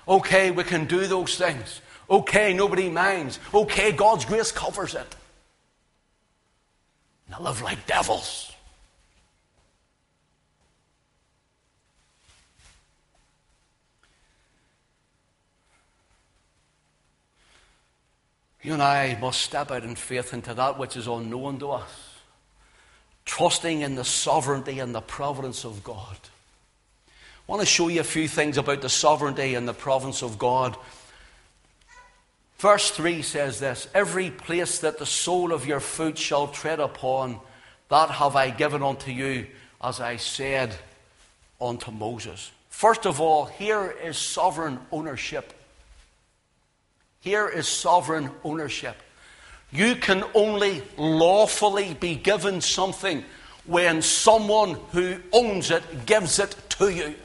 Okay, 0.07 0.49
we 0.49 0.63
can 0.63 0.85
do 0.85 1.05
those 1.05 1.37
things. 1.37 1.79
Okay, 2.09 2.55
nobody 2.55 2.89
minds. 2.89 3.39
Okay, 3.53 3.91
God's 3.91 4.25
grace 4.25 4.51
covers 4.51 4.95
it. 4.95 5.15
And 7.27 7.37
they 7.37 7.43
live 7.43 7.61
like 7.61 7.85
devils. 7.85 8.51
You 18.63 18.73
and 18.73 18.81
I 18.81 19.19
must 19.21 19.41
step 19.41 19.69
out 19.69 19.83
in 19.83 19.95
faith 19.95 20.33
into 20.33 20.55
that 20.55 20.79
which 20.79 20.97
is 20.97 21.05
unknown 21.05 21.59
to 21.59 21.73
us, 21.73 22.06
trusting 23.27 23.81
in 23.81 23.93
the 23.93 24.05
sovereignty 24.05 24.79
and 24.79 24.95
the 24.95 25.01
providence 25.01 25.65
of 25.65 25.83
God. 25.83 26.17
I 27.07 27.51
want 27.51 27.61
to 27.61 27.67
show 27.67 27.89
you 27.89 27.99
a 27.99 28.05
few 28.05 28.27
things 28.27 28.57
about 28.57 28.81
the 28.81 28.89
sovereignty 28.89 29.53
and 29.53 29.67
the 29.67 29.73
providence 29.73 30.23
of 30.23 30.39
God. 30.39 30.75
Verse 32.57 32.89
3 32.89 33.21
says 33.21 33.59
this 33.59 33.87
Every 33.93 34.31
place 34.31 34.79
that 34.79 34.97
the 34.97 35.05
sole 35.05 35.53
of 35.53 35.67
your 35.67 35.79
foot 35.79 36.17
shall 36.17 36.47
tread 36.47 36.79
upon, 36.79 37.39
that 37.89 38.09
have 38.09 38.35
I 38.35 38.49
given 38.49 38.81
unto 38.81 39.11
you, 39.11 39.45
as 39.83 39.99
I 39.99 40.15
said 40.15 40.73
unto 41.61 41.91
Moses. 41.91 42.51
First 42.69 43.05
of 43.05 43.21
all, 43.21 43.45
here 43.45 43.91
is 44.03 44.17
sovereign 44.17 44.79
ownership. 44.91 45.53
Here 47.19 47.47
is 47.47 47.67
sovereign 47.67 48.31
ownership. 48.43 48.95
You 49.71 49.95
can 49.95 50.23
only 50.33 50.81
lawfully 50.97 51.95
be 51.99 52.15
given 52.15 52.61
something 52.61 53.23
when 53.65 54.01
someone 54.01 54.77
who 54.91 55.17
owns 55.33 55.71
it 55.71 56.05
gives 56.05 56.39
it 56.39 56.55
to 56.69 56.89
you. 56.89 57.15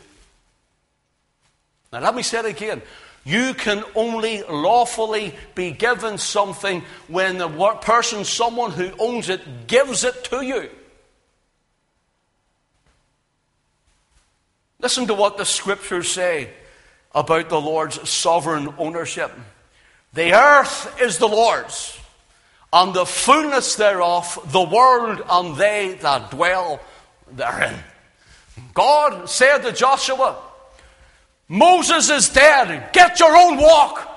Now, 1.92 2.00
let 2.00 2.14
me 2.14 2.22
say 2.22 2.40
it 2.40 2.46
again. 2.46 2.82
You 3.24 3.54
can 3.54 3.84
only 3.94 4.42
lawfully 4.42 5.34
be 5.54 5.70
given 5.70 6.18
something 6.18 6.82
when 7.06 7.38
the 7.38 7.48
person, 7.80 8.24
someone 8.24 8.72
who 8.72 8.90
owns 8.98 9.28
it, 9.28 9.68
gives 9.68 10.02
it 10.02 10.24
to 10.24 10.44
you. 10.44 10.68
Listen 14.80 15.06
to 15.06 15.14
what 15.14 15.36
the 15.36 15.44
scriptures 15.44 16.10
say 16.10 16.50
about 17.14 17.48
the 17.48 17.60
Lord's 17.60 18.08
sovereign 18.08 18.74
ownership. 18.78 19.30
The 20.12 20.32
earth 20.32 21.00
is 21.00 21.18
the 21.18 21.28
Lord's, 21.28 21.96
and 22.72 22.94
the 22.94 23.04
fullness 23.04 23.76
thereof, 23.76 24.38
the 24.50 24.62
world 24.62 25.22
and 25.28 25.56
they 25.56 25.98
that 26.00 26.30
dwell 26.30 26.80
therein. 27.30 27.78
God 28.74 29.28
said 29.28 29.58
to 29.58 29.72
Joshua, 29.72 30.38
Moses 31.48 32.08
is 32.08 32.28
dead. 32.30 32.92
Get 32.92 33.20
your 33.20 33.36
own 33.36 33.58
walk. 33.58 34.08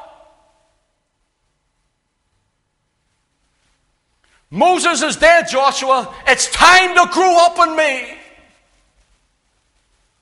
Moses 4.49 5.01
is 5.03 5.17
dead, 5.17 5.49
Joshua. 5.49 6.15
It's 6.27 6.49
time 6.49 6.95
to 6.95 7.11
grow 7.11 7.35
up 7.45 7.67
in 7.67 7.75
me. 7.75 8.17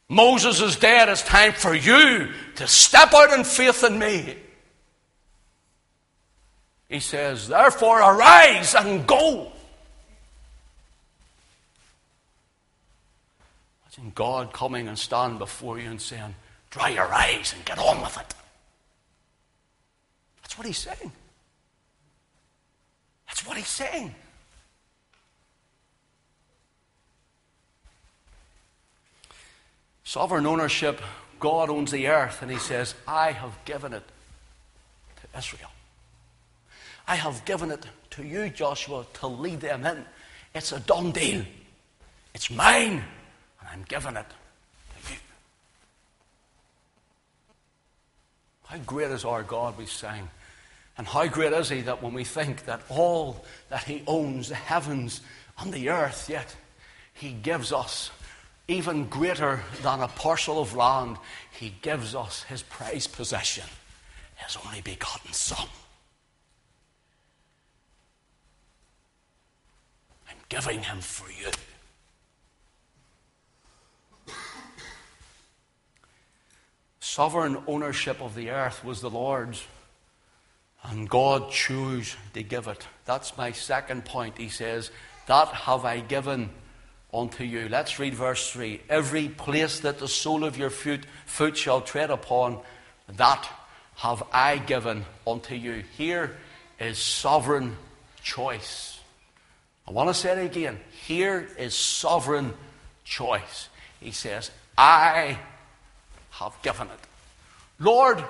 Moses 0.10 0.60
is 0.60 0.76
dead. 0.76 1.08
It's 1.10 1.22
time 1.22 1.54
for 1.54 1.76
you 1.76 2.30
to 2.56 2.68
step 2.68 3.14
out 3.14 3.38
in 3.38 3.44
faith 3.44 3.84
in 3.84 4.00
me. 4.00 4.36
He 6.94 7.00
says, 7.00 7.48
Therefore, 7.48 8.02
arise 8.02 8.76
and 8.76 9.08
go. 9.08 9.52
Imagine 13.98 14.12
God 14.14 14.54
coming 14.54 14.88
and 14.88 15.00
standing 15.00 15.40
before 15.40 15.80
you 15.80 15.90
and 15.90 16.00
saying, 16.00 16.36
Dry 16.70 16.90
your 16.90 17.12
eyes 17.12 17.52
and 17.56 17.66
get 17.66 17.80
on 17.80 18.00
with 18.00 18.16
it. 18.20 18.36
That's 20.44 20.56
what 20.56 20.68
he's 20.68 20.78
saying. 20.78 21.12
That's 23.26 23.48
what 23.48 23.58
he's 23.58 23.66
saying. 23.68 24.14
Sovereign 30.04 30.46
ownership, 30.46 31.02
God 31.40 31.72
owns 31.72 31.90
the 31.90 32.08
earth, 32.08 32.44
and 32.44 32.52
he 32.52 32.60
says, 32.60 32.94
I 33.08 33.32
have 33.32 33.58
given 33.66 33.94
it 33.94 34.04
to 35.22 35.40
Israel. 35.40 35.73
I 37.08 37.16
have 37.16 37.44
given 37.46 37.72
it 37.72 37.86
to 38.12 38.24
you, 38.24 38.50
Joshua, 38.50 39.06
to 39.16 39.28
lead 39.28 39.62
them 39.62 39.86
in. 39.86 40.06
It's 40.54 40.72
a 40.72 40.80
done 40.80 41.12
deal. 41.12 41.44
It's 42.34 42.50
mine, 42.50 43.04
and 43.60 43.70
I'm 43.72 43.84
giving 43.88 44.16
it 44.16 44.26
to 45.06 45.14
you. 45.14 45.20
How 48.66 48.78
great 48.80 49.12
is 49.12 49.26
our 49.26 49.44
God, 49.44 49.78
we 49.78 49.86
sang. 49.86 50.30
And 50.98 51.08
how 51.08 51.28
great 51.28 51.54
is 51.54 51.70
He 51.70 51.82
that 51.82 52.02
when 52.02 52.14
we 52.14 52.24
think 52.24 52.66
that 52.66 52.82
all 52.90 53.44
that 53.70 53.84
He 53.84 54.04
owns, 54.08 54.50
the 54.50 54.56
heavens 54.56 55.22
and 55.60 55.74
the 55.74 55.90
earth, 55.90 56.30
yet 56.30 56.56
He 57.14 57.32
gives 57.32 57.74
us 57.74 58.12
even 58.68 59.08
greater 59.08 59.62
than 59.82 60.00
a 60.00 60.08
parcel 60.08 60.62
of 60.62 60.76
land, 60.76 61.18
He 61.52 61.74
gives 61.82 62.16
us 62.16 62.44
His 62.44 62.62
prized 62.64 63.12
possession, 63.12 63.66
His 64.38 64.58
only 64.66 64.82
begotten 64.82 65.34
Son. 65.34 65.68
Giving 70.54 70.84
him 70.84 71.02
for 71.02 71.32
you. 71.32 71.50
Sovereign 77.00 77.58
ownership 77.66 78.22
of 78.22 78.36
the 78.36 78.52
earth 78.52 78.86
was 78.86 79.02
the 79.02 79.10
Lord's, 79.10 79.66
and 80.84 81.10
God 81.10 81.50
chose 81.50 82.16
to 82.36 82.44
give 82.44 82.68
it. 82.68 82.86
That's 83.06 83.36
my 83.36 83.52
second 83.52 84.06
point. 84.06 84.38
He 84.38 84.50
says, 84.50 84.92
That 85.26 85.48
have 85.48 85.86
I 85.86 86.02
given 86.02 86.52
unto 87.12 87.44
you. 87.44 87.68
Let's 87.68 87.98
read 87.98 88.14
verse 88.14 88.52
3. 88.52 88.80
Every 88.90 89.30
place 89.30 89.80
that 89.80 89.98
the 89.98 90.08
sole 90.08 90.44
of 90.44 90.56
your 90.56 90.70
foot, 90.70 91.08
foot 91.26 91.58
shall 91.58 91.82
tread 91.82 92.12
upon, 92.12 92.60
that 93.08 93.50
have 93.96 94.22
I 94.32 94.60
given 94.60 95.06
unto 95.26 95.56
you. 95.56 95.84
Here 95.98 96.38
is 96.80 97.00
sovereign 97.00 97.76
choice. 98.22 98.93
I 99.88 99.92
want 99.92 100.10
to 100.10 100.14
say 100.14 100.32
it 100.32 100.46
again. 100.46 100.80
Here 101.06 101.48
is 101.58 101.76
sovereign 101.76 102.54
choice. 103.04 103.70
He 104.00 104.12
says, 104.12 104.52
I 104.78 105.38
have 106.32 106.54
given 106.62 106.88
it. 106.88 107.00
Lord, 107.80 108.24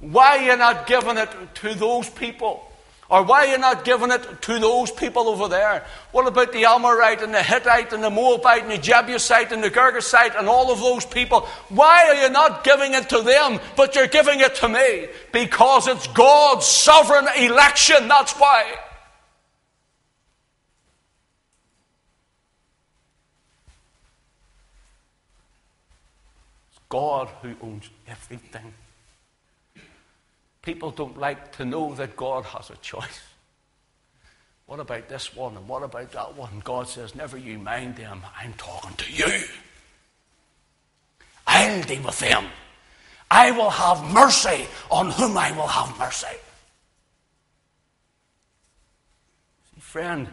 why 0.00 0.38
are 0.38 0.42
you 0.42 0.56
not 0.56 0.86
giving 0.86 1.18
it 1.18 1.30
to 1.56 1.74
those 1.74 2.08
people? 2.08 2.68
Or 3.08 3.22
why 3.24 3.40
are 3.40 3.46
you 3.46 3.58
not 3.58 3.84
giving 3.84 4.10
it 4.10 4.40
to 4.42 4.58
those 4.58 4.90
people 4.90 5.28
over 5.28 5.46
there? 5.46 5.84
What 6.12 6.26
about 6.26 6.52
the 6.52 6.64
Amorite 6.64 7.20
and 7.20 7.34
the 7.34 7.42
Hittite 7.42 7.92
and 7.92 8.02
the 8.02 8.08
Moabite 8.08 8.62
and 8.62 8.70
the 8.70 8.78
Jebusite 8.78 9.52
and 9.52 9.62
the 9.62 9.70
Gergesite 9.70 10.38
and 10.38 10.48
all 10.48 10.72
of 10.72 10.80
those 10.80 11.04
people? 11.04 11.40
Why 11.68 12.08
are 12.08 12.14
you 12.14 12.30
not 12.30 12.64
giving 12.64 12.94
it 12.94 13.10
to 13.10 13.20
them, 13.20 13.60
but 13.76 13.94
you're 13.94 14.06
giving 14.06 14.40
it 14.40 14.54
to 14.56 14.68
me? 14.68 15.08
Because 15.30 15.88
it's 15.88 16.06
God's 16.06 16.64
sovereign 16.64 17.26
election. 17.36 18.08
That's 18.08 18.32
why. 18.32 18.76
God 26.92 27.30
who 27.40 27.54
owns 27.62 27.88
everything. 28.06 28.74
People 30.60 30.90
don't 30.90 31.16
like 31.16 31.56
to 31.56 31.64
know 31.64 31.94
that 31.94 32.16
God 32.16 32.44
has 32.44 32.68
a 32.68 32.76
choice. 32.76 33.22
What 34.66 34.78
about 34.78 35.08
this 35.08 35.34
one 35.34 35.56
and 35.56 35.66
what 35.66 35.82
about 35.82 36.12
that 36.12 36.36
one? 36.36 36.60
God 36.62 36.86
says, 36.86 37.14
Never 37.14 37.38
you 37.38 37.58
mind 37.58 37.96
them. 37.96 38.20
I'm 38.38 38.52
talking 38.58 38.94
to 38.94 39.10
you. 39.10 39.42
I'll 41.46 41.82
deal 41.82 42.02
with 42.02 42.18
them. 42.18 42.44
I 43.30 43.52
will 43.52 43.70
have 43.70 44.12
mercy 44.12 44.66
on 44.90 45.12
whom 45.12 45.38
I 45.38 45.50
will 45.52 45.68
have 45.68 45.98
mercy. 45.98 46.36
See, 49.72 49.80
friend, 49.80 50.28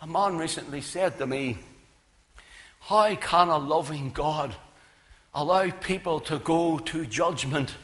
a 0.00 0.06
man 0.06 0.38
recently 0.38 0.80
said 0.80 1.18
to 1.18 1.26
me, 1.26 1.58
How 2.80 3.14
can 3.14 3.48
a 3.48 3.58
loving 3.58 4.10
God 4.10 4.56
allow 5.34 5.70
people 5.70 6.20
to 6.20 6.38
go 6.38 6.78
to 6.78 7.06
judgment 7.06 7.74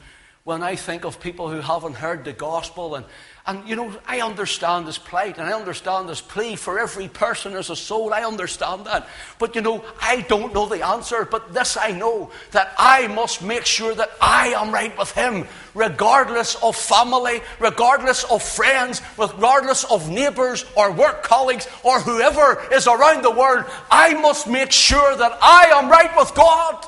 when 0.45 0.63
I 0.63 0.77
think 0.77 1.07
of 1.07 1.21
people 1.21 1.49
who 1.49 1.63
haven't 1.63 1.95
heard 1.95 2.27
the 2.27 2.35
gospel. 2.35 2.97
And, 2.97 3.07
and, 3.47 3.67
you 3.67 3.77
know, 3.77 3.97
I 4.07 4.21
understand 4.21 4.87
this 4.87 4.99
plight 4.99 5.39
and 5.39 5.49
I 5.49 5.55
understand 5.59 6.07
this 6.07 6.21
plea 6.21 6.57
for 6.57 6.79
every 6.79 7.09
person 7.09 7.55
as 7.55 7.71
a 7.71 7.77
soul. 7.77 8.13
I 8.13 8.25
understand 8.25 8.85
that. 8.85 9.09
But, 9.39 9.55
you 9.55 9.63
know, 9.63 9.83
I 10.03 10.21
don't 10.21 10.53
know 10.53 10.67
the 10.67 10.85
answer. 10.85 11.25
But 11.25 11.55
this 11.55 11.79
I 11.79 11.93
know 11.93 12.31
that 12.51 12.75
I 12.77 13.07
must 13.07 13.43
make 13.43 13.65
sure 13.65 13.95
that 13.95 14.11
I 14.21 14.49
am 14.49 14.71
right 14.71 14.97
with 14.99 15.13
Him, 15.13 15.47
regardless 15.73 16.57
of 16.57 16.77
family, 16.77 17.41
regardless 17.59 18.25
of 18.25 18.43
friends, 18.43 19.01
regardless 19.17 19.85
of 19.85 20.11
neighbors 20.11 20.67
or 20.77 20.93
work 20.93 21.23
colleagues 21.23 21.67
or 21.83 22.01
whoever 22.01 22.63
is 22.71 22.87
around 22.87 23.25
the 23.25 23.31
world. 23.31 23.65
I 23.91 24.13
must 24.13 24.47
make 24.47 24.73
sure 24.73 25.17
that 25.17 25.39
I 25.41 25.73
am 25.75 25.89
right 25.89 26.15
with 26.19 26.35
God. 26.35 26.87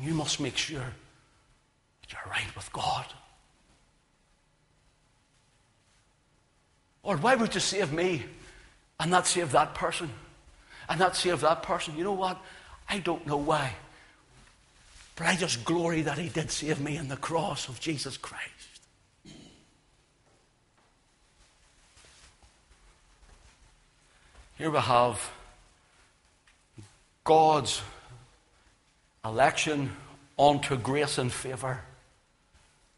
You 0.00 0.14
must 0.14 0.40
make 0.40 0.56
sure 0.56 0.80
that 0.80 2.12
you're 2.12 2.32
right 2.32 2.56
with 2.56 2.72
God. 2.72 3.06
Or 7.02 7.16
why 7.16 7.34
would 7.34 7.54
you 7.54 7.60
save 7.60 7.92
me 7.92 8.24
and 8.98 9.10
not 9.10 9.26
save 9.26 9.52
that 9.52 9.74
person? 9.74 10.10
And 10.88 10.98
not 10.98 11.16
save 11.16 11.40
that 11.40 11.62
person? 11.62 11.96
You 11.96 12.04
know 12.04 12.12
what? 12.12 12.40
I 12.88 12.98
don't 12.98 13.26
know 13.26 13.36
why. 13.36 13.74
But 15.16 15.26
I 15.26 15.36
just 15.36 15.64
glory 15.64 16.02
that 16.02 16.18
He 16.18 16.28
did 16.28 16.50
save 16.50 16.80
me 16.80 16.96
in 16.96 17.08
the 17.08 17.16
cross 17.16 17.68
of 17.68 17.78
Jesus 17.78 18.16
Christ. 18.16 18.46
Here 24.56 24.70
we 24.70 24.78
have 24.78 25.30
God's 27.24 27.80
election 29.24 29.90
onto 30.36 30.76
grace 30.76 31.18
and 31.18 31.32
favor 31.32 31.82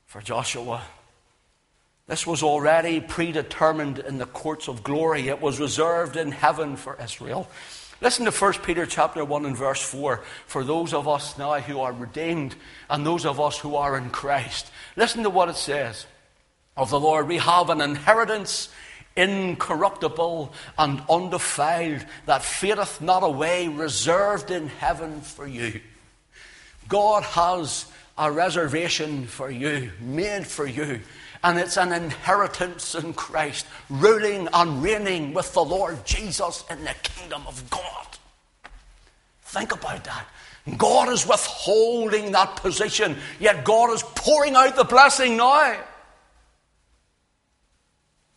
for 0.07 0.21
Joshua. 0.21 0.83
This 2.07 2.27
was 2.27 2.43
already 2.43 3.01
predetermined 3.01 3.99
in 3.99 4.19
the 4.19 4.27
courts 4.27 4.69
of 4.69 4.83
glory. 4.83 5.29
It 5.29 5.41
was 5.41 5.59
reserved 5.59 6.17
in 6.17 6.33
heaven 6.33 6.77
for 6.77 6.99
Israel. 7.03 7.49
Listen 8.01 8.25
to 8.25 8.33
1 8.33 8.53
Peter 8.65 8.85
chapter 8.85 9.25
1 9.25 9.47
and 9.47 9.57
verse 9.57 9.81
4 9.81 10.23
for 10.47 10.65
those 10.65 10.93
of 10.93 11.07
us 11.07 11.39
now 11.39 11.61
who 11.61 11.81
are 11.81 11.93
redeemed 11.93 12.55
and 12.91 13.07
those 13.07 13.25
of 13.25 13.41
us 13.41 13.59
who 13.59 13.77
are 13.77 13.97
in 13.97 14.11
Christ. 14.11 14.71
Listen 14.97 15.23
to 15.23 15.31
what 15.31 15.49
it 15.49 15.57
says 15.57 16.07
of 16.77 16.91
the 16.91 16.99
Lord. 16.99 17.29
We 17.29 17.39
have 17.39 17.71
an 17.71 17.81
inheritance 17.81 18.69
incorruptible 19.17 20.53
and 20.77 21.03
undefiled 21.09 22.05
that 22.27 22.43
fadeth 22.43 23.01
not 23.01 23.23
away, 23.23 23.69
reserved 23.69 24.51
in 24.51 24.69
heaven 24.69 25.21
for 25.21 25.47
you. 25.47 25.81
God 26.89 27.23
has 27.23 27.87
a 28.19 28.31
reservation 28.31 29.27
for 29.27 29.51
you, 29.51 29.91
made 30.01 30.47
for 30.47 30.67
you. 30.67 31.01
And 31.45 31.59
it's 31.59 31.77
an 31.77 31.93
inheritance 31.93 32.95
in 32.95 33.15
Christ, 33.15 33.67
ruling 33.91 34.49
and 34.53 34.83
reigning 34.83 35.35
with 35.35 35.53
the 35.55 35.65
Lord 35.65 36.05
Jesus 36.05 36.65
in 36.71 36.85
the 36.85 36.95
kingdom 37.03 37.43
of 37.49 37.69
God. 37.69 38.07
Think 39.43 39.73
about 39.73 40.05
that. 40.05 40.27
God 40.77 41.09
is 41.09 41.27
withholding 41.27 42.31
that 42.33 42.57
position, 42.57 43.17
yet 43.41 43.65
God 43.65 43.91
is 43.93 44.03
pouring 44.03 44.55
out 44.55 44.77
the 44.77 44.85
blessing 44.85 45.37
now. 45.37 45.77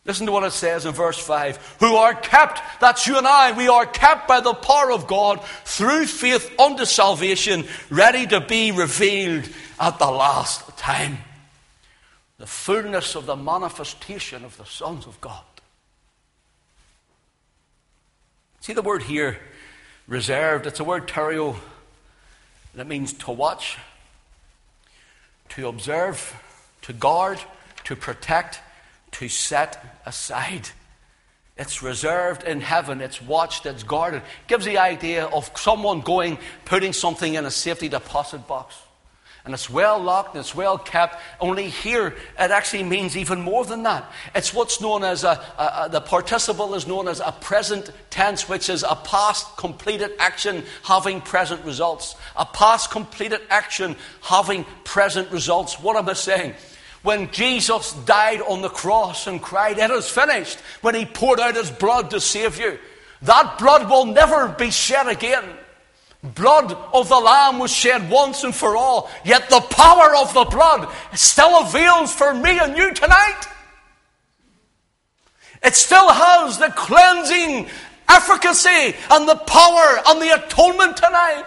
Listen 0.06 0.26
to 0.26 0.32
what 0.32 0.44
it 0.44 0.52
says 0.52 0.86
in 0.86 0.92
verse 0.92 1.18
5 1.18 1.76
who 1.80 1.96
are 1.96 2.14
kept, 2.14 2.62
that's 2.80 3.08
you 3.08 3.18
and 3.18 3.26
I, 3.26 3.56
we 3.56 3.66
are 3.66 3.84
kept 3.84 4.28
by 4.28 4.40
the 4.40 4.54
power 4.54 4.92
of 4.92 5.08
God 5.08 5.44
through 5.64 6.06
faith 6.06 6.58
unto 6.60 6.84
salvation, 6.84 7.66
ready 7.90 8.24
to 8.28 8.40
be 8.40 8.70
revealed 8.70 9.48
at 9.80 9.98
the 9.98 10.10
last 10.10 10.78
time. 10.78 11.18
The 12.38 12.46
fullness 12.46 13.16
of 13.16 13.26
the 13.26 13.34
manifestation 13.34 14.44
of 14.44 14.56
the 14.58 14.64
sons 14.64 15.06
of 15.06 15.20
God. 15.20 15.42
See 18.60 18.74
the 18.74 18.82
word 18.82 19.02
here, 19.02 19.38
reserved, 20.06 20.66
it's 20.66 20.78
a 20.78 20.84
word 20.84 21.08
tereo 21.08 21.56
that 22.76 22.86
means 22.86 23.12
to 23.14 23.32
watch, 23.32 23.76
to 25.50 25.66
observe, 25.66 26.40
to 26.82 26.92
guard, 26.92 27.40
to 27.84 27.96
protect 27.96 28.60
to 29.18 29.28
set 29.28 29.82
aside. 30.04 30.68
It's 31.56 31.82
reserved 31.82 32.42
in 32.42 32.60
heaven, 32.60 33.00
it's 33.00 33.22
watched, 33.22 33.64
it's 33.64 33.82
guarded. 33.82 34.22
Gives 34.46 34.66
the 34.66 34.76
idea 34.76 35.24
of 35.24 35.50
someone 35.56 36.02
going, 36.02 36.36
putting 36.66 36.92
something 36.92 37.34
in 37.34 37.46
a 37.46 37.50
safety 37.50 37.88
deposit 37.88 38.46
box. 38.46 38.76
And 39.46 39.54
it's 39.54 39.70
well 39.70 39.98
locked 39.98 40.34
and 40.34 40.40
it's 40.40 40.54
well 40.54 40.76
kept. 40.76 41.16
Only 41.40 41.70
here, 41.70 42.08
it 42.08 42.50
actually 42.50 42.82
means 42.82 43.16
even 43.16 43.40
more 43.40 43.64
than 43.64 43.84
that. 43.84 44.10
It's 44.34 44.52
what's 44.52 44.80
known 44.80 45.02
as 45.02 45.24
a, 45.24 45.40
a, 45.56 45.84
a, 45.84 45.88
the 45.90 46.00
participle 46.00 46.74
is 46.74 46.86
known 46.86 47.08
as 47.08 47.20
a 47.20 47.32
present 47.32 47.92
tense, 48.10 48.48
which 48.48 48.68
is 48.68 48.82
a 48.82 48.96
past 48.96 49.56
completed 49.56 50.10
action 50.18 50.64
having 50.82 51.22
present 51.22 51.64
results. 51.64 52.16
A 52.34 52.44
past 52.44 52.90
completed 52.90 53.40
action 53.48 53.96
having 54.20 54.66
present 54.84 55.30
results. 55.30 55.80
What 55.80 55.96
am 55.96 56.08
I 56.08 56.14
saying? 56.14 56.54
When 57.06 57.30
Jesus 57.30 57.92
died 58.04 58.40
on 58.40 58.62
the 58.62 58.68
cross 58.68 59.28
and 59.28 59.40
cried, 59.40 59.78
It 59.78 59.92
is 59.92 60.10
finished, 60.10 60.58
when 60.80 60.96
he 60.96 61.04
poured 61.06 61.38
out 61.38 61.54
his 61.54 61.70
blood 61.70 62.10
to 62.10 62.20
save 62.20 62.58
you, 62.58 62.80
that 63.22 63.58
blood 63.60 63.88
will 63.88 64.06
never 64.06 64.48
be 64.48 64.72
shed 64.72 65.06
again. 65.06 65.44
Blood 66.34 66.72
of 66.92 67.08
the 67.08 67.20
Lamb 67.20 67.60
was 67.60 67.72
shed 67.72 68.10
once 68.10 68.42
and 68.42 68.52
for 68.52 68.76
all, 68.76 69.08
yet 69.24 69.48
the 69.48 69.60
power 69.60 70.16
of 70.16 70.34
the 70.34 70.46
blood 70.46 70.92
still 71.14 71.60
avails 71.60 72.12
for 72.12 72.34
me 72.34 72.58
and 72.58 72.76
you 72.76 72.92
tonight. 72.92 73.42
It 75.62 75.76
still 75.76 76.12
has 76.12 76.58
the 76.58 76.70
cleansing 76.70 77.68
efficacy 78.08 78.96
and 79.12 79.28
the 79.28 79.36
power 79.36 80.00
and 80.08 80.20
the 80.20 80.34
atonement 80.34 80.96
tonight. 80.96 81.46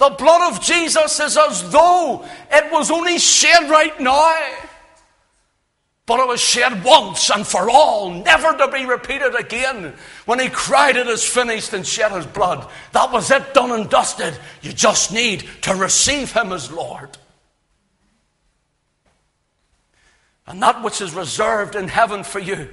The 0.00 0.08
blood 0.08 0.50
of 0.50 0.62
Jesus 0.62 1.20
is 1.20 1.36
as 1.36 1.70
though 1.70 2.24
it 2.50 2.72
was 2.72 2.90
only 2.90 3.18
shed 3.18 3.68
right 3.68 4.00
now. 4.00 4.34
But 6.06 6.20
it 6.20 6.26
was 6.26 6.40
shed 6.40 6.82
once 6.82 7.28
and 7.28 7.46
for 7.46 7.68
all, 7.68 8.08
never 8.08 8.56
to 8.56 8.68
be 8.68 8.86
repeated 8.86 9.34
again. 9.34 9.92
When 10.24 10.38
he 10.38 10.48
cried, 10.48 10.96
It 10.96 11.06
is 11.06 11.22
finished, 11.22 11.74
and 11.74 11.86
shed 11.86 12.12
his 12.12 12.24
blood. 12.24 12.66
That 12.92 13.12
was 13.12 13.30
it, 13.30 13.52
done 13.52 13.72
and 13.72 13.90
dusted. 13.90 14.38
You 14.62 14.72
just 14.72 15.12
need 15.12 15.46
to 15.62 15.74
receive 15.74 16.32
him 16.32 16.50
as 16.50 16.72
Lord. 16.72 17.18
And 20.46 20.62
that 20.62 20.82
which 20.82 21.02
is 21.02 21.12
reserved 21.12 21.76
in 21.76 21.88
heaven 21.88 22.24
for 22.24 22.38
you 22.38 22.70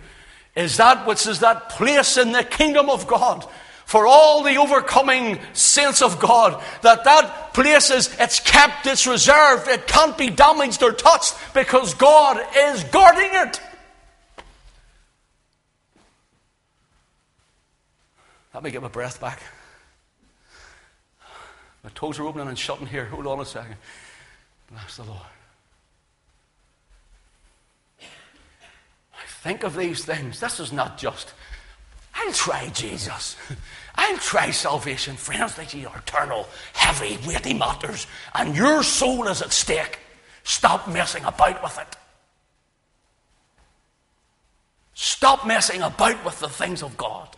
is 0.56 0.78
that 0.78 1.06
which 1.06 1.28
is 1.28 1.42
that 1.42 1.68
place 1.68 2.16
in 2.16 2.32
the 2.32 2.46
kingdom 2.46 2.90
of 2.90 3.06
God 3.06 3.46
for 3.88 4.06
all 4.06 4.44
the 4.44 4.58
overcoming 4.58 5.40
saints 5.54 6.02
of 6.02 6.20
God, 6.20 6.62
that 6.82 7.06
that 7.06 7.54
place 7.54 7.90
is, 7.90 8.14
it's 8.20 8.42
kept, 8.42 8.86
it's 8.86 9.08
reserved, 9.08 9.70
it 9.70 9.88
can't 9.88 10.18
be 10.18 10.30
damaged 10.30 10.84
or 10.84 10.92
touched 10.92 11.34
because 11.54 11.94
God 11.94 12.38
is 12.54 12.84
guarding 12.84 13.30
it. 13.32 13.62
Let 18.54 18.62
me 18.62 18.72
get 18.72 18.82
my 18.82 18.90
breath 18.90 19.22
back. 19.22 19.42
My 21.82 21.90
toes 21.96 22.20
are 22.20 22.24
opening 22.24 22.50
and 22.50 22.60
shutting 22.60 22.88
here. 22.88 23.06
Hold 23.06 23.26
on 23.26 23.40
a 23.40 23.46
second. 23.46 23.78
Bless 24.70 24.98
the 24.98 25.04
Lord. 25.04 25.22
I 28.02 29.26
think 29.28 29.64
of 29.64 29.78
these 29.78 30.04
things. 30.04 30.42
This 30.42 30.60
is 30.60 30.74
not 30.74 30.98
just 30.98 31.34
I'll 32.28 32.34
try 32.34 32.68
Jesus. 32.68 33.38
I'll 33.96 34.18
try 34.18 34.52
salvation. 34.52 35.16
Friends, 35.16 35.56
they 35.56 35.86
are 35.86 35.98
eternal, 35.98 36.46
heavy, 36.74 37.18
weighty 37.26 37.54
matters, 37.54 38.06
and 38.36 38.54
your 38.54 38.84
soul 38.84 39.28
is 39.30 39.42
at 39.42 39.54
stake. 39.54 40.00
Stop 40.44 40.90
messing 40.90 41.24
about 41.24 41.64
with 41.64 41.80
it. 41.80 41.96
Stop 44.94 45.48
messing 45.48 45.82
about 45.82 46.26
with 46.26 46.38
the 46.42 46.50
things 46.50 46.84
of 46.84 46.98
God. 46.98 47.30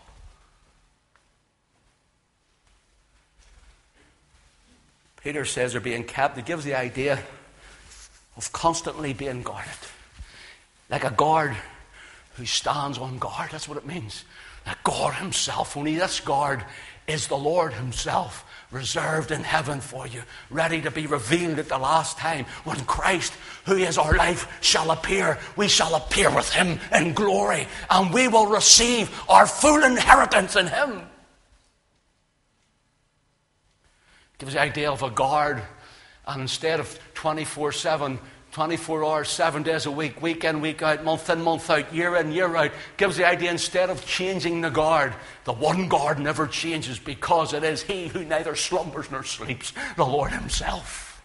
Peter 5.23 5.45
says 5.45 5.73
they're 5.73 5.81
being 5.81 6.03
kept. 6.03 6.37
It 6.39 6.45
gives 6.45 6.63
the 6.63 6.73
idea 6.73 7.19
of 8.37 8.51
constantly 8.53 9.13
being 9.13 9.43
guarded. 9.43 9.69
Like 10.89 11.03
a 11.03 11.11
guard 11.11 11.55
who 12.37 12.45
stands 12.45 12.97
on 12.97 13.19
guard. 13.19 13.51
That's 13.51 13.67
what 13.67 13.77
it 13.77 13.85
means. 13.85 14.23
God 14.83 15.13
Himself, 15.15 15.75
only 15.77 15.95
this 15.95 16.19
guard 16.19 16.63
is 17.07 17.27
the 17.27 17.37
Lord 17.37 17.73
Himself, 17.73 18.45
reserved 18.71 19.31
in 19.31 19.43
heaven 19.43 19.81
for 19.81 20.07
you, 20.07 20.21
ready 20.49 20.81
to 20.81 20.91
be 20.91 21.07
revealed 21.07 21.57
at 21.57 21.69
the 21.69 21.77
last 21.77 22.17
time 22.17 22.45
when 22.63 22.79
Christ, 22.85 23.33
who 23.65 23.75
is 23.75 23.97
our 23.97 24.15
life, 24.15 24.47
shall 24.61 24.91
appear. 24.91 25.39
We 25.55 25.67
shall 25.67 25.95
appear 25.95 26.33
with 26.33 26.51
Him 26.53 26.79
in 26.93 27.13
glory, 27.13 27.67
and 27.89 28.13
we 28.13 28.27
will 28.27 28.47
receive 28.47 29.09
our 29.27 29.47
full 29.47 29.83
inheritance 29.83 30.55
in 30.55 30.67
Him. 30.67 31.01
Gives 34.37 34.53
the 34.53 34.61
idea 34.61 34.91
of 34.91 35.03
a 35.03 35.09
guard, 35.09 35.61
and 36.27 36.41
instead 36.41 36.79
of 36.79 36.97
24 37.15 37.71
7, 37.71 38.19
24 38.51 39.05
hours, 39.05 39.29
seven 39.29 39.61
days 39.61 39.85
a 39.85 39.91
week, 39.91 40.21
week 40.21 40.43
in, 40.43 40.59
week 40.59 40.81
out, 40.81 41.03
month 41.03 41.29
in, 41.29 41.41
month 41.41 41.69
out, 41.69 41.93
year 41.93 42.15
in, 42.15 42.31
year 42.31 42.55
out, 42.55 42.71
gives 42.97 43.17
the 43.17 43.27
idea 43.27 43.51
instead 43.51 43.89
of 43.89 44.05
changing 44.05 44.61
the 44.61 44.69
guard, 44.69 45.13
the 45.43 45.53
one 45.53 45.87
guard 45.87 46.19
never 46.19 46.47
changes 46.47 46.97
because 46.97 47.53
it 47.53 47.63
is 47.63 47.83
He 47.83 48.07
who 48.07 48.25
neither 48.25 48.55
slumbers 48.55 49.11
nor 49.11 49.23
sleeps, 49.23 49.71
the 49.97 50.05
Lord 50.05 50.31
Himself. 50.31 51.21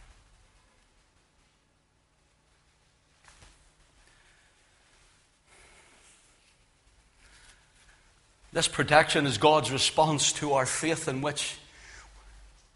This 8.52 8.68
protection 8.68 9.26
is 9.26 9.38
God's 9.38 9.72
response 9.72 10.32
to 10.34 10.52
our 10.52 10.66
faith 10.66 11.08
in 11.08 11.22
which, 11.22 11.56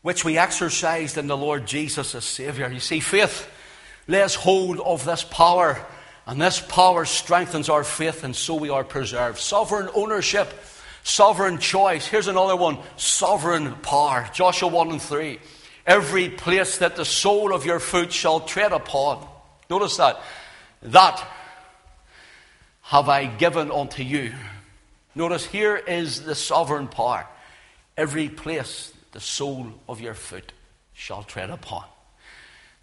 which 0.02 0.24
we 0.24 0.36
exercised 0.36 1.18
in 1.18 1.28
the 1.28 1.36
Lord 1.36 1.66
Jesus 1.66 2.16
as 2.16 2.24
Saviour. 2.24 2.72
You 2.72 2.80
see, 2.80 2.98
faith 2.98 3.48
lays 4.08 4.34
hold 4.34 4.80
of 4.80 5.04
this 5.04 5.22
power, 5.22 5.78
and 6.26 6.40
this 6.40 6.60
power 6.60 7.04
strengthens 7.04 7.68
our 7.68 7.84
faith, 7.84 8.24
and 8.24 8.34
so 8.34 8.56
we 8.56 8.70
are 8.70 8.82
preserved. 8.82 9.38
Sovereign 9.38 9.88
ownership, 9.94 10.52
sovereign 11.04 11.58
choice. 11.58 12.06
Here's 12.06 12.26
another 12.26 12.56
one 12.56 12.78
sovereign 12.96 13.74
power. 13.76 14.28
Joshua 14.32 14.68
1 14.68 14.90
and 14.90 15.02
3. 15.02 15.38
Every 15.86 16.28
place 16.28 16.78
that 16.78 16.96
the 16.96 17.04
sole 17.04 17.54
of 17.54 17.64
your 17.64 17.78
foot 17.78 18.12
shall 18.12 18.40
tread 18.40 18.72
upon. 18.72 19.26
Notice 19.70 19.96
that. 19.98 20.20
That 20.82 21.24
have 22.82 23.08
I 23.08 23.26
given 23.26 23.70
unto 23.70 24.02
you. 24.02 24.32
Notice 25.14 25.44
here 25.44 25.76
is 25.76 26.22
the 26.22 26.34
sovereign 26.34 26.88
power. 26.88 27.26
every 27.96 28.28
place 28.28 28.92
the 29.12 29.20
sole 29.20 29.72
of 29.88 30.00
your 30.00 30.14
foot 30.14 30.52
shall 30.94 31.22
tread 31.22 31.50
upon. 31.50 31.84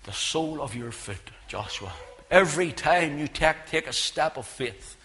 The 0.06 0.14
sole 0.14 0.62
of 0.62 0.76
your 0.76 0.92
foot, 0.92 1.32
Joshua. 1.48 1.92
Every 2.30 2.72
time 2.72 3.18
you 3.18 3.28
take, 3.28 3.66
take 3.66 3.88
a 3.88 3.94
step 3.94 4.38
of 4.38 4.46
faith, 4.46 4.98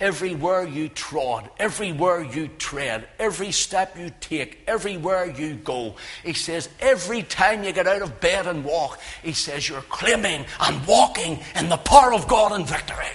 everywhere 0.00 0.64
you 0.64 0.88
trod, 0.88 1.50
everywhere 1.58 2.22
you 2.22 2.48
tread, 2.58 3.08
every 3.18 3.52
step 3.52 3.96
you 3.98 4.10
take, 4.20 4.60
everywhere 4.66 5.26
you 5.26 5.54
go, 5.54 5.96
he 6.24 6.32
says, 6.32 6.68
every 6.80 7.22
time 7.22 7.62
you 7.64 7.72
get 7.72 7.86
out 7.86 8.00
of 8.00 8.20
bed 8.20 8.46
and 8.46 8.64
walk, 8.64 8.98
he 9.22 9.32
says, 9.32 9.68
you're 9.68 9.82
claiming 9.82 10.46
and 10.60 10.86
walking 10.86 11.40
in 11.56 11.68
the 11.68 11.76
power 11.76 12.14
of 12.14 12.26
God 12.26 12.52
and 12.52 12.66
victory. 12.66 13.06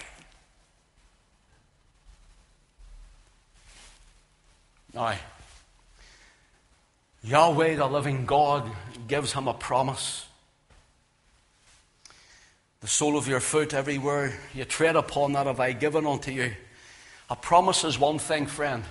Now, 4.93 5.15
Yahweh, 7.23 7.75
the 7.75 7.87
living 7.87 8.25
God, 8.27 8.69
gives 9.07 9.33
him 9.33 9.47
a 9.47 9.53
promise. 9.53 10.27
The 12.83 12.89
sole 12.89 13.17
of 13.17 13.29
your 13.29 13.39
foot, 13.39 13.73
everywhere 13.73 14.37
you 14.53 14.65
tread 14.65 14.97
upon 14.97 15.31
that 15.31 15.47
have 15.47 15.61
I 15.61 15.71
given 15.71 16.05
unto 16.05 16.31
you. 16.31 16.51
A 17.29 17.35
promise 17.35 17.85
is 17.85 17.97
one 17.97 18.19
thing, 18.19 18.45
friend, 18.45 18.83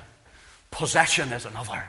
possession 0.71 1.31
is 1.31 1.45
another. 1.45 1.85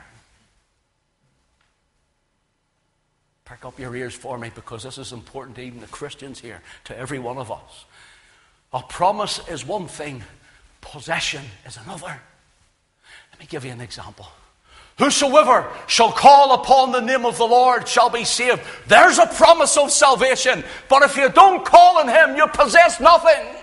Perk 3.46 3.64
up 3.64 3.78
your 3.78 3.96
ears 3.96 4.14
for 4.14 4.36
me 4.36 4.50
because 4.54 4.82
this 4.82 4.98
is 4.98 5.12
important 5.14 5.56
to 5.56 5.62
even 5.62 5.80
the 5.80 5.86
Christians 5.86 6.38
here, 6.38 6.60
to 6.84 6.94
every 6.94 7.18
one 7.18 7.38
of 7.38 7.50
us. 7.50 7.86
A 8.74 8.82
promise 8.82 9.40
is 9.48 9.66
one 9.66 9.86
thing, 9.88 10.22
possession 10.82 11.44
is 11.64 11.78
another. 11.78 12.20
Let 13.30 13.40
me 13.40 13.46
give 13.48 13.64
you 13.64 13.72
an 13.72 13.80
example. 13.80 14.26
Whosoever 14.98 15.68
shall 15.88 16.12
call 16.12 16.54
upon 16.54 16.92
the 16.92 17.00
name 17.00 17.26
of 17.26 17.36
the 17.36 17.46
Lord 17.46 17.88
shall 17.88 18.10
be 18.10 18.24
saved. 18.24 18.62
There's 18.86 19.18
a 19.18 19.26
promise 19.26 19.76
of 19.76 19.90
salvation. 19.90 20.62
But 20.88 21.02
if 21.02 21.16
you 21.16 21.28
don't 21.30 21.64
call 21.64 21.98
on 21.98 22.08
Him, 22.08 22.36
you 22.36 22.46
possess 22.46 23.00
nothing. 23.00 23.56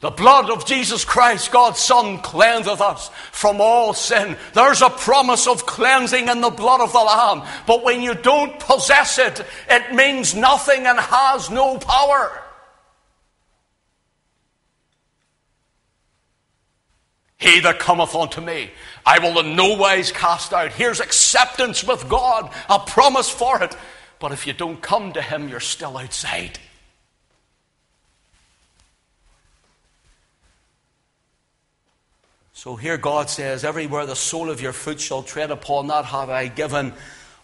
The 0.00 0.10
blood 0.10 0.50
of 0.50 0.66
Jesus 0.66 1.04
Christ, 1.04 1.52
God's 1.52 1.78
Son, 1.78 2.18
cleanseth 2.18 2.80
us 2.80 3.08
from 3.30 3.60
all 3.60 3.94
sin. 3.94 4.36
There's 4.52 4.82
a 4.82 4.90
promise 4.90 5.46
of 5.46 5.64
cleansing 5.64 6.28
in 6.28 6.40
the 6.40 6.50
blood 6.50 6.80
of 6.80 6.92
the 6.92 6.98
Lamb. 6.98 7.46
But 7.68 7.84
when 7.84 8.02
you 8.02 8.14
don't 8.14 8.58
possess 8.58 9.18
it, 9.18 9.46
it 9.70 9.94
means 9.94 10.34
nothing 10.34 10.86
and 10.86 10.98
has 10.98 11.50
no 11.50 11.78
power. 11.78 12.41
He 17.42 17.58
that 17.58 17.80
cometh 17.80 18.14
unto 18.14 18.40
me, 18.40 18.70
I 19.04 19.18
will 19.18 19.40
in 19.40 19.56
no 19.56 19.74
wise 19.74 20.12
cast 20.12 20.52
out. 20.52 20.70
Here's 20.70 21.00
acceptance 21.00 21.82
with 21.82 22.08
God, 22.08 22.52
a 22.70 22.78
promise 22.78 23.28
for 23.28 23.60
it. 23.64 23.76
But 24.20 24.30
if 24.30 24.46
you 24.46 24.52
don't 24.52 24.80
come 24.80 25.12
to 25.14 25.20
Him, 25.20 25.48
you're 25.48 25.58
still 25.58 25.98
outside. 25.98 26.60
So 32.52 32.76
here 32.76 32.96
God 32.96 33.28
says, 33.28 33.64
Everywhere 33.64 34.06
the 34.06 34.14
sole 34.14 34.48
of 34.48 34.60
your 34.60 34.72
foot 34.72 35.00
shall 35.00 35.24
tread 35.24 35.50
upon, 35.50 35.88
that 35.88 36.04
have 36.04 36.30
I 36.30 36.46
given 36.46 36.92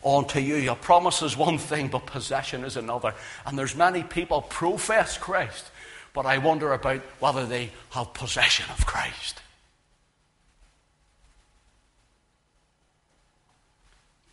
unto 0.07 0.38
you. 0.38 0.70
A 0.70 0.76
promise 0.76 1.22
is 1.22 1.36
one 1.36 1.59
thing, 1.59 1.88
but 1.88 2.07
possession 2.07 2.62
is 2.62 2.76
another. 2.76 3.14
And 3.44 3.59
there's 3.59 3.74
many 3.74 4.05
people 4.05 4.42
profess 4.42 5.18
Christ, 5.18 5.72
but 6.14 6.24
I 6.24 6.38
wonder 6.38 6.72
about 6.72 7.01
whether 7.18 7.46
they 7.46 7.70
have 7.90 8.14
possession 8.14 8.66
of 8.70 8.86
Christ. 8.86 9.42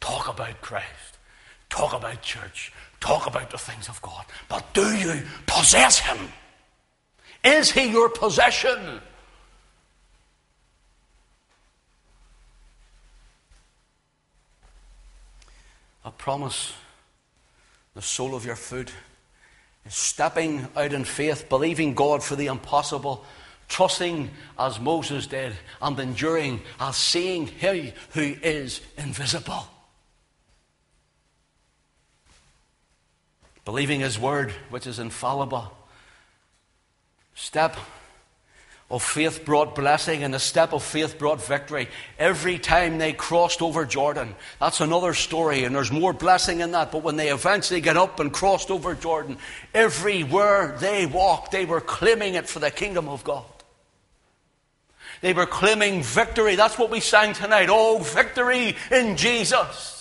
Talk 0.06 0.30
about 0.30 0.62
Christ. 0.62 1.18
Talk 1.68 1.93
about 1.93 2.22
church. 2.22 2.72
Talk 2.99 3.26
about 3.26 3.49
the 3.49 3.58
things 3.58 3.89
of 3.89 3.99
God. 4.03 4.24
But 4.47 4.72
do 4.76 4.95
you 4.95 5.24
possess 5.47 5.97
Him? 5.97 6.32
Is 7.43 7.72
He 7.72 7.89
your 7.89 8.10
possession? 8.10 9.01
I 16.06 16.12
promise 16.12 16.72
the 17.95 18.01
sole 18.03 18.36
of 18.36 18.45
your 18.45 18.56
foot 18.56 18.91
is 19.88 19.95
stepping 19.95 20.68
out 20.76 20.93
in 20.93 21.03
faith, 21.03 21.49
believing 21.49 21.95
God 21.95 22.22
for 22.22 22.36
the 22.36 22.45
impossible, 22.45 23.26
trusting 23.68 24.30
as 24.60 24.80
Moses 24.80 25.26
did, 25.26 25.53
and 25.82 25.99
enduring 25.99 26.62
as 26.80 26.95
seeing 26.95 27.47
He 27.47 27.91
who 28.12 28.36
is 28.43 28.82
invisible. 28.99 29.68
Believing 33.66 33.99
His 33.99 34.18
word, 34.18 34.51
which 34.70 34.88
is 34.88 34.99
infallible. 34.99 35.76
Step 37.34 37.76
of 38.89 39.01
faith 39.01 39.43
brought 39.43 39.74
blessing, 39.74 40.24
and 40.24 40.36
a 40.36 40.39
step 40.39 40.72
of 40.72 40.84
faith 40.84 41.18
brought 41.18 41.43
victory. 41.43 41.88
Every 42.20 42.59
time 42.59 42.99
they 42.99 43.13
crossed 43.13 43.63
over 43.63 43.84
Jordan, 43.84 44.36
that's 44.59 44.80
another 44.80 45.16
story, 45.16 45.63
and 45.63 45.76
there's 45.76 45.91
more 45.91 46.13
blessing 46.13 46.59
in 46.59 46.72
that. 46.72 46.91
But 46.91 47.01
when 47.01 47.16
they 47.16 47.32
eventually 47.32 47.82
get 47.82 47.97
up 47.97 48.20
and 48.20 48.32
crossed 48.32 48.70
over 48.70 48.93
Jordan, 48.93 49.38
everywhere 49.74 50.78
they 50.80 51.07
walked, 51.07 51.51
they 51.51 51.66
were 51.66 51.82
claiming 51.82 52.36
it 52.36 52.47
for 52.47 52.59
the 52.59 52.70
kingdom 52.70 53.09
of 53.09 53.24
God. 53.24 53.43
They 55.22 55.34
were 55.34 55.47
claiming 55.47 56.03
victory. 56.03 56.55
That's 56.55 56.78
what 56.78 56.91
we 56.91 56.99
sang 56.99 57.34
tonight. 57.34 57.70
Oh, 57.72 57.97
victory 57.97 58.76
in 58.91 59.18
Jesus. 59.18 59.94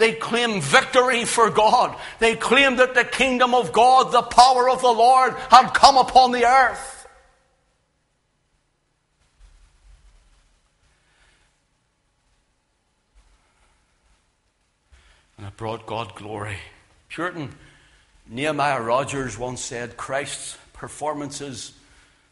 They 0.00 0.12
claim 0.12 0.62
victory 0.62 1.26
for 1.26 1.50
God. 1.50 1.94
They 2.18 2.34
claim 2.34 2.76
that 2.76 2.94
the 2.94 3.04
kingdom 3.04 3.54
of 3.54 3.70
God, 3.70 4.10
the 4.12 4.22
power 4.22 4.70
of 4.70 4.80
the 4.80 4.88
Lord, 4.88 5.34
had 5.50 5.72
come 5.74 5.98
upon 5.98 6.32
the 6.32 6.46
earth. 6.46 7.06
And 15.36 15.46
it 15.46 15.56
brought 15.58 15.84
God 15.84 16.14
glory. 16.14 16.56
Puritan 17.10 17.50
Nehemiah 18.26 18.80
Rogers 18.80 19.36
once 19.36 19.60
said 19.60 19.98
Christ's 19.98 20.56
performances 20.72 21.72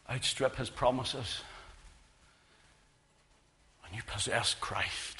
outstrip 0.09 0.55
his 0.55 0.71
promises. 0.71 1.41
When 3.83 3.93
you 3.93 4.01
possess 4.07 4.55
Christ, 4.59 5.18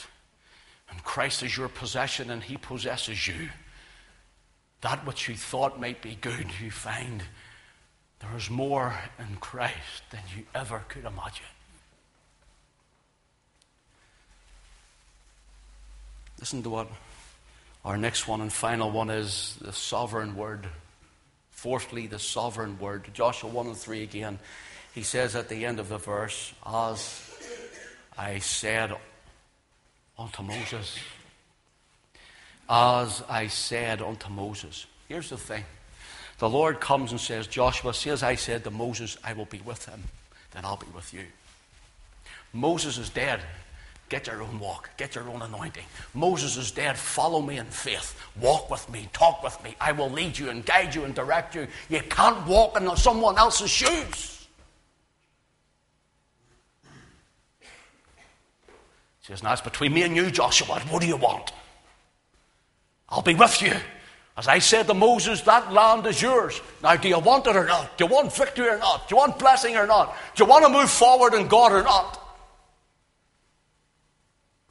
and 0.92 1.04
Christ 1.04 1.44
is 1.44 1.56
your 1.56 1.70
possession 1.70 2.30
and 2.30 2.44
He 2.44 2.58
possesses 2.58 3.28
you, 3.28 3.50
that 4.82 5.06
which 5.06 5.28
you 5.28 5.36
thought 5.36 5.80
might 5.80 6.02
be 6.02 6.18
good, 6.20 6.48
you 6.62 6.72
find 6.72 7.24
there 8.20 8.36
is 8.36 8.50
more 8.50 8.96
in 9.18 9.38
Christ 9.38 10.04
than 10.12 10.22
you 10.36 10.44
ever 10.54 10.84
could 10.90 11.06
imagine. 11.06 11.46
Listen 16.40 16.64
to 16.64 16.70
what 16.70 16.88
our 17.84 17.98
next 17.98 18.28
one 18.28 18.42
and 18.42 18.52
final 18.52 18.92
one 18.92 19.10
is 19.10 19.58
the 19.62 19.74
sovereign 19.74 20.36
word. 20.36 20.68
Fourthly, 21.52 22.08
the 22.08 22.20
sovereign 22.20 22.80
word. 22.80 23.10
Joshua 23.14 23.50
1 23.50 23.68
and 23.68 23.78
3 23.78 24.04
again. 24.04 24.40
He 24.94 25.04
says 25.04 25.36
at 25.36 25.50
the 25.50 25.66
end 25.66 25.80
of 25.80 25.90
the 25.90 25.98
verse, 25.98 26.54
As 26.66 27.30
I 28.18 28.40
said 28.40 28.94
unto 30.20 30.44
Moses. 30.44 30.98
As 32.70 33.24
I 33.28 33.48
said 33.48 34.02
unto 34.02 34.30
Moses. 34.30 34.86
Here's 35.08 35.30
the 35.30 35.38
thing 35.38 35.64
the 36.38 36.50
Lord 36.50 36.80
comes 36.80 37.12
and 37.12 37.20
says, 37.20 37.48
Joshua, 37.48 37.94
see 37.94 38.12
as 38.12 38.24
I 38.24 38.36
said 38.36 38.64
to 38.66 38.72
Moses, 38.72 39.18
I 39.24 39.34
will 39.34 39.46
be 39.46 39.62
with 39.66 39.86
him, 39.86 40.04
then 40.52 40.66
I'll 40.66 40.78
be 40.78 40.88
with 40.94 41.14
you. 41.14 41.24
Moses 42.54 42.98
is 42.98 43.10
dead. 43.10 43.42
Get 44.08 44.26
your 44.26 44.42
own 44.42 44.60
walk. 44.60 44.90
Get 44.98 45.14
your 45.14 45.30
own 45.30 45.44
anointing. 45.44 45.84
Moses 46.16 46.58
is 46.58 46.72
dead. 46.72 46.98
Follow 46.98 47.42
me 47.42 47.58
in 47.58 47.66
faith. 47.68 48.20
Walk 48.42 48.72
with 48.72 48.90
me. 48.90 49.08
Talk 49.14 49.44
with 49.44 49.64
me. 49.64 49.76
I 49.80 49.92
will 49.92 50.10
lead 50.10 50.36
you 50.36 50.50
and 50.50 50.66
guide 50.66 50.96
you 50.96 51.04
and 51.04 51.14
direct 51.14 51.54
you. 51.54 51.68
You 51.90 52.02
can't 52.10 52.48
walk 52.48 52.76
in 52.82 52.96
someone 52.98 53.38
else's 53.38 53.70
shoes. 53.70 54.39
Says, 59.30 59.44
Now 59.44 59.54
it's 59.54 59.62
between 59.62 59.94
me 59.94 60.04
and 60.04 60.16
you, 60.16 60.32
Joshua. 60.32 60.80
What 60.90 61.02
do 61.02 61.08
you 61.08 61.18
want? 61.18 61.52
I'll 63.08 63.22
be 63.22 63.36
with 63.36 63.62
you. 63.62 63.74
As 64.36 64.48
I 64.48 64.60
said 64.60 64.88
to 64.88 64.94
Moses, 64.94 65.42
that 65.42 65.72
land 65.74 66.06
is 66.06 66.22
yours. 66.22 66.62
Now, 66.82 66.96
do 66.96 67.10
you 67.10 67.20
want 67.20 67.46
it 67.46 67.56
or 67.56 67.66
not? 67.66 67.98
Do 67.98 68.06
you 68.06 68.10
want 68.10 68.34
victory 68.34 68.70
or 68.70 68.78
not? 68.78 69.08
Do 69.08 69.16
you 69.16 69.18
want 69.18 69.38
blessing 69.38 69.76
or 69.76 69.86
not? 69.86 70.16
Do 70.36 70.44
you 70.44 70.50
want 70.50 70.66
to 70.66 70.72
move 70.72 70.90
forward 70.90 71.34
in 71.34 71.48
God 71.48 71.74
or 71.74 71.84
not? 71.84 72.16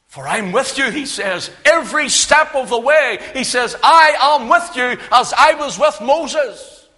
For 0.06 0.26
I'm 0.26 0.52
with 0.52 0.78
you, 0.78 0.90
he 0.90 1.04
says, 1.04 1.50
every 1.66 2.08
step 2.08 2.54
of 2.54 2.70
the 2.70 2.80
way. 2.80 3.18
He 3.34 3.44
says, 3.44 3.76
I 3.82 4.38
am 4.38 4.48
with 4.48 4.74
you 4.74 4.98
as 5.12 5.34
I 5.36 5.54
was 5.54 5.78
with 5.78 6.00
Moses. 6.00 6.88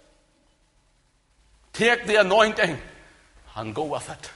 Take 1.73 2.07
the 2.07 2.21
anointing 2.21 2.77
and 3.55 3.75
go 3.75 3.83
with 3.83 4.09
it. 4.09 4.31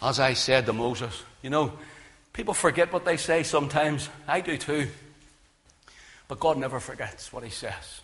As 0.00 0.20
I 0.20 0.34
said 0.34 0.66
to 0.66 0.72
Moses, 0.72 1.22
you 1.42 1.50
know, 1.50 1.72
people 2.32 2.54
forget 2.54 2.92
what 2.92 3.04
they 3.04 3.16
say 3.16 3.42
sometimes. 3.42 4.08
I 4.26 4.40
do 4.40 4.56
too. 4.56 4.88
But 6.28 6.40
God 6.40 6.58
never 6.58 6.78
forgets 6.78 7.32
what 7.32 7.42
He 7.42 7.50
says. 7.50 8.00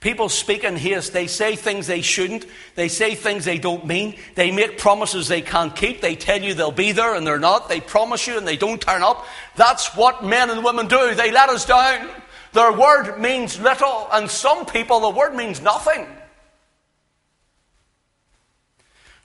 People 0.00 0.28
speak 0.28 0.62
in 0.62 0.76
haste. 0.76 1.12
They 1.12 1.26
say 1.26 1.56
things 1.56 1.88
they 1.88 2.02
shouldn't. 2.02 2.46
They 2.76 2.86
say 2.86 3.16
things 3.16 3.44
they 3.44 3.58
don't 3.58 3.84
mean. 3.84 4.16
They 4.36 4.52
make 4.52 4.78
promises 4.78 5.26
they 5.26 5.42
can't 5.42 5.74
keep. 5.74 6.00
They 6.00 6.14
tell 6.14 6.40
you 6.40 6.54
they'll 6.54 6.70
be 6.70 6.92
there 6.92 7.16
and 7.16 7.26
they're 7.26 7.40
not. 7.40 7.68
They 7.68 7.80
promise 7.80 8.26
you 8.28 8.38
and 8.38 8.46
they 8.46 8.56
don't 8.56 8.80
turn 8.80 9.02
up. 9.02 9.26
That's 9.56 9.96
what 9.96 10.24
men 10.24 10.50
and 10.50 10.62
women 10.62 10.86
do. 10.86 11.14
They 11.16 11.32
let 11.32 11.48
us 11.48 11.66
down. 11.66 12.08
Their 12.52 12.72
word 12.72 13.18
means 13.18 13.60
little, 13.60 14.08
and 14.12 14.30
some 14.30 14.64
people, 14.64 15.00
the 15.00 15.10
word 15.10 15.34
means 15.34 15.60
nothing. 15.60 16.06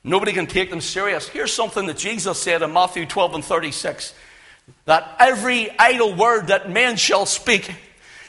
Nobody 0.04 0.34
can 0.34 0.48
take 0.48 0.70
them 0.70 0.82
serious. 0.82 1.30
Here's 1.30 1.54
something 1.54 1.86
that 1.88 1.98
Jesus 1.98 2.38
said 2.42 2.62
in 2.62 2.74
Matthew 2.74 3.06
12 3.06 3.36
and 3.36 3.46
36 3.46 4.14
that 4.86 5.16
every 5.20 5.70
idle 5.78 6.14
word 6.14 6.48
that 6.48 6.70
men 6.70 6.98
shall 6.98 7.26
speak, 7.26 7.74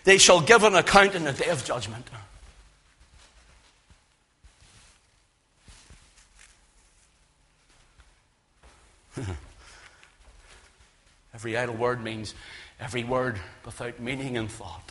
they 0.05 0.19
shall 0.19 0.41
give 0.41 0.63
an 0.63 0.75
account 0.77 1.15
in 1.15 1.25
the 1.25 1.33
day 1.33 1.49
of 1.49 1.65
judgment. 1.65 2.09
every 11.35 11.57
idle 11.57 11.75
word 11.75 12.03
means 12.03 12.35
every 12.81 13.05
word 13.05 13.39
without 13.65 14.01
meaning 14.01 14.37
and 14.37 14.51
thought. 14.51 14.91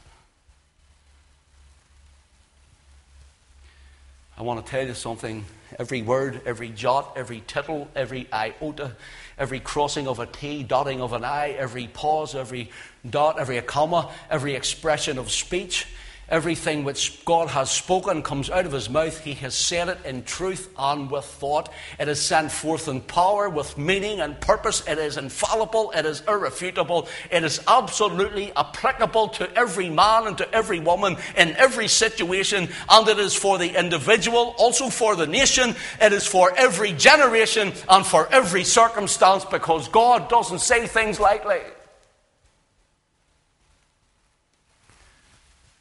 I 4.35 4.41
want 4.41 4.65
to 4.65 4.71
tell 4.71 4.85
you 4.85 4.95
something. 4.95 5.45
Every 5.77 6.01
word, 6.01 6.41
every 6.45 6.69
jot, 6.69 7.13
every 7.15 7.43
tittle, 7.45 7.87
every 7.95 8.27
iota, 8.33 8.95
every 9.37 9.59
crossing 9.59 10.07
of 10.07 10.19
a 10.19 10.25
T, 10.25 10.63
dotting 10.63 11.01
of 11.01 11.13
an 11.13 11.23
I, 11.23 11.51
every 11.51 11.87
pause, 11.87 12.33
every 12.33 12.71
dot, 13.07 13.39
every 13.39 13.61
comma, 13.61 14.11
every 14.29 14.55
expression 14.55 15.19
of 15.19 15.31
speech, 15.31 15.87
Everything 16.29 16.85
which 16.85 17.23
God 17.25 17.49
has 17.49 17.69
spoken 17.69 18.23
comes 18.23 18.49
out 18.49 18.65
of 18.65 18.71
his 18.71 18.89
mouth. 18.89 19.19
He 19.19 19.33
has 19.35 19.53
said 19.53 19.89
it 19.89 19.99
in 20.05 20.23
truth 20.23 20.69
and 20.77 21.11
with 21.11 21.25
thought. 21.25 21.69
It 21.99 22.07
is 22.07 22.21
sent 22.21 22.51
forth 22.51 22.87
in 22.87 23.01
power, 23.01 23.49
with 23.49 23.77
meaning 23.77 24.21
and 24.21 24.39
purpose. 24.39 24.87
It 24.87 24.97
is 24.97 25.17
infallible. 25.17 25.91
It 25.91 26.05
is 26.05 26.23
irrefutable. 26.27 27.09
It 27.29 27.43
is 27.43 27.59
absolutely 27.67 28.53
applicable 28.55 29.29
to 29.29 29.53
every 29.53 29.89
man 29.89 30.27
and 30.27 30.37
to 30.37 30.49
every 30.55 30.79
woman 30.79 31.17
in 31.35 31.55
every 31.57 31.89
situation. 31.89 32.69
And 32.89 33.07
it 33.07 33.19
is 33.19 33.35
for 33.35 33.57
the 33.57 33.77
individual, 33.77 34.55
also 34.57 34.89
for 34.89 35.17
the 35.17 35.27
nation. 35.27 35.75
It 36.01 36.13
is 36.13 36.25
for 36.25 36.53
every 36.55 36.93
generation 36.93 37.73
and 37.89 38.05
for 38.05 38.31
every 38.31 38.63
circumstance 38.63 39.43
because 39.43 39.89
God 39.89 40.29
doesn't 40.29 40.59
say 40.59 40.87
things 40.87 41.19
lightly. 41.19 41.59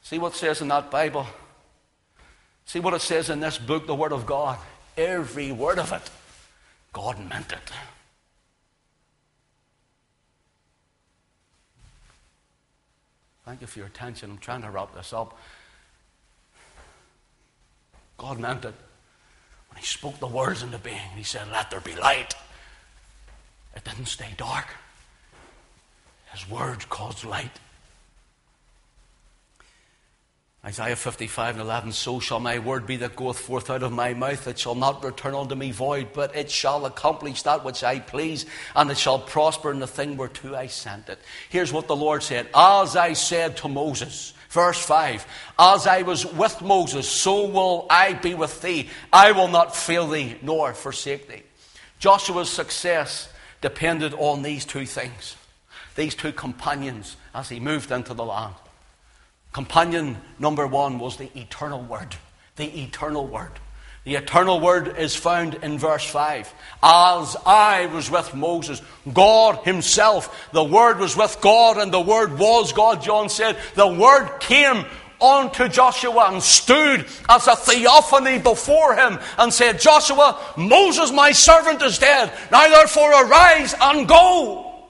See 0.03 0.18
what 0.18 0.32
it 0.32 0.36
says 0.36 0.61
in 0.61 0.68
that 0.68 0.90
Bible. 0.90 1.26
See 2.66 2.80
what 2.80 2.94
it 2.94 3.00
says 3.00 3.30
in 3.30 3.40
this 3.40 3.59
book, 3.59 3.86
the 3.86 3.94
Word 3.94 4.12
of 4.12 4.26
God. 4.26 4.59
Every 4.96 5.53
word 5.53 5.78
of 5.78 5.92
it, 5.92 6.11
God 6.92 7.18
meant 7.28 7.53
it. 7.53 7.72
Thank 13.44 13.61
you 13.61 13.66
for 13.66 13.80
your 13.80 13.88
attention. 13.88 14.30
I'm 14.30 14.38
trying 14.38 14.62
to 14.62 14.70
wrap 14.70 14.94
this 14.94 15.12
up. 15.12 15.36
God 18.18 18.38
meant 18.38 18.64
it. 18.64 18.74
When 19.70 19.80
He 19.80 19.86
spoke 19.86 20.18
the 20.18 20.26
words 20.26 20.62
into 20.62 20.78
being, 20.78 21.11
He 21.16 21.24
said, 21.24 21.48
Let 21.50 21.70
there 21.70 21.80
be 21.80 21.96
light. 21.96 22.34
It 23.74 23.84
didn't 23.84 24.07
stay 24.07 24.28
dark. 24.36 24.68
His 26.32 26.48
words 26.48 26.84
caused 26.84 27.24
light. 27.24 27.59
Isaiah 30.64 30.94
55 30.94 31.56
and 31.56 31.62
11, 31.62 31.90
so 31.90 32.20
shall 32.20 32.38
my 32.38 32.60
word 32.60 32.86
be 32.86 32.96
that 32.98 33.16
goeth 33.16 33.40
forth 33.40 33.68
out 33.68 33.82
of 33.82 33.90
my 33.90 34.14
mouth. 34.14 34.46
It 34.46 34.60
shall 34.60 34.76
not 34.76 35.02
return 35.02 35.34
unto 35.34 35.56
me 35.56 35.72
void, 35.72 36.12
but 36.12 36.36
it 36.36 36.52
shall 36.52 36.86
accomplish 36.86 37.42
that 37.42 37.64
which 37.64 37.82
I 37.82 37.98
please, 37.98 38.46
and 38.76 38.88
it 38.88 38.96
shall 38.96 39.18
prosper 39.18 39.72
in 39.72 39.80
the 39.80 39.88
thing 39.88 40.16
whereto 40.16 40.54
I 40.54 40.68
sent 40.68 41.08
it. 41.08 41.18
Here's 41.48 41.72
what 41.72 41.88
the 41.88 41.96
Lord 41.96 42.22
said 42.22 42.46
As 42.54 42.94
I 42.94 43.14
said 43.14 43.56
to 43.56 43.68
Moses, 43.68 44.34
verse 44.50 44.78
5, 44.78 45.26
As 45.58 45.88
I 45.88 46.02
was 46.02 46.24
with 46.24 46.62
Moses, 46.62 47.08
so 47.08 47.48
will 47.48 47.88
I 47.90 48.12
be 48.12 48.34
with 48.34 48.62
thee. 48.62 48.88
I 49.12 49.32
will 49.32 49.48
not 49.48 49.74
fail 49.74 50.06
thee 50.06 50.36
nor 50.42 50.74
forsake 50.74 51.26
thee. 51.28 51.42
Joshua's 51.98 52.48
success 52.48 53.28
depended 53.60 54.14
on 54.14 54.42
these 54.42 54.64
two 54.64 54.86
things, 54.86 55.34
these 55.96 56.14
two 56.14 56.32
companions 56.32 57.16
as 57.34 57.48
he 57.48 57.58
moved 57.58 57.90
into 57.90 58.14
the 58.14 58.24
land. 58.24 58.54
Companion 59.53 60.16
number 60.38 60.66
one 60.66 60.98
was 60.98 61.16
the 61.16 61.30
eternal 61.38 61.82
word. 61.82 62.16
The 62.57 62.82
eternal 62.82 63.26
word. 63.26 63.53
The 64.05 64.16
eternal 64.16 64.59
word 64.59 64.98
is 64.98 65.14
found 65.14 65.55
in 65.62 65.78
verse 65.78 66.05
5. 66.05 66.53
As 66.82 67.36
I 67.46 67.86
was 67.92 68.11
with 68.11 68.34
Moses, 68.34 68.82
God 69.12 69.64
Himself, 69.64 70.50
the 70.53 70.64
Word 70.64 70.98
was 70.98 71.16
with 71.16 71.38
God, 71.40 71.76
and 71.76 71.92
the 71.92 72.00
Word 72.00 72.36
was 72.36 72.72
God. 72.72 73.00
John 73.00 73.28
said, 73.28 73.57
The 73.76 73.86
Word 73.86 74.40
came 74.40 74.84
unto 75.22 75.68
Joshua 75.68 76.32
and 76.32 76.42
stood 76.42 77.07
as 77.28 77.46
a 77.46 77.55
theophany 77.55 78.38
before 78.38 78.96
him 78.96 79.20
and 79.38 79.53
said, 79.53 79.80
Joshua, 79.80 80.36
Moses 80.57 81.12
my 81.12 81.30
servant 81.30 81.80
is 81.80 81.98
dead. 81.98 82.32
Now 82.50 82.68
therefore 82.68 83.12
arise 83.12 83.72
and 83.80 84.09
go. 84.09 84.88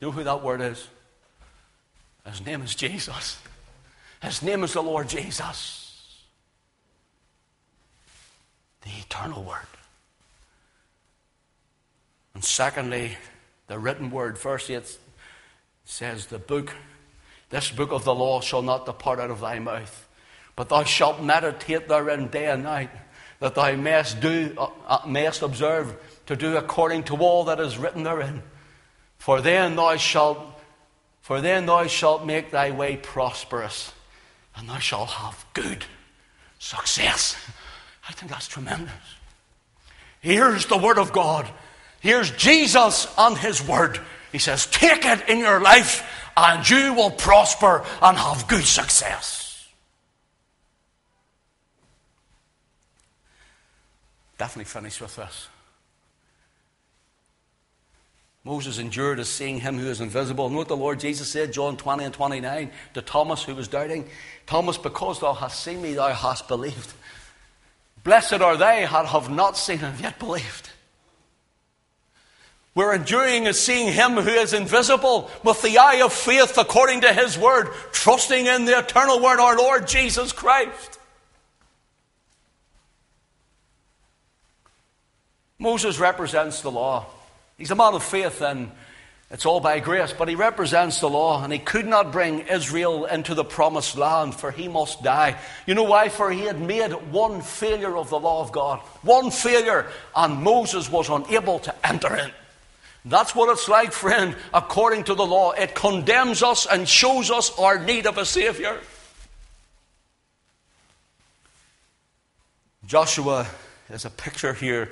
You 0.00 0.08
know 0.08 0.12
who 0.12 0.24
that 0.24 0.42
word 0.42 0.60
is? 0.60 0.88
His 2.26 2.44
name 2.44 2.62
is 2.62 2.74
Jesus. 2.74 3.40
His 4.22 4.42
name 4.42 4.62
is 4.62 4.74
the 4.74 4.82
Lord 4.82 5.08
Jesus. 5.08 6.22
The 8.82 8.90
eternal 9.00 9.42
Word. 9.42 9.66
And 12.34 12.44
secondly, 12.44 13.16
the 13.66 13.78
written 13.78 14.10
Word. 14.10 14.38
Verse 14.38 14.70
8 14.70 14.98
says, 15.84 16.26
The 16.26 16.38
book, 16.38 16.74
this 17.50 17.70
book 17.70 17.92
of 17.92 18.04
the 18.04 18.14
law 18.14 18.40
shall 18.40 18.62
not 18.62 18.86
depart 18.86 19.18
out 19.18 19.30
of 19.30 19.40
thy 19.40 19.58
mouth, 19.58 20.08
but 20.54 20.68
thou 20.68 20.84
shalt 20.84 21.22
meditate 21.22 21.88
therein 21.88 22.28
day 22.28 22.50
and 22.50 22.62
night, 22.62 22.90
that 23.40 23.54
thou 23.54 23.74
mayest 23.74 24.20
do, 24.20 24.54
uh, 24.56 24.68
uh 24.86 25.06
mayest 25.06 25.42
observe 25.42 25.96
to 26.26 26.36
do 26.36 26.56
according 26.56 27.02
to 27.04 27.16
all 27.16 27.44
that 27.44 27.58
is 27.58 27.76
written 27.76 28.04
therein. 28.04 28.42
For 29.18 29.40
then 29.40 29.76
thou 29.76 29.96
shalt 29.96 30.38
for 31.22 31.40
then 31.40 31.66
thou 31.66 31.86
shalt 31.86 32.26
make 32.26 32.50
thy 32.50 32.72
way 32.72 32.96
prosperous, 32.96 33.92
and 34.56 34.68
thou 34.68 34.78
shalt 34.78 35.10
have 35.10 35.46
good 35.54 35.84
success. 36.58 37.36
I 38.08 38.12
think 38.12 38.30
that's 38.30 38.48
tremendous. 38.48 38.92
Here's 40.20 40.66
the 40.66 40.76
Word 40.76 40.98
of 40.98 41.12
God. 41.12 41.48
Here's 42.00 42.30
Jesus 42.32 43.06
and 43.16 43.38
His 43.38 43.66
Word. 43.66 44.00
He 44.32 44.38
says, 44.38 44.66
Take 44.66 45.04
it 45.04 45.28
in 45.28 45.38
your 45.38 45.60
life, 45.60 46.04
and 46.36 46.68
you 46.68 46.92
will 46.94 47.10
prosper 47.10 47.84
and 48.02 48.18
have 48.18 48.48
good 48.48 48.64
success. 48.64 49.68
Definitely 54.38 54.64
finish 54.64 55.00
with 55.00 55.14
this. 55.14 55.48
Moses 58.44 58.78
endured 58.78 59.20
as 59.20 59.28
seeing 59.28 59.60
him 59.60 59.78
who 59.78 59.86
is 59.86 60.00
invisible. 60.00 60.46
And 60.46 60.56
what 60.56 60.68
the 60.68 60.76
Lord 60.76 60.98
Jesus 60.98 61.28
said, 61.28 61.52
John 61.52 61.76
20 61.76 62.04
and 62.04 62.14
29, 62.14 62.70
to 62.94 63.02
Thomas 63.02 63.44
who 63.44 63.54
was 63.54 63.68
doubting 63.68 64.08
Thomas, 64.46 64.76
because 64.76 65.20
thou 65.20 65.32
hast 65.32 65.62
seen 65.62 65.80
me, 65.80 65.94
thou 65.94 66.12
hast 66.12 66.48
believed. 66.48 66.92
Blessed 68.02 68.40
are 68.40 68.56
they 68.56 68.86
that 68.90 69.06
have 69.06 69.30
not 69.30 69.56
seen 69.56 69.80
and 69.80 69.98
yet 70.00 70.18
believed. 70.18 70.70
We're 72.74 72.94
enduring 72.94 73.46
as 73.46 73.60
seeing 73.60 73.92
him 73.92 74.12
who 74.12 74.30
is 74.30 74.54
invisible 74.54 75.30
with 75.44 75.60
the 75.62 75.78
eye 75.78 76.00
of 76.02 76.12
faith 76.12 76.56
according 76.56 77.02
to 77.02 77.12
his 77.12 77.38
word, 77.38 77.68
trusting 77.92 78.46
in 78.46 78.64
the 78.64 78.78
eternal 78.78 79.22
word, 79.22 79.38
our 79.38 79.56
Lord 79.56 79.86
Jesus 79.86 80.32
Christ. 80.32 80.98
Moses 85.58 86.00
represents 86.00 86.62
the 86.62 86.70
law. 86.70 87.06
He's 87.62 87.70
a 87.70 87.76
man 87.76 87.94
of 87.94 88.02
faith, 88.02 88.42
and 88.42 88.72
it's 89.30 89.46
all 89.46 89.60
by 89.60 89.78
grace, 89.78 90.12
but 90.12 90.26
he 90.26 90.34
represents 90.34 90.98
the 90.98 91.08
law, 91.08 91.44
and 91.44 91.52
he 91.52 91.60
could 91.60 91.86
not 91.86 92.10
bring 92.10 92.40
Israel 92.40 93.04
into 93.04 93.36
the 93.36 93.44
promised 93.44 93.96
land, 93.96 94.34
for 94.34 94.50
he 94.50 94.66
must 94.66 95.04
die. 95.04 95.38
You 95.64 95.76
know 95.76 95.84
why? 95.84 96.08
For 96.08 96.32
he 96.32 96.40
had 96.40 96.60
made 96.60 96.90
one 97.12 97.40
failure 97.40 97.96
of 97.96 98.10
the 98.10 98.18
law 98.18 98.42
of 98.42 98.50
God. 98.50 98.80
One 99.02 99.30
failure, 99.30 99.86
and 100.16 100.42
Moses 100.42 100.90
was 100.90 101.08
unable 101.08 101.60
to 101.60 101.86
enter 101.86 102.16
in. 102.16 102.32
That's 103.04 103.32
what 103.32 103.48
it's 103.48 103.68
like, 103.68 103.92
friend, 103.92 104.34
according 104.52 105.04
to 105.04 105.14
the 105.14 105.24
law. 105.24 105.52
It 105.52 105.76
condemns 105.76 106.42
us 106.42 106.66
and 106.66 106.88
shows 106.88 107.30
us 107.30 107.56
our 107.60 107.78
need 107.78 108.08
of 108.08 108.18
a 108.18 108.26
Savior. 108.26 108.80
Joshua 112.86 113.46
is 113.88 114.04
a 114.04 114.10
picture 114.10 114.52
here 114.52 114.90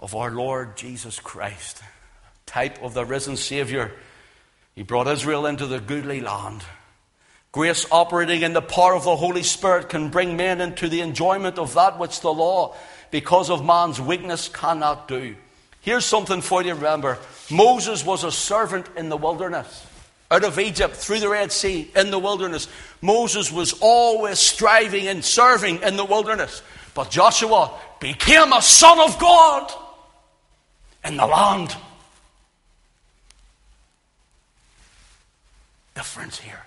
of 0.00 0.14
our 0.14 0.30
Lord 0.30 0.76
Jesus 0.76 1.18
Christ, 1.18 1.82
type 2.46 2.82
of 2.82 2.94
the 2.94 3.04
risen 3.04 3.36
Savior. 3.36 3.92
He 4.74 4.82
brought 4.82 5.08
Israel 5.08 5.46
into 5.46 5.66
the 5.66 5.80
goodly 5.80 6.20
land. 6.20 6.62
Grace 7.50 7.86
operating 7.90 8.42
in 8.42 8.52
the 8.52 8.62
power 8.62 8.94
of 8.94 9.04
the 9.04 9.16
Holy 9.16 9.42
Spirit 9.42 9.88
can 9.88 10.10
bring 10.10 10.36
men 10.36 10.60
into 10.60 10.88
the 10.88 11.00
enjoyment 11.00 11.58
of 11.58 11.74
that 11.74 11.98
which 11.98 12.20
the 12.20 12.32
law, 12.32 12.76
because 13.10 13.50
of 13.50 13.64
man's 13.64 14.00
weakness, 14.00 14.48
cannot 14.48 15.08
do. 15.08 15.34
Here's 15.80 16.04
something 16.04 16.42
for 16.42 16.62
you 16.62 16.70
to 16.70 16.74
remember 16.76 17.18
Moses 17.50 18.04
was 18.04 18.22
a 18.22 18.30
servant 18.30 18.86
in 18.96 19.08
the 19.08 19.16
wilderness. 19.16 19.86
Out 20.30 20.44
of 20.44 20.58
Egypt, 20.58 20.94
through 20.94 21.20
the 21.20 21.30
Red 21.30 21.50
Sea, 21.50 21.90
in 21.96 22.10
the 22.10 22.18
wilderness. 22.18 22.68
Moses 23.00 23.50
was 23.50 23.72
always 23.80 24.38
striving 24.38 25.08
and 25.08 25.24
serving 25.24 25.80
in 25.82 25.96
the 25.96 26.04
wilderness. 26.04 26.60
But 26.92 27.10
Joshua 27.10 27.72
became 27.98 28.52
a 28.52 28.60
son 28.60 29.00
of 29.00 29.18
God 29.18 29.72
in 31.08 31.16
the 31.16 31.26
land. 31.26 31.74
Difference 35.94 36.38
here. 36.38 36.62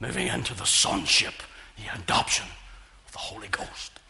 Moving 0.00 0.28
into 0.28 0.54
the 0.54 0.64
sonship, 0.64 1.34
the 1.76 1.94
adoption 2.00 2.46
of 3.06 3.12
the 3.12 3.18
Holy 3.18 3.48
Ghost. 3.48 4.00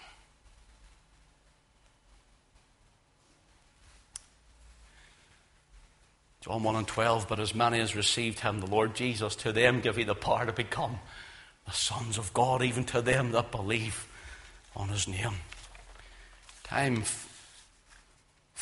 John 6.43 6.62
1 6.62 6.77
and 6.77 6.87
12, 6.87 7.27
but 7.27 7.41
as 7.41 7.55
many 7.55 7.81
as 7.81 7.97
received 7.97 8.41
him, 8.41 8.61
the 8.61 8.67
Lord 8.67 8.95
Jesus, 8.95 9.35
to 9.37 9.51
them 9.51 9.81
give 9.81 9.97
he 9.97 10.05
the 10.05 10.15
power 10.15 10.45
to 10.45 10.53
become 10.53 10.99
the 11.65 11.73
sons 11.73 12.19
of 12.19 12.35
God, 12.35 12.62
even 12.62 12.85
to 12.85 13.01
them 13.01 13.33
that 13.33 13.51
believe 13.51 14.07
on 14.77 14.91
his 14.91 15.09
name. 15.09 15.37
Time 16.65 17.03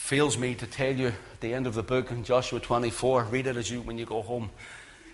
fails 0.03 0.37
me 0.37 0.53
to 0.53 0.67
tell 0.67 0.93
you 0.93 1.07
at 1.07 1.41
the 1.41 1.55
end 1.55 1.65
of 1.65 1.75
the 1.75 1.83
book 1.83 2.11
in 2.11 2.25
Joshua 2.25 2.59
24, 2.59 3.23
read 3.31 3.47
it 3.47 3.57
as 3.57 3.71
you 3.71 3.81
when 3.83 3.99
you 3.99 4.05
go 4.05 4.21
home. 4.21 4.51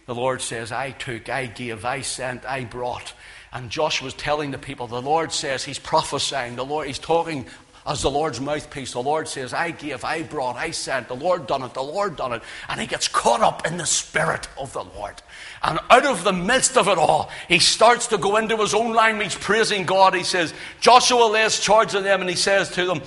The 0.07 0.15
Lord 0.15 0.41
says, 0.41 0.73
I 0.73 0.93
took, 0.93 1.29
I 1.29 1.45
gave, 1.45 1.85
I 1.85 2.01
sent, 2.01 2.47
I 2.47 2.65
brought. 2.65 3.13
And 3.53 3.69
Joshua's 3.69 4.15
telling 4.15 4.51
the 4.51 4.57
people, 4.57 4.87
the 4.87 5.03
Lord 5.03 5.31
says, 5.31 5.63
he's 5.63 5.79
prophesying, 5.79 6.57
the 6.57 6.65
Lord, 6.65 6.87
he's 6.87 6.99
talking 6.99 7.45
as 7.87 8.01
the 8.01 8.11
Lord's 8.11 8.41
mouthpiece. 8.41 8.93
The 8.93 9.03
Lord 9.03 9.29
says, 9.29 9.53
I 9.53 9.73
gave, 9.73 10.05
I 10.05 10.23
brought, 10.23 10.57
I 10.57 10.71
sent, 10.71 11.09
the 11.09 11.15
Lord 11.15 11.47
done 11.47 11.63
it, 11.65 11.75
the 11.75 11.83
Lord 11.83 12.17
done 12.17 12.33
it. 12.33 12.43
And 12.67 12.81
he 12.81 12.87
gets 12.87 13.09
caught 13.09 13.43
up 13.43 13.67
in 13.67 13.77
the 13.77 13.87
Spirit 13.87 14.49
of 14.57 14.73
the 14.73 14.85
Lord. 14.85 15.21
And 15.63 15.79
out 15.91 16.07
of 16.07 16.25
the 16.25 16.33
midst 16.33 16.79
of 16.79 16.89
it 16.89 16.97
all, 16.97 17.31
he 17.47 17.59
starts 17.59 18.07
to 18.07 18.17
go 18.17 18.39
into 18.39 18.57
his 18.57 18.73
own 18.73 18.95
language, 18.95 19.39
praising 19.39 19.85
God. 19.85 20.15
He 20.15 20.25
says, 20.25 20.55
Joshua 20.81 21.25
lays 21.25 21.61
charge 21.61 21.95
on 21.95 22.05
them 22.05 22.23
and 22.23 22.31
he 22.31 22.37
says 22.37 22.71
to 22.71 22.87
them, 22.87 23.03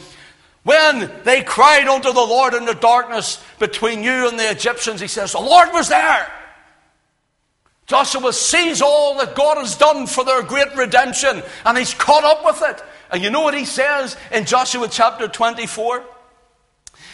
when 0.63 1.11
they 1.23 1.41
cried 1.41 1.87
unto 1.87 2.11
the 2.11 2.19
Lord 2.19 2.53
in 2.53 2.65
the 2.65 2.75
darkness 2.75 3.43
between 3.57 4.03
you 4.03 4.27
and 4.27 4.37
the 4.37 4.49
Egyptians, 4.51 5.01
he 5.01 5.07
says, 5.07 5.31
The 5.31 5.39
Lord 5.39 5.69
was 5.73 5.89
there. 5.89 6.31
Joshua 7.87 8.31
sees 8.31 8.81
all 8.81 9.17
that 9.17 9.35
God 9.35 9.57
has 9.57 9.75
done 9.75 10.07
for 10.07 10.23
their 10.23 10.43
great 10.43 10.73
redemption, 10.75 11.41
and 11.65 11.77
he's 11.77 11.93
caught 11.93 12.23
up 12.23 12.45
with 12.45 12.61
it. 12.61 12.81
And 13.11 13.21
you 13.21 13.29
know 13.29 13.41
what 13.41 13.53
he 13.53 13.65
says 13.65 14.15
in 14.31 14.45
Joshua 14.45 14.87
chapter 14.87 15.27
24? 15.27 16.03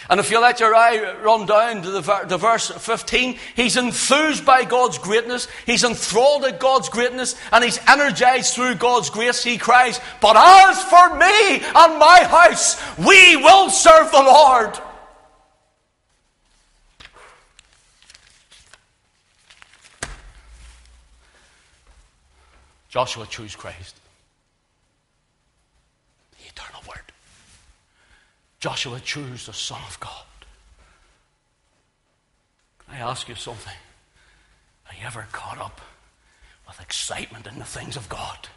And 0.09 0.19
if 0.19 0.31
you 0.31 0.39
let 0.39 0.59
your 0.59 0.73
eye 0.73 1.15
run 1.21 1.45
down 1.45 1.81
to 1.81 1.91
the, 1.91 2.25
the, 2.27 2.37
verse 2.37 2.69
15, 2.69 3.37
he's 3.55 3.75
enthused 3.75 4.45
by 4.45 4.63
God's 4.63 4.97
greatness, 4.97 5.47
he's 5.65 5.83
enthralled 5.83 6.45
at 6.45 6.59
God's 6.59 6.87
greatness, 6.87 7.35
and 7.51 7.63
he's 7.63 7.79
energized 7.87 8.53
through 8.53 8.75
God's 8.75 9.09
grace. 9.09 9.43
He 9.43 9.57
cries, 9.57 9.99
But 10.21 10.37
as 10.37 10.81
for 10.83 11.17
me 11.17 11.55
and 11.75 11.99
my 11.99 12.23
house, 12.23 12.81
we 12.97 13.35
will 13.35 13.69
serve 13.69 14.11
the 14.11 14.17
Lord. 14.17 14.79
Joshua 22.89 23.27
chose 23.27 23.55
Christ. 23.55 23.95
Joshua 28.59 28.99
chose 28.99 29.45
the 29.45 29.53
Son 29.53 29.81
of 29.87 29.99
God. 29.99 30.25
Can 32.79 32.95
I 32.95 33.09
ask 33.09 33.27
you 33.29 33.35
something? 33.35 33.73
Are 34.87 34.95
you 34.99 35.05
ever 35.05 35.27
caught 35.31 35.59
up 35.59 35.81
with 36.67 36.81
excitement 36.81 37.45
in 37.47 37.59
the 37.59 37.65
things 37.65 37.95
of 37.95 38.09
God 38.09 38.47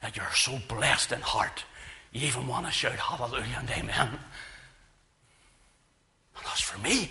that 0.00 0.16
you're 0.16 0.32
so 0.34 0.58
blessed 0.68 1.12
in 1.12 1.20
heart 1.20 1.64
you 2.12 2.26
even 2.26 2.46
want 2.46 2.66
to 2.66 2.72
shout 2.72 2.92
hallelujah 2.92 3.56
and 3.58 3.70
amen? 3.70 4.08
And 6.36 6.46
as 6.52 6.60
for 6.60 6.78
me, 6.80 7.10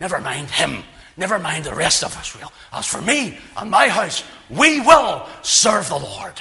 never 0.00 0.20
mind 0.20 0.48
him, 0.50 0.82
never 1.16 1.38
mind 1.38 1.64
the 1.64 1.74
rest 1.74 2.02
of 2.02 2.18
Israel. 2.20 2.52
As 2.72 2.86
for 2.86 3.02
me 3.02 3.38
and 3.56 3.70
my 3.70 3.88
house, 3.88 4.24
we 4.48 4.80
will 4.80 5.28
serve 5.42 5.88
the 5.88 5.98
Lord. 5.98 6.40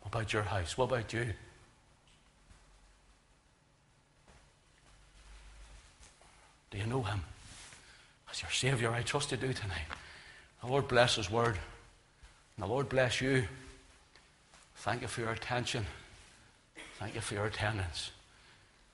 What 0.00 0.14
about 0.14 0.32
your 0.32 0.42
house? 0.42 0.76
What 0.78 0.86
about 0.86 1.12
you? 1.12 1.26
Do 6.70 6.78
you 6.78 6.86
know 6.86 7.02
Him 7.02 7.20
as 8.30 8.42
your 8.42 8.50
Savior? 8.50 8.90
I 8.90 9.02
trust 9.02 9.30
you 9.30 9.36
do 9.36 9.52
tonight. 9.52 9.86
The 10.62 10.68
Lord 10.70 10.88
bless 10.88 11.16
His 11.16 11.30
word. 11.30 11.58
And 12.56 12.64
the 12.64 12.66
Lord 12.66 12.88
bless 12.88 13.20
you. 13.20 13.44
Thank 14.76 15.02
you 15.02 15.08
for 15.08 15.20
your 15.20 15.32
attention. 15.32 15.86
Thank 16.98 17.14
you 17.14 17.20
for 17.20 17.34
your 17.34 17.46
attendance. 17.46 18.10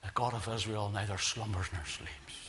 The 0.03 0.11
God 0.15 0.35
of 0.35 0.49
Israel 0.49 0.91
neither 0.93 1.19
slumbers 1.19 1.67
nor 1.73 1.85
sleeps. 1.85 2.46